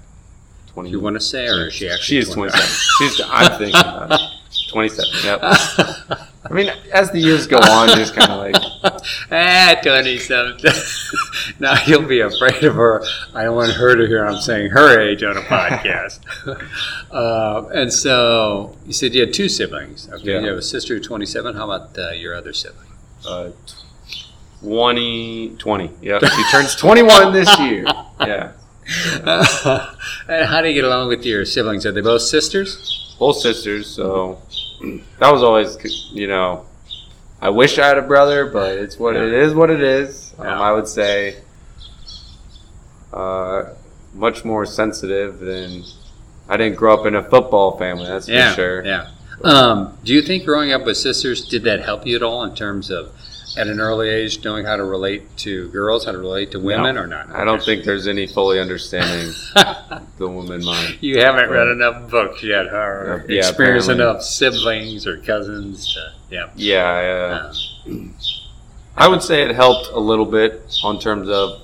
20, 0.68 0.90
You 0.90 1.00
want 1.00 1.14
to 1.14 1.20
say, 1.20 1.46
or 1.46 1.68
is 1.68 1.74
she 1.74 1.86
she 1.86 1.90
actually? 1.90 2.18
is 2.18 2.28
27. 2.30 2.66
She's 2.98 3.20
I'm 3.26 3.58
thinking 3.58 3.80
about 3.80 4.12
it. 4.12 4.20
27. 4.70 5.10
Yep. 5.24 5.40
I 6.46 6.52
mean, 6.52 6.70
as 6.92 7.10
the 7.10 7.18
years 7.20 7.46
go 7.46 7.56
on, 7.58 7.88
you 7.88 7.94
just 7.94 8.14
kind 8.14 8.30
of 8.30 8.38
like 8.38 8.54
ah, 9.32 9.80
27. 9.82 10.58
now 11.60 11.74
you'll 11.86 12.02
be 12.06 12.20
afraid 12.20 12.62
of 12.64 12.74
her. 12.74 13.02
I 13.34 13.44
don't 13.44 13.54
want 13.56 13.72
her 13.72 13.94
to 13.96 14.06
hear 14.06 14.26
I'm 14.26 14.40
saying 14.40 14.70
her 14.72 15.00
age 15.00 15.22
on 15.22 15.36
a 15.36 15.40
podcast. 15.40 16.20
uh, 17.10 17.68
and 17.72 17.92
so 17.92 18.76
you 18.86 18.92
said 18.92 19.14
you 19.14 19.22
had 19.22 19.32
two 19.32 19.48
siblings. 19.48 20.08
Okay. 20.12 20.32
Yeah. 20.34 20.40
You 20.40 20.48
have 20.48 20.58
a 20.58 20.62
sister 20.62 20.96
who's 20.96 21.06
27. 21.06 21.54
How 21.56 21.70
about 21.70 21.96
uh, 21.98 22.10
your 22.10 22.34
other 22.34 22.52
sibling? 22.52 22.88
uh, 23.26 23.50
20, 24.64 25.56
20. 25.58 25.90
Yep. 26.00 26.22
She 26.36 26.50
turns 26.50 26.74
21 26.74 27.32
this 27.32 27.58
year. 27.58 27.84
Yeah. 28.20 28.52
and 30.28 30.46
how 30.48 30.60
do 30.62 30.68
you 30.68 30.74
get 30.74 30.84
along 30.84 31.08
with 31.08 31.24
your 31.24 31.44
siblings? 31.44 31.84
Are 31.86 31.92
they 31.92 32.00
both 32.00 32.22
sisters? 32.22 33.14
Both 33.18 33.36
sisters, 33.36 33.86
so 33.86 34.40
that 35.18 35.30
was 35.30 35.42
always, 35.42 35.76
you 36.12 36.26
know, 36.26 36.66
I 37.40 37.50
wish 37.50 37.78
I 37.78 37.86
had 37.86 37.98
a 37.98 38.02
brother, 38.02 38.46
but 38.46 38.78
it's 38.78 38.98
what 38.98 39.16
it 39.16 39.32
is. 39.32 39.54
What 39.54 39.70
it 39.70 39.82
is. 39.82 40.34
Um, 40.38 40.46
Yeah. 40.46 40.60
I 40.60 40.72
would 40.72 40.88
say 40.88 41.36
uh, 43.12 43.64
much 44.14 44.44
more 44.44 44.64
sensitive 44.64 45.40
than 45.40 45.84
I 46.48 46.56
didn't 46.56 46.76
grow 46.76 46.94
up 46.98 47.06
in 47.06 47.14
a 47.14 47.22
football 47.22 47.78
family. 47.78 48.06
That's 48.06 48.28
yeah. 48.28 48.50
for 48.50 48.56
sure. 48.56 48.84
Yeah. 48.84 49.10
Um, 49.42 49.98
do 50.04 50.14
you 50.14 50.22
think 50.22 50.44
growing 50.44 50.72
up 50.72 50.84
with 50.86 50.96
sisters 50.96 51.46
did 51.46 51.64
that 51.64 51.82
help 51.82 52.06
you 52.06 52.16
at 52.16 52.22
all 52.22 52.44
in 52.44 52.54
terms 52.54 52.90
of 52.90 53.12
at 53.56 53.68
an 53.68 53.80
early 53.80 54.08
age 54.08 54.42
knowing 54.44 54.64
how 54.64 54.76
to 54.76 54.84
relate 54.84 55.36
to 55.38 55.68
girls, 55.70 56.04
how 56.04 56.12
to 56.12 56.18
relate 56.18 56.50
to 56.52 56.58
women, 56.60 56.96
No. 56.96 57.02
or 57.02 57.06
not? 57.06 57.30
I 57.30 57.44
don't 57.44 57.62
think 57.62 57.84
there's 57.84 58.08
any 58.08 58.26
fully 58.26 58.58
understanding 58.60 59.32
the 60.18 60.28
woman 60.28 60.64
mind. 60.64 60.98
You 61.00 61.20
haven't 61.20 61.50
read 61.50 61.68
enough 61.68 62.10
books 62.10 62.42
yet, 62.42 62.66
huh? 62.68 62.76
Or 62.76 63.24
Yeah, 63.28 63.38
experienced 63.38 63.88
apparently. 63.88 64.12
enough 64.12 64.22
siblings 64.22 65.06
or 65.06 65.18
cousins. 65.18 65.94
To, 65.94 66.12
yeah. 66.30 66.50
Yeah, 66.56 67.52
uh, 67.86 67.90
Uh, 67.90 67.94
I 68.96 69.08
would 69.08 69.22
say 69.22 69.42
it 69.42 69.54
helped 69.54 69.88
a 69.92 70.00
little 70.00 70.26
bit 70.26 70.62
on 70.82 70.98
terms 70.98 71.28
of, 71.28 71.62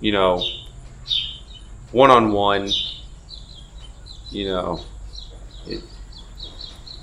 you 0.00 0.12
know, 0.12 0.44
one 1.92 2.10
on 2.10 2.32
one. 2.32 2.68
You 4.30 4.46
know, 4.48 4.80
it, 5.66 5.82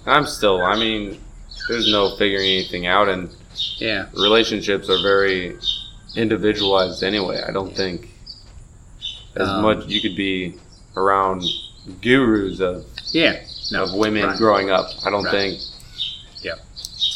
I'm 0.05 0.25
still. 0.25 0.61
I 0.61 0.75
mean, 0.77 1.21
there's 1.67 1.91
no 1.91 2.15
figuring 2.17 2.45
anything 2.47 2.87
out, 2.87 3.07
and 3.07 3.29
yeah. 3.79 4.05
relationships 4.13 4.89
are 4.89 5.01
very 5.01 5.57
individualized 6.15 7.03
anyway. 7.03 7.41
I 7.47 7.51
don't 7.51 7.75
think 7.75 8.09
as 9.35 9.47
Um, 9.47 9.61
much 9.61 9.87
you 9.87 10.01
could 10.01 10.15
be 10.15 10.55
around 10.97 11.43
gurus 12.01 12.59
of, 12.59 12.85
Yeah. 13.11 13.39
No. 13.71 13.83
of 13.83 13.93
women 13.93 14.23
right. 14.23 14.37
growing 14.37 14.69
up. 14.69 14.89
I 15.05 15.09
don't 15.09 15.23
Right. 15.25 15.31
think. 15.31 15.61
Yeah. 16.41 16.55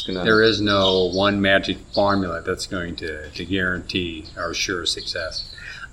There 0.06 0.42
is 0.42 0.60
no 0.60 1.10
one 1.14 1.40
magic 1.40 1.78
formula 1.94 2.42
that's 2.42 2.66
going 2.66 2.96
to, 2.96 3.30
to 3.30 3.44
guarantee 3.44 4.26
our 4.36 4.54
sure 4.54 4.86
success. 4.86 5.44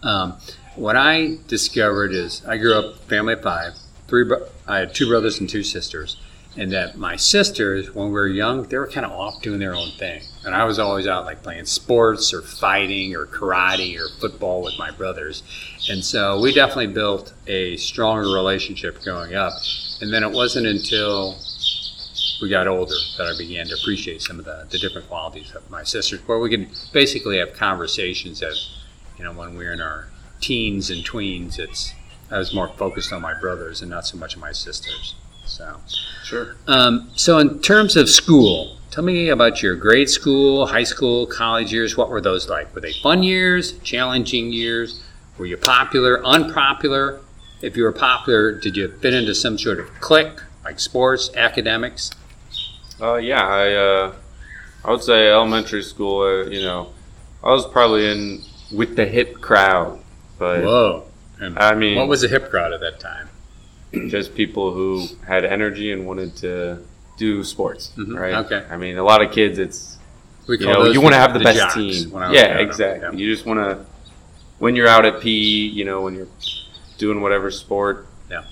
Um, 0.04 0.34
what 0.76 0.96
I 0.96 1.38
discovered 1.48 2.14
is 2.14 2.42
I 2.48 2.58
grew 2.58 2.74
up 2.78 2.98
family 3.08 3.34
of 3.34 3.42
five. 3.42 3.74
Three, 4.08 4.30
I 4.68 4.80
had 4.80 4.94
two 4.94 5.08
brothers 5.08 5.40
and 5.40 5.50
two 5.50 5.64
sisters, 5.64 6.18
and 6.58 6.72
that 6.72 6.98
my 6.98 7.16
sisters, 7.16 7.94
when 7.96 8.08
we 8.08 8.14
were 8.14 8.28
young, 8.28 8.64
they 8.64 8.78
were 8.78 8.88
kind 8.88 9.06
of 9.06 9.12
off 9.12 9.42
doing 9.42 9.60
their 9.60 9.74
own 9.74 9.92
thing, 9.92 10.22
and 10.46 10.54
I 10.54 10.66
was 10.66 10.80
always 10.80 11.08
out 11.08 11.26
like 11.26 11.44
playing 11.44 11.66
sports 11.66 12.34
or 12.34 12.42
fighting 12.42 13.16
or 13.16 13.26
karate 13.26 13.98
or 13.98 14.10
football 14.20 14.62
with 14.62 14.78
my 14.78 14.92
brothers, 14.92 15.44
and 15.90 16.04
so 16.04 16.40
we 16.42 16.54
definitely 16.54 16.88
built 16.88 17.34
a 17.48 17.78
stronger 17.78 18.30
relationship 18.30 19.02
growing 19.02 19.34
up. 19.34 19.54
And 20.02 20.12
then 20.12 20.24
it 20.24 20.32
wasn't 20.32 20.66
until 20.66 21.38
we 22.42 22.50
got 22.50 22.68
older 22.68 22.96
that 23.18 23.28
I 23.28 23.38
began 23.38 23.68
to 23.68 23.76
appreciate 23.76 24.24
some 24.24 24.40
of 24.40 24.46
the, 24.46 24.66
the 24.72 24.80
different 24.80 25.08
qualities 25.08 25.54
of 25.54 25.70
my 25.70 25.84
sisters, 25.84 26.20
where 26.28 26.40
we 26.40 26.50
could 26.50 26.70
basically 26.92 27.38
have 27.38 27.54
conversations 27.54 28.40
that, 28.40 28.56
you 29.20 29.24
know, 29.24 29.32
when 29.32 29.56
we're 29.56 29.74
in 29.74 29.80
our 29.80 30.08
teens 30.40 30.90
and 30.90 31.06
tweens, 31.06 31.60
it's 31.60 31.94
I 32.32 32.40
was 32.40 32.52
more 32.52 32.70
focused 32.70 33.14
on 33.14 33.22
my 33.22 33.40
brothers 33.40 33.82
and 33.82 33.92
not 33.92 34.08
so 34.08 34.18
much 34.18 34.36
on 34.36 34.42
my 34.42 34.54
sisters. 34.54 35.14
So, 35.52 35.76
sure. 36.24 36.56
um, 36.68 37.12
so 37.18 37.38
in 37.38 37.60
terms 37.60 37.98
of 37.98 38.10
school, 38.10 38.78
tell 38.90 39.04
me 39.04 39.28
about 39.28 39.62
your 39.62 39.76
grade 39.76 40.10
school, 40.10 40.66
high 40.66 40.86
school, 40.86 41.28
college 41.28 41.74
years. 41.74 41.98
What 41.98 42.10
were 42.10 42.22
those 42.22 42.48
like? 42.48 42.74
Were 42.74 42.80
they 42.80 42.94
fun 42.94 43.22
years, 43.22 43.74
challenging 43.80 44.54
years? 44.54 45.04
Were 45.38 45.46
you 45.46 45.58
popular, 45.58 46.26
unpopular? 46.26 47.20
If 47.62 47.76
you 47.76 47.84
were 47.84 47.92
popular, 47.92 48.54
did 48.54 48.78
you 48.78 48.88
fit 49.02 49.14
into 49.14 49.36
some 49.36 49.58
sort 49.58 49.82
of 49.82 49.88
clique, 50.00 50.40
like 50.64 50.80
sports, 50.80 51.30
academics? 51.36 52.12
Uh, 53.02 53.16
yeah, 53.16 53.46
I 53.46 53.74
uh, 53.74 54.16
I 54.86 54.92
would 54.92 55.04
say 55.04 55.30
elementary 55.30 55.84
school. 55.84 56.22
Uh, 56.22 56.50
you 56.50 56.62
know, 56.62 56.94
I 57.44 57.50
was 57.50 57.68
probably 57.68 58.10
in 58.10 58.42
with 58.72 58.96
the 58.96 59.06
hip 59.06 59.42
crowd, 59.42 60.00
but 60.40 60.64
Whoa. 60.64 61.04
And 61.40 61.60
I 61.60 61.76
mean, 61.76 61.98
what 61.98 62.08
was 62.08 62.22
the 62.22 62.30
hip 62.30 62.50
crowd 62.50 62.72
at 62.72 62.80
that 62.80 63.02
time? 63.02 63.28
Just 64.08 64.36
people 64.36 64.72
who 64.74 65.06
had 65.28 65.44
energy 65.46 65.92
and 65.92 66.06
wanted 66.06 66.36
to 66.38 66.80
do 67.18 67.44
sports, 67.44 67.92
Mhm, 67.98 68.18
right? 68.18 68.34
okay. 68.46 68.64
I 68.70 68.78
mean, 68.78 68.98
a 68.98 69.04
lot 69.04 69.22
of 69.22 69.32
kids, 69.32 69.60
it's 69.60 69.98
We 70.48 70.58
you 70.60 70.66
know, 70.68 70.86
you 70.86 71.02
want 71.02 71.14
to 71.14 71.20
have 71.20 71.34
the, 71.34 71.40
best 71.40 71.76
team. 71.76 72.10
when 72.12 72.24
I 72.24 72.30
was 72.30 72.36
Yeah, 72.36 72.58
exactly. 72.58 73.08
Yeah. 73.12 73.18
You 73.26 73.34
just 73.34 73.46
want 73.46 73.60
to 73.60 73.86
when 74.60 74.76
you're 74.76 74.88
out 74.88 75.06
at 75.06 75.20
PE, 75.22 75.30
you 75.30 75.84
know, 75.86 76.02
when 76.02 76.14
you're 76.16 76.28
doing 76.98 77.22
whatever 77.22 77.50
sport. 77.52 78.08
Yeah. 78.30 78.44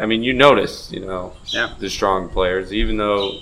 I 0.00 0.06
mean, 0.06 0.22
you 0.22 0.32
notice, 0.32 0.90
you 0.92 1.00
know, 1.00 1.32
Yeah. 1.46 1.70
the 1.78 1.90
strong 1.90 2.28
players, 2.28 2.72
even 2.72 2.96
though 2.96 3.40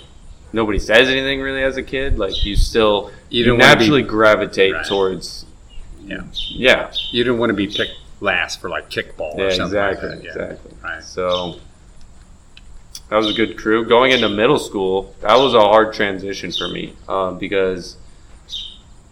nobody 0.53 0.79
says 0.79 1.07
anything 1.09 1.39
really 1.41 1.61
as 1.63 1.77
a 1.77 1.83
kid, 1.83 2.17
like 2.17 2.43
you 2.45 2.55
still 2.55 3.11
You 3.29 3.39
you, 3.39 3.45
don't 3.45 3.57
be- 3.57 3.63
naturally 3.65 4.01
gravitate 4.03 4.73
Right. 4.73 4.85
towards. 4.85 5.45
Yeah. 6.05 6.21
Yeah. 6.49 6.91
You 7.11 7.23
don't 7.23 7.37
want 7.39 7.49
to 7.51 7.55
be 7.55 7.67
picked 7.67 7.93
last 8.25 8.59
for 8.59 8.69
like 8.69 8.89
kickball 8.89 9.35
or 9.35 9.43
Yeah. 9.43 9.49
something 9.53 9.77
Exactly. 9.79 10.09
like 10.09 10.17
that. 10.17 10.23
Yeah. 10.23 10.31
Exactly. 10.31 10.71
Right. 10.83 11.03
So 11.03 11.55
that 13.09 13.15
was 13.17 13.29
a 13.29 13.33
good 13.33 13.57
crew. 13.57 13.85
Going 13.85 14.11
into 14.11 14.27
middle 14.27 14.59
school, 14.59 15.15
that 15.21 15.37
was 15.37 15.53
a 15.53 15.61
hard 15.61 15.93
transition 15.93 16.51
for 16.51 16.67
me 16.67 16.93
um, 17.07 17.37
because 17.37 17.95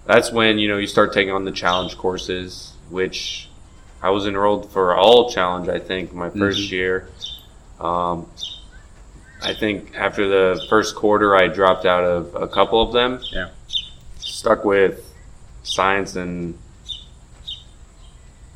that's 0.06 0.32
when 0.32 0.58
you 0.58 0.68
know 0.68 0.78
you 0.78 0.88
start 0.88 1.14
taking 1.14 1.32
on 1.34 1.46
the 1.46 1.52
challenge 1.52 1.96
courses, 1.98 2.74
which 2.90 3.48
I 4.02 4.10
was 4.10 4.26
enrolled 4.26 4.70
for 4.72 4.96
all 4.96 5.30
challenge. 5.30 5.70
I 5.70 5.80
think 5.80 6.14
my 6.14 6.30
1st 6.30 6.68
Mhm. 6.68 6.72
year. 6.72 7.08
Um, 7.80 8.28
I 9.42 9.54
think 9.54 9.94
after 9.96 10.28
the 10.28 10.66
first 10.70 10.96
quarter, 10.96 11.36
I 11.36 11.48
dropped 11.48 11.86
out 11.86 12.04
of 12.04 12.34
a 12.36 12.48
couple 12.48 12.82
of 12.82 12.94
them. 12.94 13.20
Yeah. 13.32 13.50
Stuck 14.20 14.64
with 14.66 15.06
science 15.64 16.16
and 16.16 16.58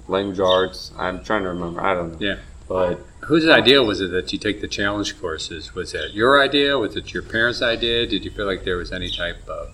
language 0.07 0.39
arts. 0.39 0.91
I'm 0.97 1.23
trying 1.23 1.43
to 1.43 1.49
remember. 1.49 1.81
I 1.81 1.93
don't 1.93 2.13
know. 2.13 2.17
Yeah. 2.19 2.37
But 2.67 2.99
Whose 3.21 3.47
idea 3.47 3.81
was 3.83 4.01
it 4.01 4.11
that 4.11 4.31
you 4.31 4.39
take 4.39 4.61
the 4.61 4.67
challenge 4.67 5.19
courses? 5.19 5.73
Was 5.73 5.91
that 5.93 6.13
your 6.13 6.41
idea? 6.41 6.77
Was 6.77 6.95
it 6.95 7.13
your 7.13 7.23
parents' 7.23 7.61
idea? 7.61 8.05
Did 8.05 8.23
you 8.25 8.31
feel 8.31 8.45
like 8.45 8.63
there 8.63 8.77
was 8.77 8.91
any 8.91 9.09
type 9.09 9.37
of 9.47 9.73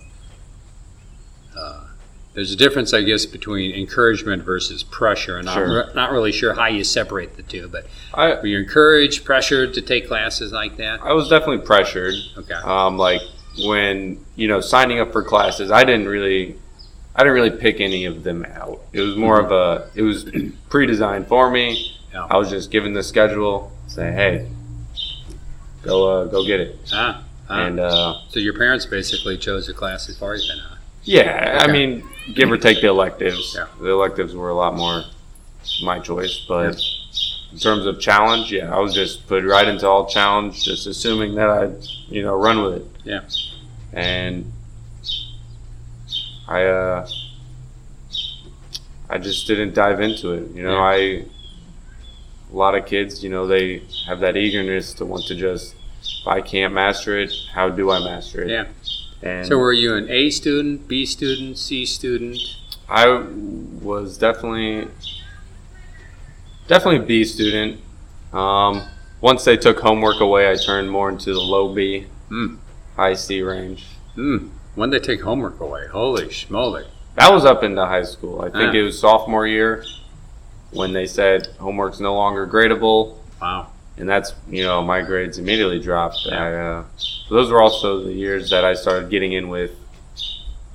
uh, 1.56 1.84
there's 2.34 2.52
a 2.52 2.56
difference, 2.56 2.92
I 2.92 3.02
guess, 3.02 3.26
between 3.26 3.72
encouragement 3.74 4.42
versus 4.42 4.82
pressure, 4.82 5.38
and 5.38 5.48
Sure. 5.48 5.88
I'm 5.88 5.94
not 5.94 6.10
really 6.10 6.32
sure 6.32 6.52
how 6.52 6.66
you 6.66 6.82
separate 6.82 7.36
the 7.36 7.44
two. 7.44 7.68
But 7.68 7.86
I 8.12 8.34
were 8.34 8.46
you 8.46 8.58
encouraged, 8.58 9.24
pressured 9.24 9.72
to 9.74 9.80
take 9.80 10.08
classes 10.08 10.52
like 10.52 10.76
that? 10.78 11.00
I 11.02 11.12
was 11.12 11.28
definitely 11.28 11.64
pressured. 11.64 12.14
Okay. 12.36 12.54
Um, 12.54 12.98
like 12.98 13.22
when 13.64 14.24
you 14.34 14.48
know 14.48 14.60
signing 14.60 14.98
up 14.98 15.12
for 15.12 15.22
classes, 15.22 15.70
I 15.70 15.84
didn't 15.84 16.08
really, 16.08 16.58
I 17.16 17.20
didn't 17.20 17.34
really 17.34 17.50
pick 17.50 17.80
any 17.80 18.06
of 18.06 18.24
them 18.24 18.44
out. 18.44 18.80
It 18.92 19.00
was 19.00 19.16
more 19.16 19.38
of 19.40 19.52
a, 19.52 19.88
it 19.94 20.02
was 20.02 20.26
pre-designed 20.68 21.28
for 21.28 21.50
me. 21.50 21.96
Yeah. 22.12 22.26
I 22.28 22.36
was 22.36 22.50
just 22.50 22.70
given 22.70 22.92
the 22.92 23.02
schedule, 23.02 23.72
say, 23.86 24.12
hey, 24.12 24.48
go, 25.82 26.22
uh, 26.22 26.24
go 26.26 26.44
get 26.44 26.60
it. 26.60 26.76
Ah, 26.92 27.22
ah. 27.48 27.66
And 27.66 27.80
uh, 27.80 28.18
so 28.28 28.40
your 28.40 28.54
parents 28.54 28.86
basically 28.86 29.36
chose 29.38 29.66
the 29.66 29.74
classes 29.74 30.18
for 30.18 30.34
you, 30.34 30.42
then? 30.48 30.58
Huh? 30.58 30.76
yeah, 31.04 31.58
I 31.60 31.70
mean, 31.70 32.02
give 32.34 32.50
or 32.50 32.56
take 32.56 32.80
the 32.80 32.88
electives. 32.88 33.54
Yeah. 33.56 33.66
The 33.80 33.90
electives 33.90 34.34
were 34.34 34.48
a 34.50 34.54
lot 34.54 34.74
more 34.74 35.04
my 35.82 35.98
choice, 35.98 36.44
but. 36.48 36.80
In 37.52 37.60
terms 37.60 37.86
of 37.86 38.00
challenge, 38.00 38.50
yeah, 38.50 38.74
I 38.74 38.80
was 38.80 38.92
just 38.92 39.28
put 39.28 39.44
right 39.44 39.68
into 39.68 39.86
all 39.88 40.06
challenge, 40.06 40.64
just 40.64 40.88
assuming 40.88 41.36
that 41.36 41.48
I'd, 41.48 41.76
you 42.08 42.20
know, 42.22 42.34
run 42.34 42.60
with 42.62 42.82
it. 42.82 42.86
Yeah. 43.04 43.20
and 43.92 44.52
I 46.48 46.64
uh, 46.64 47.06
I 49.10 49.18
just 49.18 49.46
didn't 49.46 49.74
dive 49.74 50.00
into 50.00 50.32
it. 50.32 50.50
You 50.54 50.62
know, 50.62 50.74
Yeah. 50.74 50.82
I 50.82 50.96
a 52.52 52.56
lot 52.56 52.74
of 52.76 52.86
kids, 52.86 53.22
you 53.24 53.30
know, 53.30 53.46
they 53.46 53.82
have 54.06 54.20
that 54.20 54.36
eagerness 54.36 54.94
to 54.94 55.04
want 55.04 55.26
to 55.26 55.34
just 55.34 55.74
if 56.02 56.26
I 56.26 56.40
can't 56.40 56.72
master 56.72 57.18
it, 57.18 57.32
how 57.52 57.68
do 57.68 57.90
I 57.90 57.98
master 58.00 58.42
it? 58.42 58.50
Yeah. 58.50 58.66
And 59.22 59.46
So 59.46 59.56
were 59.58 59.72
you 59.72 59.94
an 59.94 60.08
A 60.10 60.30
student, 60.30 60.86
B 60.88 61.04
student, 61.06 61.58
C 61.58 61.84
student? 61.86 62.38
I 62.88 63.06
was 63.82 64.18
definitely 64.18 64.88
definitely 66.68 66.98
a 67.04 67.06
B 67.06 67.24
student. 67.24 67.80
Um, 68.32 68.82
once 69.20 69.44
they 69.44 69.56
took 69.56 69.80
homework 69.80 70.20
away, 70.20 70.50
I 70.50 70.56
turned 70.56 70.90
more 70.90 71.08
into 71.08 71.32
the 71.32 71.40
low 71.40 71.72
B, 71.74 72.06
Hmm. 72.28 72.56
high 72.96 73.14
C 73.14 73.42
range. 73.42 73.84
Hmm. 74.14 74.48
When 74.74 74.90
they 74.90 74.98
take 74.98 75.22
homework 75.22 75.60
away? 75.60 75.86
Holy 75.86 76.26
schmoly! 76.26 76.84
That 77.16 77.32
was 77.32 77.44
up 77.44 77.62
into 77.62 77.84
high 77.86 78.02
school. 78.02 78.40
I 78.42 78.50
think 78.50 78.72
Ah. 78.74 78.76
it 78.76 78.82
was 78.82 78.98
sophomore 78.98 79.46
year 79.46 79.84
when 80.72 80.92
they 80.92 81.06
said 81.06 81.48
homework's 81.58 82.00
no 82.00 82.14
longer 82.14 82.46
gradable, 82.46 83.14
Wow. 83.40 83.68
and 83.96 84.08
that's 84.08 84.34
you 84.50 84.64
know 84.64 84.82
my 84.82 85.00
grades 85.02 85.38
immediately 85.38 85.78
dropped. 85.78 86.18
Yeah. 86.26 86.42
I, 86.44 86.52
uh, 86.54 86.84
so 86.96 87.34
those 87.34 87.50
were 87.50 87.62
also 87.62 88.02
the 88.02 88.12
years 88.12 88.50
that 88.50 88.64
I 88.64 88.74
started 88.74 89.10
getting 89.10 89.32
in 89.32 89.48
with 89.48 89.70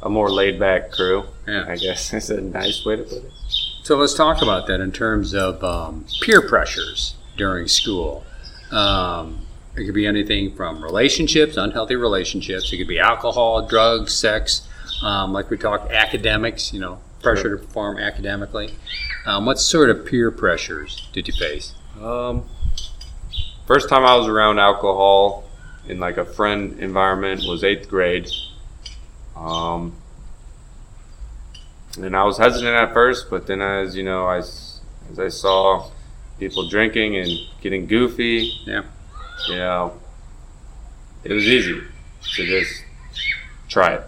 a 0.01 0.09
more 0.09 0.31
laid 0.31 0.57
back 0.59 0.91
crew. 0.91 1.25
Yeah. 1.45 1.65
I 1.67 1.75
guess 1.75 2.13
is 2.19 2.29
a 2.29 2.39
nice 2.39 2.85
way 2.85 2.95
to 2.95 3.03
put 3.03 3.17
it. 3.17 3.31
So 3.83 3.97
let's 3.97 4.13
talk 4.13 4.41
about 4.41 4.67
that 4.67 4.79
in 4.79 4.91
terms 4.93 5.33
of 5.33 5.61
um, 5.63 6.05
peer 6.21 6.47
pressures 6.47 7.15
during 7.35 7.67
school. 7.67 8.23
Um, 8.71 9.39
it 9.75 9.85
could 9.85 9.93
be 9.93 10.05
anything 10.05 10.55
from 10.55 10.83
relationships, 10.83 11.57
unhealthy 11.57 11.95
relationships. 11.95 12.71
It 12.71 12.77
could 12.77 12.87
be 12.87 12.99
alcohol, 12.99 13.67
drugs, 13.67 14.13
sex. 14.13 14.67
Um, 15.03 15.31
like 15.31 15.49
we 15.49 15.57
talked, 15.57 15.91
academics. 15.91 16.73
You 16.73 16.79
know, 16.81 16.99
pressure 17.21 17.57
to 17.57 17.63
perform 17.63 17.97
academically. 17.97 18.73
Um, 19.25 19.45
what 19.45 19.59
sort 19.59 19.89
of 19.89 20.05
peer 20.05 20.31
pressures 20.31 21.07
did 21.13 21.27
you 21.27 21.33
face? 21.33 21.73
Um, 22.01 22.45
first 23.67 23.89
time 23.89 24.03
I 24.03 24.15
was 24.15 24.27
around 24.27 24.59
alcohol 24.59 25.45
in 25.87 25.99
like 25.99 26.17
a 26.17 26.25
friend 26.25 26.79
environment 26.79 27.41
was 27.47 27.63
eighth 27.63 27.89
grade. 27.89 28.29
Um, 29.35 29.95
and 31.97 32.15
I 32.15 32.23
was 32.23 32.37
hesitant 32.37 32.73
at 32.75 32.93
first, 32.93 33.29
but 33.29 33.47
then 33.47 33.61
as 33.61 33.95
you 33.95 34.03
know, 34.03 34.25
I 34.25 34.37
as 34.37 35.19
I 35.19 35.29
saw 35.29 35.89
people 36.39 36.69
drinking 36.69 37.17
and 37.17 37.29
getting 37.61 37.85
goofy, 37.87 38.51
Yeah. 38.65 38.83
You 39.47 39.55
know, 39.55 39.93
it 41.23 41.33
was 41.33 41.45
easy 41.45 41.81
to 42.35 42.45
just 42.45 42.83
try 43.67 43.93
it. 43.93 44.03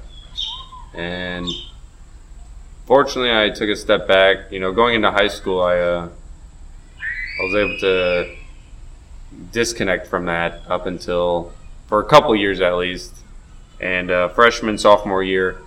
And 0.93 1.47
fortunately, 2.85 3.31
I 3.31 3.49
took 3.49 3.69
a 3.69 3.75
step 3.75 4.07
back. 4.07 4.51
You 4.51 4.59
know, 4.59 4.71
going 4.71 4.95
into 4.95 5.11
high 5.11 5.27
school, 5.27 5.61
I 5.61 5.77
uh, 5.77 6.09
I 7.39 7.43
was 7.43 7.55
able 7.55 7.79
to 7.79 8.35
disconnect 9.51 10.07
from 10.07 10.25
that 10.25 10.61
up 10.67 10.85
until 10.85 11.53
for 11.87 11.99
a 11.99 12.05
couple 12.05 12.35
years 12.35 12.61
at 12.61 12.75
least. 12.75 13.15
And 13.79 14.11
uh, 14.11 14.29
freshman, 14.29 14.77
sophomore 14.77 15.23
year, 15.23 15.57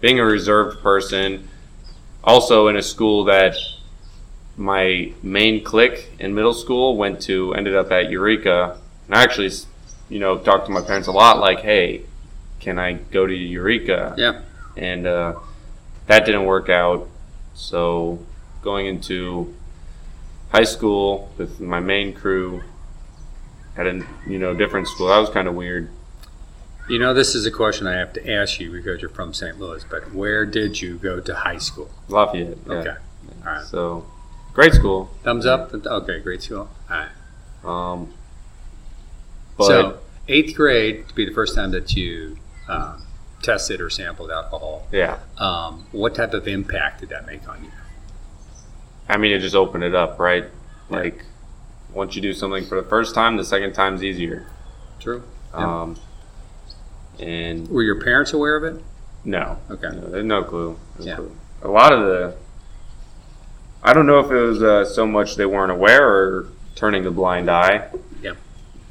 being 0.00 0.18
a 0.18 0.24
reserved 0.24 0.80
person, 0.82 1.48
also 2.24 2.68
in 2.68 2.76
a 2.76 2.82
school 2.82 3.24
that 3.24 3.56
my 4.56 5.12
main 5.22 5.62
clique 5.62 6.10
in 6.18 6.34
middle 6.34 6.54
school 6.54 6.96
went 6.96 7.20
to, 7.22 7.54
ended 7.54 7.76
up 7.76 7.92
at 7.92 8.10
Eureka. 8.10 8.78
And 9.08 9.16
I 9.16 9.22
actually, 9.22 9.50
you 10.08 10.18
know, 10.20 10.38
talked 10.38 10.66
to 10.66 10.72
my 10.72 10.80
parents 10.82 11.08
a 11.08 11.12
lot 11.12 11.38
like, 11.40 11.60
hey, 11.60 12.02
can 12.60 12.78
I 12.78 12.92
go 12.94 13.26
to 13.26 13.34
Eureka? 13.34 14.14
Yeah. 14.16 14.42
and 14.76 15.06
uh, 15.06 15.34
that 16.06 16.24
didn't 16.24 16.44
work 16.44 16.68
out. 16.68 17.08
So 17.54 18.18
going 18.62 18.86
into 18.86 19.54
high 20.50 20.64
school 20.64 21.30
with 21.38 21.60
my 21.60 21.80
main 21.80 22.14
crew 22.14 22.62
at 23.76 23.86
a 23.86 24.04
you 24.26 24.38
know 24.38 24.54
different 24.54 24.88
school, 24.88 25.08
that 25.08 25.18
was 25.18 25.30
kind 25.30 25.48
of 25.48 25.54
weird. 25.54 25.90
You 26.88 26.98
know, 26.98 27.12
this 27.12 27.34
is 27.34 27.44
a 27.44 27.50
question 27.50 27.86
I 27.86 27.92
have 27.98 28.12
to 28.14 28.30
ask 28.32 28.58
you 28.60 28.72
because 28.72 29.00
you're 29.02 29.10
from 29.10 29.34
St. 29.34 29.58
Louis. 29.58 29.84
But 29.90 30.12
where 30.14 30.46
did 30.46 30.80
you 30.80 30.96
go 30.96 31.20
to 31.20 31.34
high 31.34 31.58
school? 31.58 31.90
Lafayette. 32.08 32.56
Yeah. 32.66 32.72
Okay. 32.74 32.94
All 33.46 33.52
right. 33.52 33.64
So 33.66 34.06
great 34.54 34.72
school. 34.74 35.10
Thumbs 35.22 35.44
up. 35.46 35.74
Okay, 35.74 36.20
great 36.20 36.42
school. 36.42 36.68
All 36.90 36.96
right. 36.96 37.08
Um, 37.64 38.14
but 39.58 39.66
so 39.66 39.98
eighth 40.28 40.54
grade 40.56 41.08
to 41.08 41.14
be 41.14 41.24
the 41.26 41.32
first 41.34 41.54
time 41.54 41.70
that 41.72 41.94
you 41.94 42.36
um, 42.68 43.02
tested 43.42 43.80
or 43.80 43.90
sampled 43.90 44.30
alcohol. 44.30 44.86
yeah, 44.92 45.18
Um, 45.38 45.86
what 45.92 46.14
type 46.14 46.32
of 46.34 46.46
impact 46.48 47.00
did 47.00 47.08
that 47.10 47.26
make 47.26 47.46
on 47.48 47.64
you? 47.64 47.70
I 49.08 49.16
mean 49.16 49.32
it 49.32 49.40
just 49.40 49.54
opened 49.54 49.84
it 49.84 49.94
up, 49.94 50.18
right? 50.18 50.44
Like 50.90 51.24
once 51.92 52.14
you 52.14 52.22
do 52.22 52.32
something 52.34 52.64
for 52.66 52.80
the 52.80 52.88
first 52.88 53.14
time, 53.14 53.36
the 53.36 53.44
second 53.44 53.72
time's 53.72 54.02
easier. 54.04 54.46
True. 55.00 55.22
Yeah. 55.54 55.80
Um, 55.82 55.96
and 57.18 57.68
Were 57.68 57.82
your 57.82 58.00
parents 58.00 58.32
aware 58.32 58.56
of 58.56 58.64
it? 58.64 58.82
No. 59.24 59.58
Okay. 59.70 59.88
No, 59.88 60.08
they 60.10 60.18
had 60.18 60.26
no 60.26 60.44
clue. 60.44 60.78
No 60.98 61.04
Yeah. 61.04 61.16
clue. 61.16 61.34
A 61.62 61.68
lot 61.68 61.92
of 61.92 62.00
the. 62.00 62.36
I 63.82 63.92
don't 63.94 64.06
know 64.06 64.18
if 64.20 64.30
it 64.30 64.34
was 64.40 64.62
uh, 64.62 64.84
so 64.84 65.06
much 65.06 65.36
they 65.36 65.46
weren't 65.46 65.72
aware 65.72 66.06
or 66.06 66.48
turning 66.74 67.06
a 67.06 67.10
blind 67.10 67.50
eye. 67.50 67.88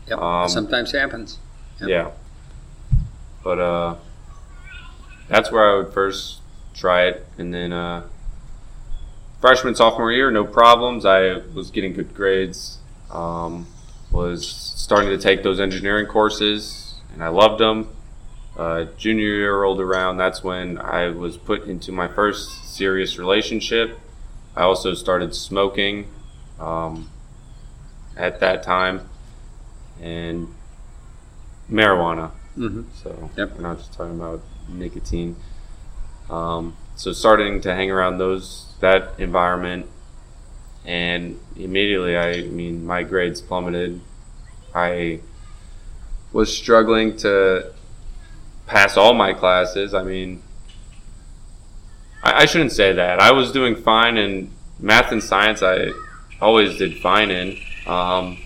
Yep. 0.09 0.19
Um, 0.19 0.49
Sometimes 0.49 0.91
happens. 0.91 1.39
Yep. 1.79 1.89
Yeah. 1.89 2.11
But 3.43 3.59
uh, 3.59 3.95
that's 5.27 5.51
where 5.51 5.73
I 5.73 5.77
would 5.77 5.93
first 5.93 6.39
try 6.73 7.05
it, 7.05 7.25
and 7.37 7.53
then 7.53 7.73
uh, 7.73 8.03
freshman 9.41 9.75
sophomore 9.75 10.11
year, 10.11 10.31
no 10.31 10.43
problems. 10.45 11.05
I 11.05 11.37
was 11.53 11.71
getting 11.71 11.93
good 11.93 12.13
grades. 12.13 12.79
Um, 13.11 13.67
was 14.11 14.47
starting 14.47 15.09
to 15.09 15.17
take 15.17 15.43
those 15.43 15.59
engineering 15.59 16.07
courses, 16.07 16.95
and 17.13 17.23
I 17.23 17.27
loved 17.27 17.59
them. 17.59 17.89
Uh, 18.55 18.85
junior 18.97 19.27
year 19.27 19.61
rolled 19.61 19.79
around. 19.79 20.17
That's 20.17 20.43
when 20.43 20.77
I 20.79 21.09
was 21.09 21.37
put 21.37 21.65
into 21.65 21.91
my 21.91 22.07
first 22.07 22.75
serious 22.75 23.17
relationship. 23.19 23.99
I 24.55 24.63
also 24.63 24.93
started 24.95 25.35
smoking 25.35 26.07
um, 26.59 27.09
at 28.15 28.39
that 28.39 28.63
time, 28.63 29.07
and 30.01 30.47
marijuana. 31.71 32.31
hmm 32.55 32.83
So 33.03 33.29
Yep. 33.37 33.55
we're 33.55 33.61
not 33.61 33.77
just 33.77 33.93
talking 33.93 34.15
about 34.15 34.41
nicotine. 34.69 35.35
Um, 36.29 36.75
so 36.95 37.13
starting 37.13 37.61
to 37.61 37.73
hang 37.73 37.91
around 37.91 38.17
those 38.17 38.73
that 38.79 39.13
environment, 39.17 39.85
and 40.85 41.39
immediately, 41.55 42.17
I 42.17 42.41
mean, 42.43 42.85
my 42.85 43.03
grades 43.03 43.41
plummeted. 43.41 44.01
I 44.75 45.19
was 46.33 46.55
struggling 46.55 47.15
to 47.17 47.71
pass 48.67 48.97
all 48.97 49.13
my 49.13 49.33
classes. 49.33 49.93
I 49.93 50.03
mean, 50.03 50.41
I, 52.23 52.41
I 52.43 52.45
shouldn't 52.45 52.71
say 52.73 52.93
that. 52.93 53.19
I 53.19 53.31
was 53.31 53.51
doing 53.51 53.75
fine 53.75 54.17
in 54.17 54.51
math 54.79 55.11
and 55.11 55.23
science. 55.23 55.63
I 55.63 55.91
always 56.41 56.77
did 56.77 56.97
fine 56.99 57.31
in. 57.31 57.57
Um, 57.87 58.37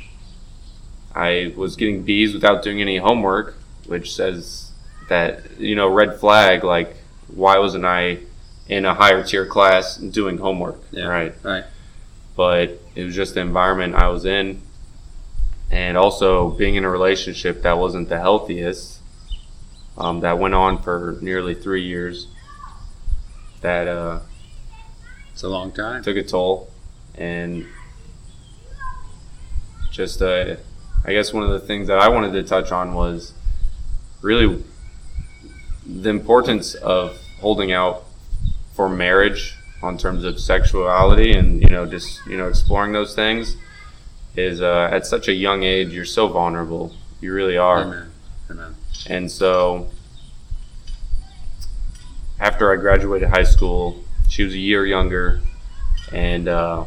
I 1.16 1.53
was 1.55 1.76
getting 1.76 2.03
B's 2.03 2.34
without 2.34 2.64
doing 2.64 2.82
any 2.82 2.97
homework, 2.97 3.55
which 3.86 4.14
says 4.16 4.72
that, 5.09 5.59
you 5.59 5.76
know, 5.76 5.88
red 5.88 6.20
flag, 6.20 6.64
like, 6.64 6.95
why 7.28 7.57
wasn't 7.57 7.86
I 7.86 8.20
in 8.68 8.86
a 8.86 8.93
higher 8.93 9.24
tier 9.24 9.45
class 9.45 9.97
doing 9.97 10.38
homework? 10.38 10.80
Yeah. 10.91 11.05
Right. 11.05 11.34
Right. 11.43 11.66
But 12.36 12.82
it 12.95 13.03
was 13.03 13.16
just 13.16 13.34
the 13.34 13.41
environment 13.41 13.95
I 13.95 14.07
was 14.07 14.26
in. 14.26 14.62
And 15.70 15.97
also 15.97 16.49
being 16.51 16.76
in 16.76 16.84
a 16.84 16.89
relationship 16.89 17.62
that 17.64 17.78
wasn't 17.78 18.09
the 18.09 18.20
healthiest, 18.20 18.99
um, 19.97 20.20
that 20.22 20.38
went 20.38 20.53
on 20.53 20.82
for 20.82 21.18
nearly 21.22 21.55
three 21.55 21.84
years, 21.84 22.28
that 23.62 23.88
uh, 23.88 24.20
It's 25.32 25.43
a 25.43 25.47
long 25.49 25.72
time. 25.72 26.03
took 26.03 26.18
a 26.18 26.24
toll. 26.24 26.70
And 27.16 27.66
just, 29.91 30.22
uh, 30.22 30.55
I 31.04 31.14
guess 31.14 31.34
one 31.34 31.43
of 31.43 31.49
the 31.49 31.60
things 31.60 31.88
that 31.88 31.99
I 31.99 32.10
wanted 32.10 32.34
to 32.34 32.43
touch 32.43 32.72
on 32.72 32.93
was 32.93 33.34
really 34.22 34.64
the 35.86 36.10
importance 36.10 36.76
of 36.76 37.18
holding 37.39 37.72
out 37.72 38.04
for 38.74 38.88
marriage 38.88 39.56
on 39.82 39.97
terms 39.97 40.24
of 40.24 40.39
sexuality 40.39 41.34
and 41.34 41.60
you 41.62 41.70
know 41.70 41.88
just 41.88 42.24
you 42.28 42.38
know 42.38 42.47
exploring 42.47 42.91
those 42.91 43.16
things 43.16 43.58
is 44.36 44.62
uh, 44.62 44.89
at 44.91 45.08
such 45.08 45.28
a 45.28 45.34
young 45.34 45.64
age 45.64 45.89
you're 45.89 46.06
so 46.06 46.28
vulnerable 46.28 46.93
you 47.20 47.34
really 47.34 47.58
are 47.58 47.82
Amen. 47.82 48.12
Amen. 48.52 48.76
and 49.08 49.30
so 49.32 49.89
after 52.41 52.74
I 52.74 52.76
graduated 52.76 53.30
high 53.30 53.43
school, 53.43 54.04
she 54.28 54.43
was 54.43 54.54
a 54.54 54.58
year 54.58 54.84
younger, 54.84 55.41
and 56.12 56.47
uh, 56.47 56.86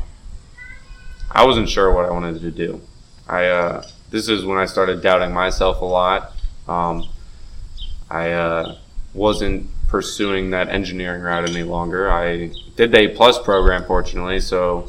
I 1.31 1.47
wasn't 1.47 1.69
sure 1.69 1.93
what 1.93 2.05
I 2.05 2.11
wanted 2.11 2.41
to 2.41 2.51
do. 2.51 2.81
I 3.29 3.47
uh, 3.47 3.87
this 4.15 4.29
is 4.29 4.45
when 4.45 4.59
I 4.59 4.67
started 4.67 5.03
doubting 5.03 5.35
myself 5.35 5.81
a 5.81 5.85
lot. 5.85 6.31
Um, 6.69 7.09
I 8.09 8.31
uh, 8.31 8.77
wasn't 9.13 9.67
pursuing 9.89 10.51
that 10.51 10.69
engineering 10.69 11.21
route 11.21 11.51
any 11.51 11.65
longer. 11.65 12.09
I 12.13 12.53
did 12.77 12.93
the 12.93 12.99
A 12.99 13.09
plus 13.09 13.43
program, 13.43 13.85
fortunately, 13.85 14.39
so 14.39 14.89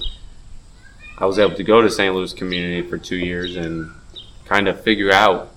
I 1.18 1.26
was 1.26 1.40
able 1.40 1.56
to 1.56 1.64
go 1.64 1.82
to 1.82 1.90
St. 1.90 2.14
Louis 2.14 2.34
Community 2.34 2.88
for 2.88 3.00
two 3.00 3.16
years 3.16 3.56
and 3.56 3.90
kind 4.46 4.68
of 4.68 4.80
figure 4.82 5.12
out 5.12 5.50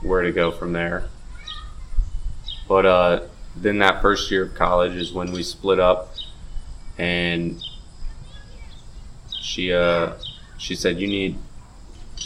where 0.00 0.22
to 0.22 0.30
go 0.30 0.52
from 0.52 0.72
there. 0.72 1.08
But 2.68 2.86
uh, 2.86 3.20
then 3.56 3.78
that 3.80 4.00
first 4.00 4.30
year 4.30 4.44
of 4.44 4.54
college 4.54 4.94
is 4.94 5.12
when 5.12 5.32
we 5.32 5.42
split 5.42 5.80
up, 5.80 6.14
and 6.98 7.60
she 9.40 9.72
uh, 9.72 10.12
she 10.56 10.76
said 10.76 11.00
you 11.00 11.08
need 11.08 11.36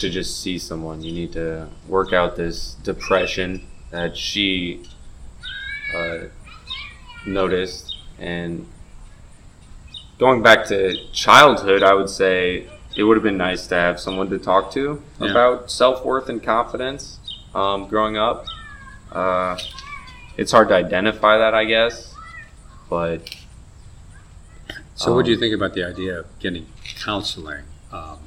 to 0.00 0.10
just 0.10 0.40
see 0.42 0.58
someone. 0.58 1.02
You 1.02 1.12
need 1.12 1.32
to 1.32 1.68
work 1.88 2.12
out 2.12 2.36
this 2.36 2.74
depression 2.82 3.66
that 3.90 4.16
she 4.16 4.82
uh, 5.94 6.18
noticed. 7.26 7.96
And 8.18 8.66
going 10.18 10.42
back 10.42 10.66
to 10.66 10.96
childhood, 11.12 11.82
I 11.82 11.94
would 11.94 12.08
say 12.08 12.68
it 12.96 13.04
would 13.04 13.16
have 13.16 13.24
been 13.24 13.36
nice 13.38 13.66
to 13.68 13.74
have 13.74 13.98
someone 14.00 14.28
to 14.30 14.38
talk 14.38 14.72
to 14.72 15.02
Yeah. 15.20 15.30
about 15.30 15.70
self 15.70 16.04
worth 16.04 16.28
and 16.28 16.42
confidence 16.42 17.18
um, 17.54 17.88
growing 17.88 18.16
up. 18.16 18.46
Uh, 19.10 19.58
it's 20.36 20.52
hard 20.52 20.68
to 20.68 20.74
identify 20.74 21.36
that, 21.38 21.54
I 21.54 21.64
guess, 21.64 22.14
but 22.88 23.34
So, 24.94 25.14
what 25.14 25.24
do 25.24 25.30
you 25.30 25.36
Um, 25.36 25.40
think 25.40 25.54
about 25.54 25.74
the 25.74 25.84
idea 25.84 26.20
of 26.20 26.26
getting 26.38 26.66
counseling? 26.98 27.64
Um, 27.92 28.18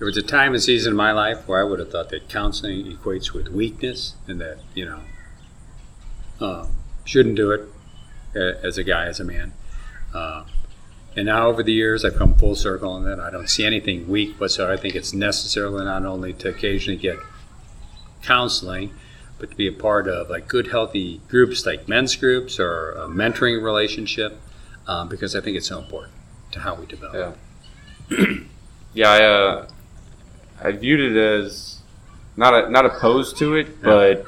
there 0.00 0.06
was 0.06 0.16
a 0.16 0.22
time 0.22 0.54
and 0.54 0.62
season 0.62 0.94
in 0.94 0.96
my 0.96 1.12
life 1.12 1.46
where 1.46 1.60
I 1.60 1.62
would 1.62 1.78
have 1.78 1.90
thought 1.90 2.08
that 2.08 2.26
counseling 2.30 2.86
equates 2.86 3.34
with 3.34 3.48
weakness 3.48 4.14
and 4.26 4.40
that, 4.40 4.56
you 4.74 4.86
know, 4.86 5.00
um, 6.40 6.70
shouldn't 7.04 7.36
do 7.36 7.50
it 7.50 7.68
as 8.34 8.78
a 8.78 8.82
guy, 8.82 9.04
as 9.04 9.20
a 9.20 9.24
man. 9.24 9.52
Uh, 10.14 10.44
and 11.14 11.26
now, 11.26 11.48
over 11.48 11.62
the 11.62 11.74
years, 11.74 12.02
I've 12.02 12.16
come 12.16 12.34
full 12.34 12.54
circle 12.54 12.90
on 12.90 13.04
that. 13.04 13.20
I 13.20 13.30
don't 13.30 13.50
see 13.50 13.66
anything 13.66 14.08
weak 14.08 14.40
whatsoever. 14.40 14.72
I 14.72 14.78
think 14.78 14.94
it's 14.94 15.12
necessarily 15.12 15.84
not 15.84 16.06
only 16.06 16.32
to 16.32 16.48
occasionally 16.48 16.96
get 16.96 17.18
counseling, 18.22 18.94
but 19.38 19.50
to 19.50 19.56
be 19.56 19.66
a 19.66 19.72
part 19.72 20.08
of 20.08 20.30
like 20.30 20.48
good, 20.48 20.68
healthy 20.68 21.20
groups 21.28 21.66
like 21.66 21.88
men's 21.88 22.16
groups 22.16 22.58
or 22.58 22.92
a 22.92 23.06
mentoring 23.06 23.62
relationship 23.62 24.40
um, 24.86 25.10
because 25.10 25.36
I 25.36 25.42
think 25.42 25.58
it's 25.58 25.68
so 25.68 25.78
important 25.78 26.14
to 26.52 26.60
how 26.60 26.74
we 26.74 26.86
develop. 26.86 27.36
Yeah. 28.08 28.24
yeah, 28.94 29.10
I 29.10 29.24
uh, 29.24 29.66
I 30.62 30.72
viewed 30.72 31.00
it 31.00 31.16
as 31.16 31.78
not 32.36 32.54
a, 32.54 32.70
not 32.70 32.84
opposed 32.86 33.38
to 33.38 33.54
it, 33.56 33.80
but 33.82 34.24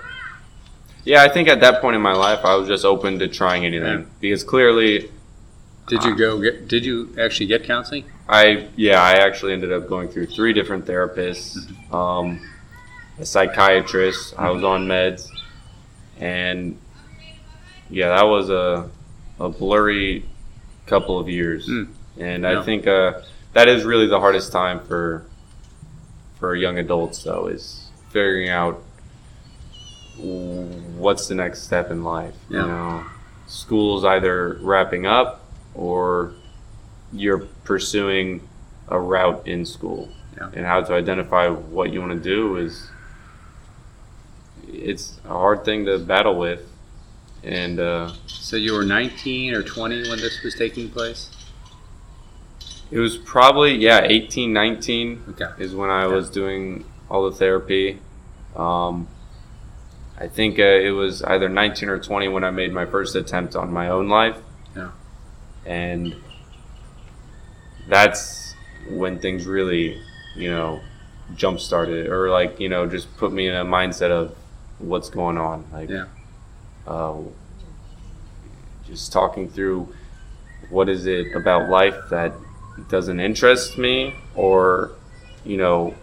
yeah, 1.04 1.22
I 1.22 1.28
think 1.28 1.48
at 1.48 1.60
that 1.60 1.80
point 1.80 1.96
in 1.96 2.02
my 2.02 2.12
life, 2.14 2.44
I 2.44 2.54
was 2.56 2.68
just 2.68 2.84
open 2.84 3.18
to 3.18 3.28
trying 3.28 3.64
anything 3.66 4.00
Yeah. 4.00 4.04
because 4.20 4.44
clearly, 4.44 5.10
Did 5.88 6.04
you 6.04 6.14
go 6.16 6.40
get? 6.40 6.68
Did 6.68 6.84
you 6.84 7.14
actually 7.20 7.46
get 7.46 7.64
counseling? 7.64 8.04
I 8.28 8.68
yeah, 8.76 9.02
I 9.02 9.14
actually 9.14 9.52
ended 9.52 9.72
up 9.72 9.88
going 9.88 10.08
through 10.08 10.26
three 10.26 10.52
different 10.52 10.86
therapists, 10.86 11.56
um, 11.92 12.40
a 13.18 13.26
psychiatrist. 13.26 14.34
I 14.38 14.50
was 14.50 14.62
on 14.64 14.86
meds, 14.86 15.28
and 16.18 16.78
yeah, 17.90 18.08
that 18.16 18.22
was 18.24 18.48
a 18.50 18.88
a 19.40 19.48
blurry 19.48 20.24
couple 20.86 21.18
of 21.18 21.28
years, 21.28 21.68
Mm. 21.68 21.88
and 22.18 22.42
Yeah. 22.44 22.60
I 22.60 22.62
think 22.62 22.86
uh, 22.86 23.14
that 23.54 23.68
is 23.68 23.84
really 23.84 24.06
the 24.06 24.20
hardest 24.20 24.52
time 24.52 24.80
for 24.80 25.24
for 26.42 26.56
young 26.56 26.76
adults, 26.76 27.22
though, 27.22 27.46
is 27.46 27.86
figuring 28.10 28.48
out 28.48 28.82
what's 30.18 31.28
the 31.28 31.36
next 31.36 31.62
step 31.62 31.88
in 31.88 32.02
life. 32.02 32.34
Yeah. 32.50 32.62
You 32.62 32.66
know, 32.66 33.04
school's 33.46 34.04
either 34.04 34.54
wrapping 34.60 35.06
up 35.06 35.44
or 35.72 36.32
you're 37.12 37.46
pursuing 37.62 38.40
a 38.88 38.98
route 38.98 39.46
in 39.46 39.64
school 39.64 40.08
Yeah. 40.36 40.50
and 40.52 40.66
how 40.66 40.80
to 40.82 40.92
identify 40.94 41.46
what 41.48 41.92
you 41.92 42.00
want 42.00 42.12
to 42.12 42.18
do 42.18 42.56
is 42.56 42.90
it's 44.66 45.20
a 45.24 45.28
hard 45.28 45.64
thing 45.64 45.84
to 45.86 45.96
battle 46.00 46.36
with 46.36 46.60
and 47.44 47.78
uh, 47.78 48.10
So 48.26 48.56
you 48.56 48.72
were 48.72 48.84
19 48.84 49.54
or 49.54 49.62
20 49.62 50.08
when 50.08 50.18
this 50.18 50.42
was 50.42 50.56
taking 50.56 50.90
place. 50.90 51.30
It 52.92 52.98
was 52.98 53.16
probably 53.16 53.74
yeah 53.74 54.02
18 54.04 54.52
19 54.52 55.24
Okay. 55.30 55.50
is 55.58 55.74
when 55.74 55.90
i 55.90 56.06
was 56.06 56.30
doing 56.30 56.84
all 57.08 57.28
the 57.30 57.36
therapy 57.36 57.98
um, 58.54 59.08
i 60.18 60.28
think 60.28 60.58
uh, 60.58 60.62
it 60.62 60.90
was 60.90 61.22
either 61.24 61.48
19 61.48 61.88
or 61.88 61.98
20 61.98 62.28
when 62.28 62.44
i 62.44 62.50
made 62.50 62.72
my 62.72 62.86
first 62.86 63.16
attempt 63.16 63.56
on 63.56 63.72
my 63.72 63.88
own 63.88 64.08
life 64.08 64.36
Yeah. 64.76 64.90
and 65.66 66.14
that's 67.88 68.54
when 68.88 69.18
things 69.18 69.46
really 69.46 70.00
you 70.36 70.50
know 70.50 70.80
jump 71.34 71.58
started 71.60 72.06
or 72.08 72.30
like 72.30 72.60
you 72.60 72.68
know 72.68 72.86
just 72.86 73.14
put 73.16 73.32
me 73.32 73.48
in 73.48 73.54
a 73.54 73.64
mindset 73.64 74.10
of 74.10 74.36
what's 74.78 75.08
going 75.10 75.38
on 75.38 75.64
like 75.72 75.88
Yeah. 75.88 76.06
uh, 76.86 77.18
just 78.86 79.12
talking 79.12 79.48
through 79.48 79.88
what 80.70 80.88
is 80.88 81.06
it 81.06 81.34
about 81.34 81.68
life 81.70 81.96
that 82.10 82.32
doesn't 82.88 83.20
interest 83.20 83.78
me 83.78 84.14
or 84.34 84.92
you 85.44 85.56
know 85.56 85.94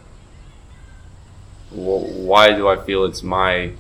why 1.72 2.52
do 2.54 2.68
i 2.68 2.76
feel 2.76 3.06
it's 3.06 3.22
my 3.24 3.72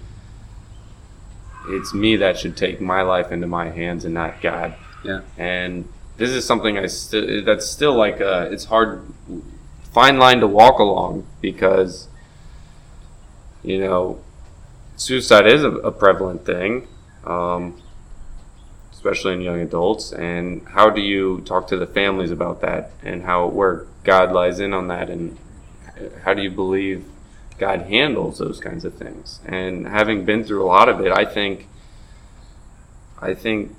it's 1.68 1.94
me 1.94 2.16
that 2.18 2.38
should 2.38 2.56
take 2.56 2.80
my 2.80 3.02
life 3.02 3.32
into 3.32 3.48
my 3.48 3.70
hands 3.70 4.06
and 4.06 4.14
not 4.14 4.42
god 4.42 4.76
Yeah. 5.04 5.22
and 5.38 5.88
this 6.18 6.30
is 6.32 6.46
something 6.46 6.78
i 6.78 6.86
still 6.88 7.44
that's 7.44 7.66
still 7.68 7.96
like 7.96 8.22
uh 8.22 8.48
it's 8.52 8.66
hard 8.66 9.02
fine 9.92 10.18
line 10.20 10.40
to 10.40 10.48
walk 10.48 10.80
along 10.80 11.26
because 11.42 12.08
you 13.64 13.80
know 13.80 14.20
suicide 14.96 15.48
is 15.48 15.64
a, 15.64 15.72
a 15.72 15.92
prevalent 15.92 16.46
thing 16.46 16.88
um, 17.26 17.80
especially 19.00 19.34
in 19.34 19.39
young 19.39 19.62
adults 19.62 20.12
and 20.12 20.68
how 20.68 20.89
do 20.89 21.00
you 21.00 21.39
talk 21.45 21.70
to 21.70 21.78
the 21.78 21.88
families 21.88 22.32
about 22.32 22.60
that 22.60 22.91
and 23.02 23.24
how 23.24 23.47
where 23.47 23.86
god 24.04 24.30
lies 24.30 24.60
in 24.60 24.74
on 24.74 24.89
that 24.89 25.10
and 25.10 25.38
how 26.24 26.34
do 26.34 26.41
you 26.41 26.52
believe 26.52 27.06
god 27.58 27.84
handles 27.84 28.39
those 28.39 28.60
kinds 28.60 28.84
of 28.84 28.93
things 28.95 29.39
and 29.45 29.88
having 29.88 30.26
been 30.26 30.43
through 30.43 30.62
a 30.62 30.68
lot 30.68 30.89
of 30.89 31.00
it 31.00 31.14
i 31.14 31.24
think 31.24 31.66
i 33.22 33.34
think 33.34 33.74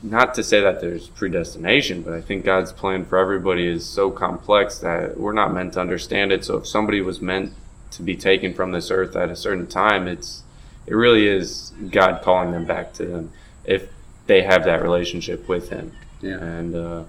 not 0.00 0.34
to 0.34 0.44
say 0.44 0.60
that 0.60 0.80
there's 0.80 1.08
predestination, 1.08 2.02
but 2.02 2.12
I 2.12 2.20
think 2.20 2.44
God's 2.44 2.72
plan 2.72 3.04
for 3.04 3.18
everybody 3.18 3.66
is 3.66 3.84
so 3.84 4.12
complex 4.12 4.78
that 4.78 5.18
we're 5.18 5.32
not 5.32 5.52
meant 5.52 5.72
to 5.72 5.80
understand 5.80 6.30
it. 6.30 6.44
So 6.44 6.58
if 6.58 6.68
somebody 6.68 7.00
was 7.00 7.20
meant 7.20 7.52
to 7.90 8.02
be 8.02 8.14
taken 8.14 8.54
from 8.54 8.70
this 8.70 8.92
earth 8.92 9.16
at 9.16 9.28
a 9.28 9.34
certain 9.34 9.66
time, 9.66 10.06
it's 10.06 10.44
it 10.88 10.94
really 10.94 11.26
is 11.26 11.72
God 11.90 12.22
calling 12.22 12.52
them 12.52 12.64
back 12.64 12.94
to 12.94 13.06
Him 13.06 13.32
if 13.64 13.90
they 14.26 14.42
have 14.42 14.64
that 14.64 14.82
relationship 14.82 15.46
with 15.48 15.68
Him. 15.68 15.92
Yeah. 16.22 16.42
And 16.42 16.74
uh, 16.74 17.04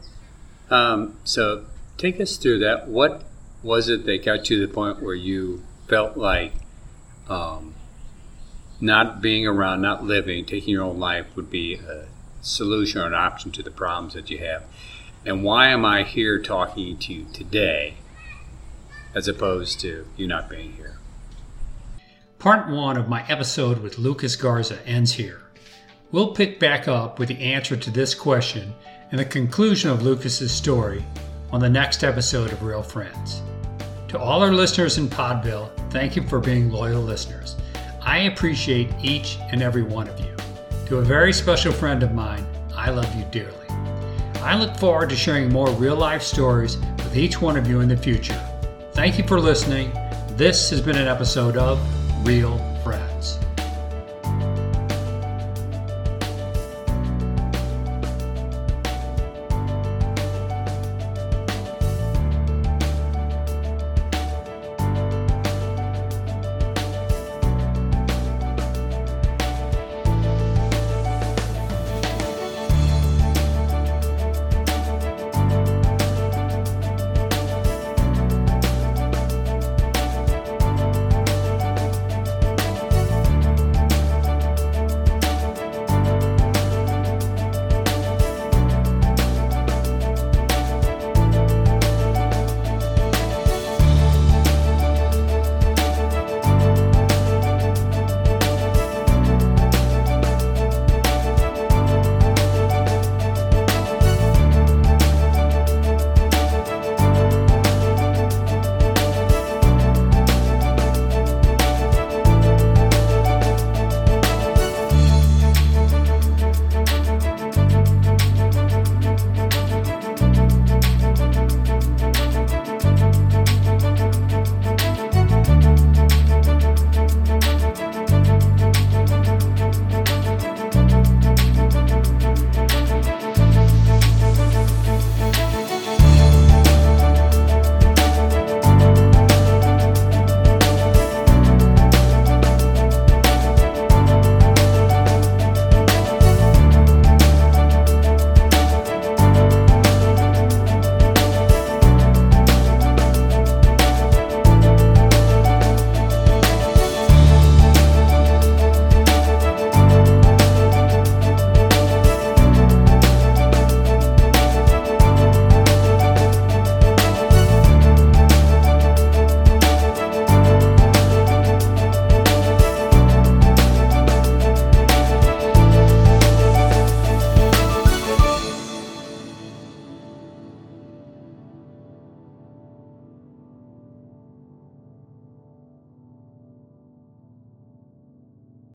Um, 0.69 1.17
so 1.23 1.65
take 1.97 2.19
us 2.19 2.37
through 2.37 2.59
that. 2.59 2.87
What 2.87 3.23
was 3.63 3.89
it 3.89 4.05
that 4.05 4.25
got 4.25 4.49
you 4.49 4.59
to 4.59 4.67
the 4.67 4.73
point 4.73 5.01
where 5.01 5.15
you 5.15 5.63
felt 5.87 6.17
like 6.17 6.53
um, 7.29 7.73
not 8.81 9.21
being 9.21 9.47
around, 9.47 9.81
not 9.81 10.03
living, 10.03 10.45
taking 10.45 10.73
your 10.73 10.83
own 10.83 10.99
life 10.99 11.27
would 11.35 11.49
be 11.49 11.75
a 11.75 12.05
solution 12.41 13.01
or 13.01 13.07
an 13.07 13.13
option 13.13 13.51
to 13.51 13.63
the 13.63 13.71
problems 13.71 14.13
that 14.13 14.29
you 14.29 14.39
have? 14.39 14.63
And 15.25 15.43
why 15.43 15.69
am 15.69 15.85
I 15.85 16.03
here 16.03 16.39
talking 16.41 16.97
to 16.97 17.13
you 17.13 17.25
today 17.33 17.95
as 19.15 19.27
opposed 19.27 19.79
to 19.81 20.05
you 20.15 20.27
not 20.27 20.49
being 20.49 20.73
here? 20.73 20.97
Part 22.39 22.69
one 22.69 22.95
of 22.95 23.09
my 23.09 23.27
episode 23.27 23.79
with 23.79 23.97
Lucas 23.97 24.37
Garza 24.37 24.79
ends 24.87 25.11
here. 25.11 25.41
We'll 26.13 26.33
pick 26.33 26.57
back 26.57 26.87
up 26.87 27.19
with 27.19 27.27
the 27.27 27.37
answer 27.37 27.75
to 27.75 27.91
this 27.91 28.15
question 28.15 28.73
and 29.11 29.19
the 29.19 29.25
conclusion 29.25 29.89
of 29.89 30.03
Lucas's 30.03 30.49
story 30.49 31.03
on 31.51 31.59
the 31.59 31.69
next 31.69 32.01
episode 32.01 32.53
of 32.53 32.63
Real 32.63 32.81
Friends. 32.81 33.41
To 34.07 34.17
all 34.17 34.41
our 34.41 34.53
listeners 34.53 34.97
in 34.97 35.09
Podville, 35.09 35.69
thank 35.91 36.15
you 36.15 36.25
for 36.29 36.39
being 36.39 36.71
loyal 36.71 37.01
listeners. 37.01 37.57
I 38.01 38.19
appreciate 38.19 38.93
each 39.01 39.37
and 39.51 39.61
every 39.61 39.83
one 39.83 40.07
of 40.07 40.17
you. 40.21 40.33
To 40.85 40.99
a 40.99 41.03
very 41.03 41.33
special 41.33 41.73
friend 41.73 42.03
of 42.03 42.13
mine, 42.13 42.47
I 42.73 42.89
love 42.89 43.13
you 43.17 43.25
dearly. 43.31 43.67
I 44.35 44.57
look 44.57 44.77
forward 44.77 45.09
to 45.09 45.15
sharing 45.17 45.49
more 45.51 45.69
real 45.71 45.97
life 45.97 46.21
stories 46.21 46.77
with 46.77 47.17
each 47.17 47.41
one 47.41 47.57
of 47.57 47.67
you 47.67 47.81
in 47.81 47.89
the 47.89 47.97
future. 47.97 48.41
Thank 48.93 49.17
you 49.17 49.27
for 49.27 49.41
listening. 49.41 49.91
This 50.37 50.69
has 50.69 50.79
been 50.79 50.95
an 50.95 51.09
episode 51.09 51.57
of 51.57 51.77
Real 52.23 52.59
Friends. 52.83 53.08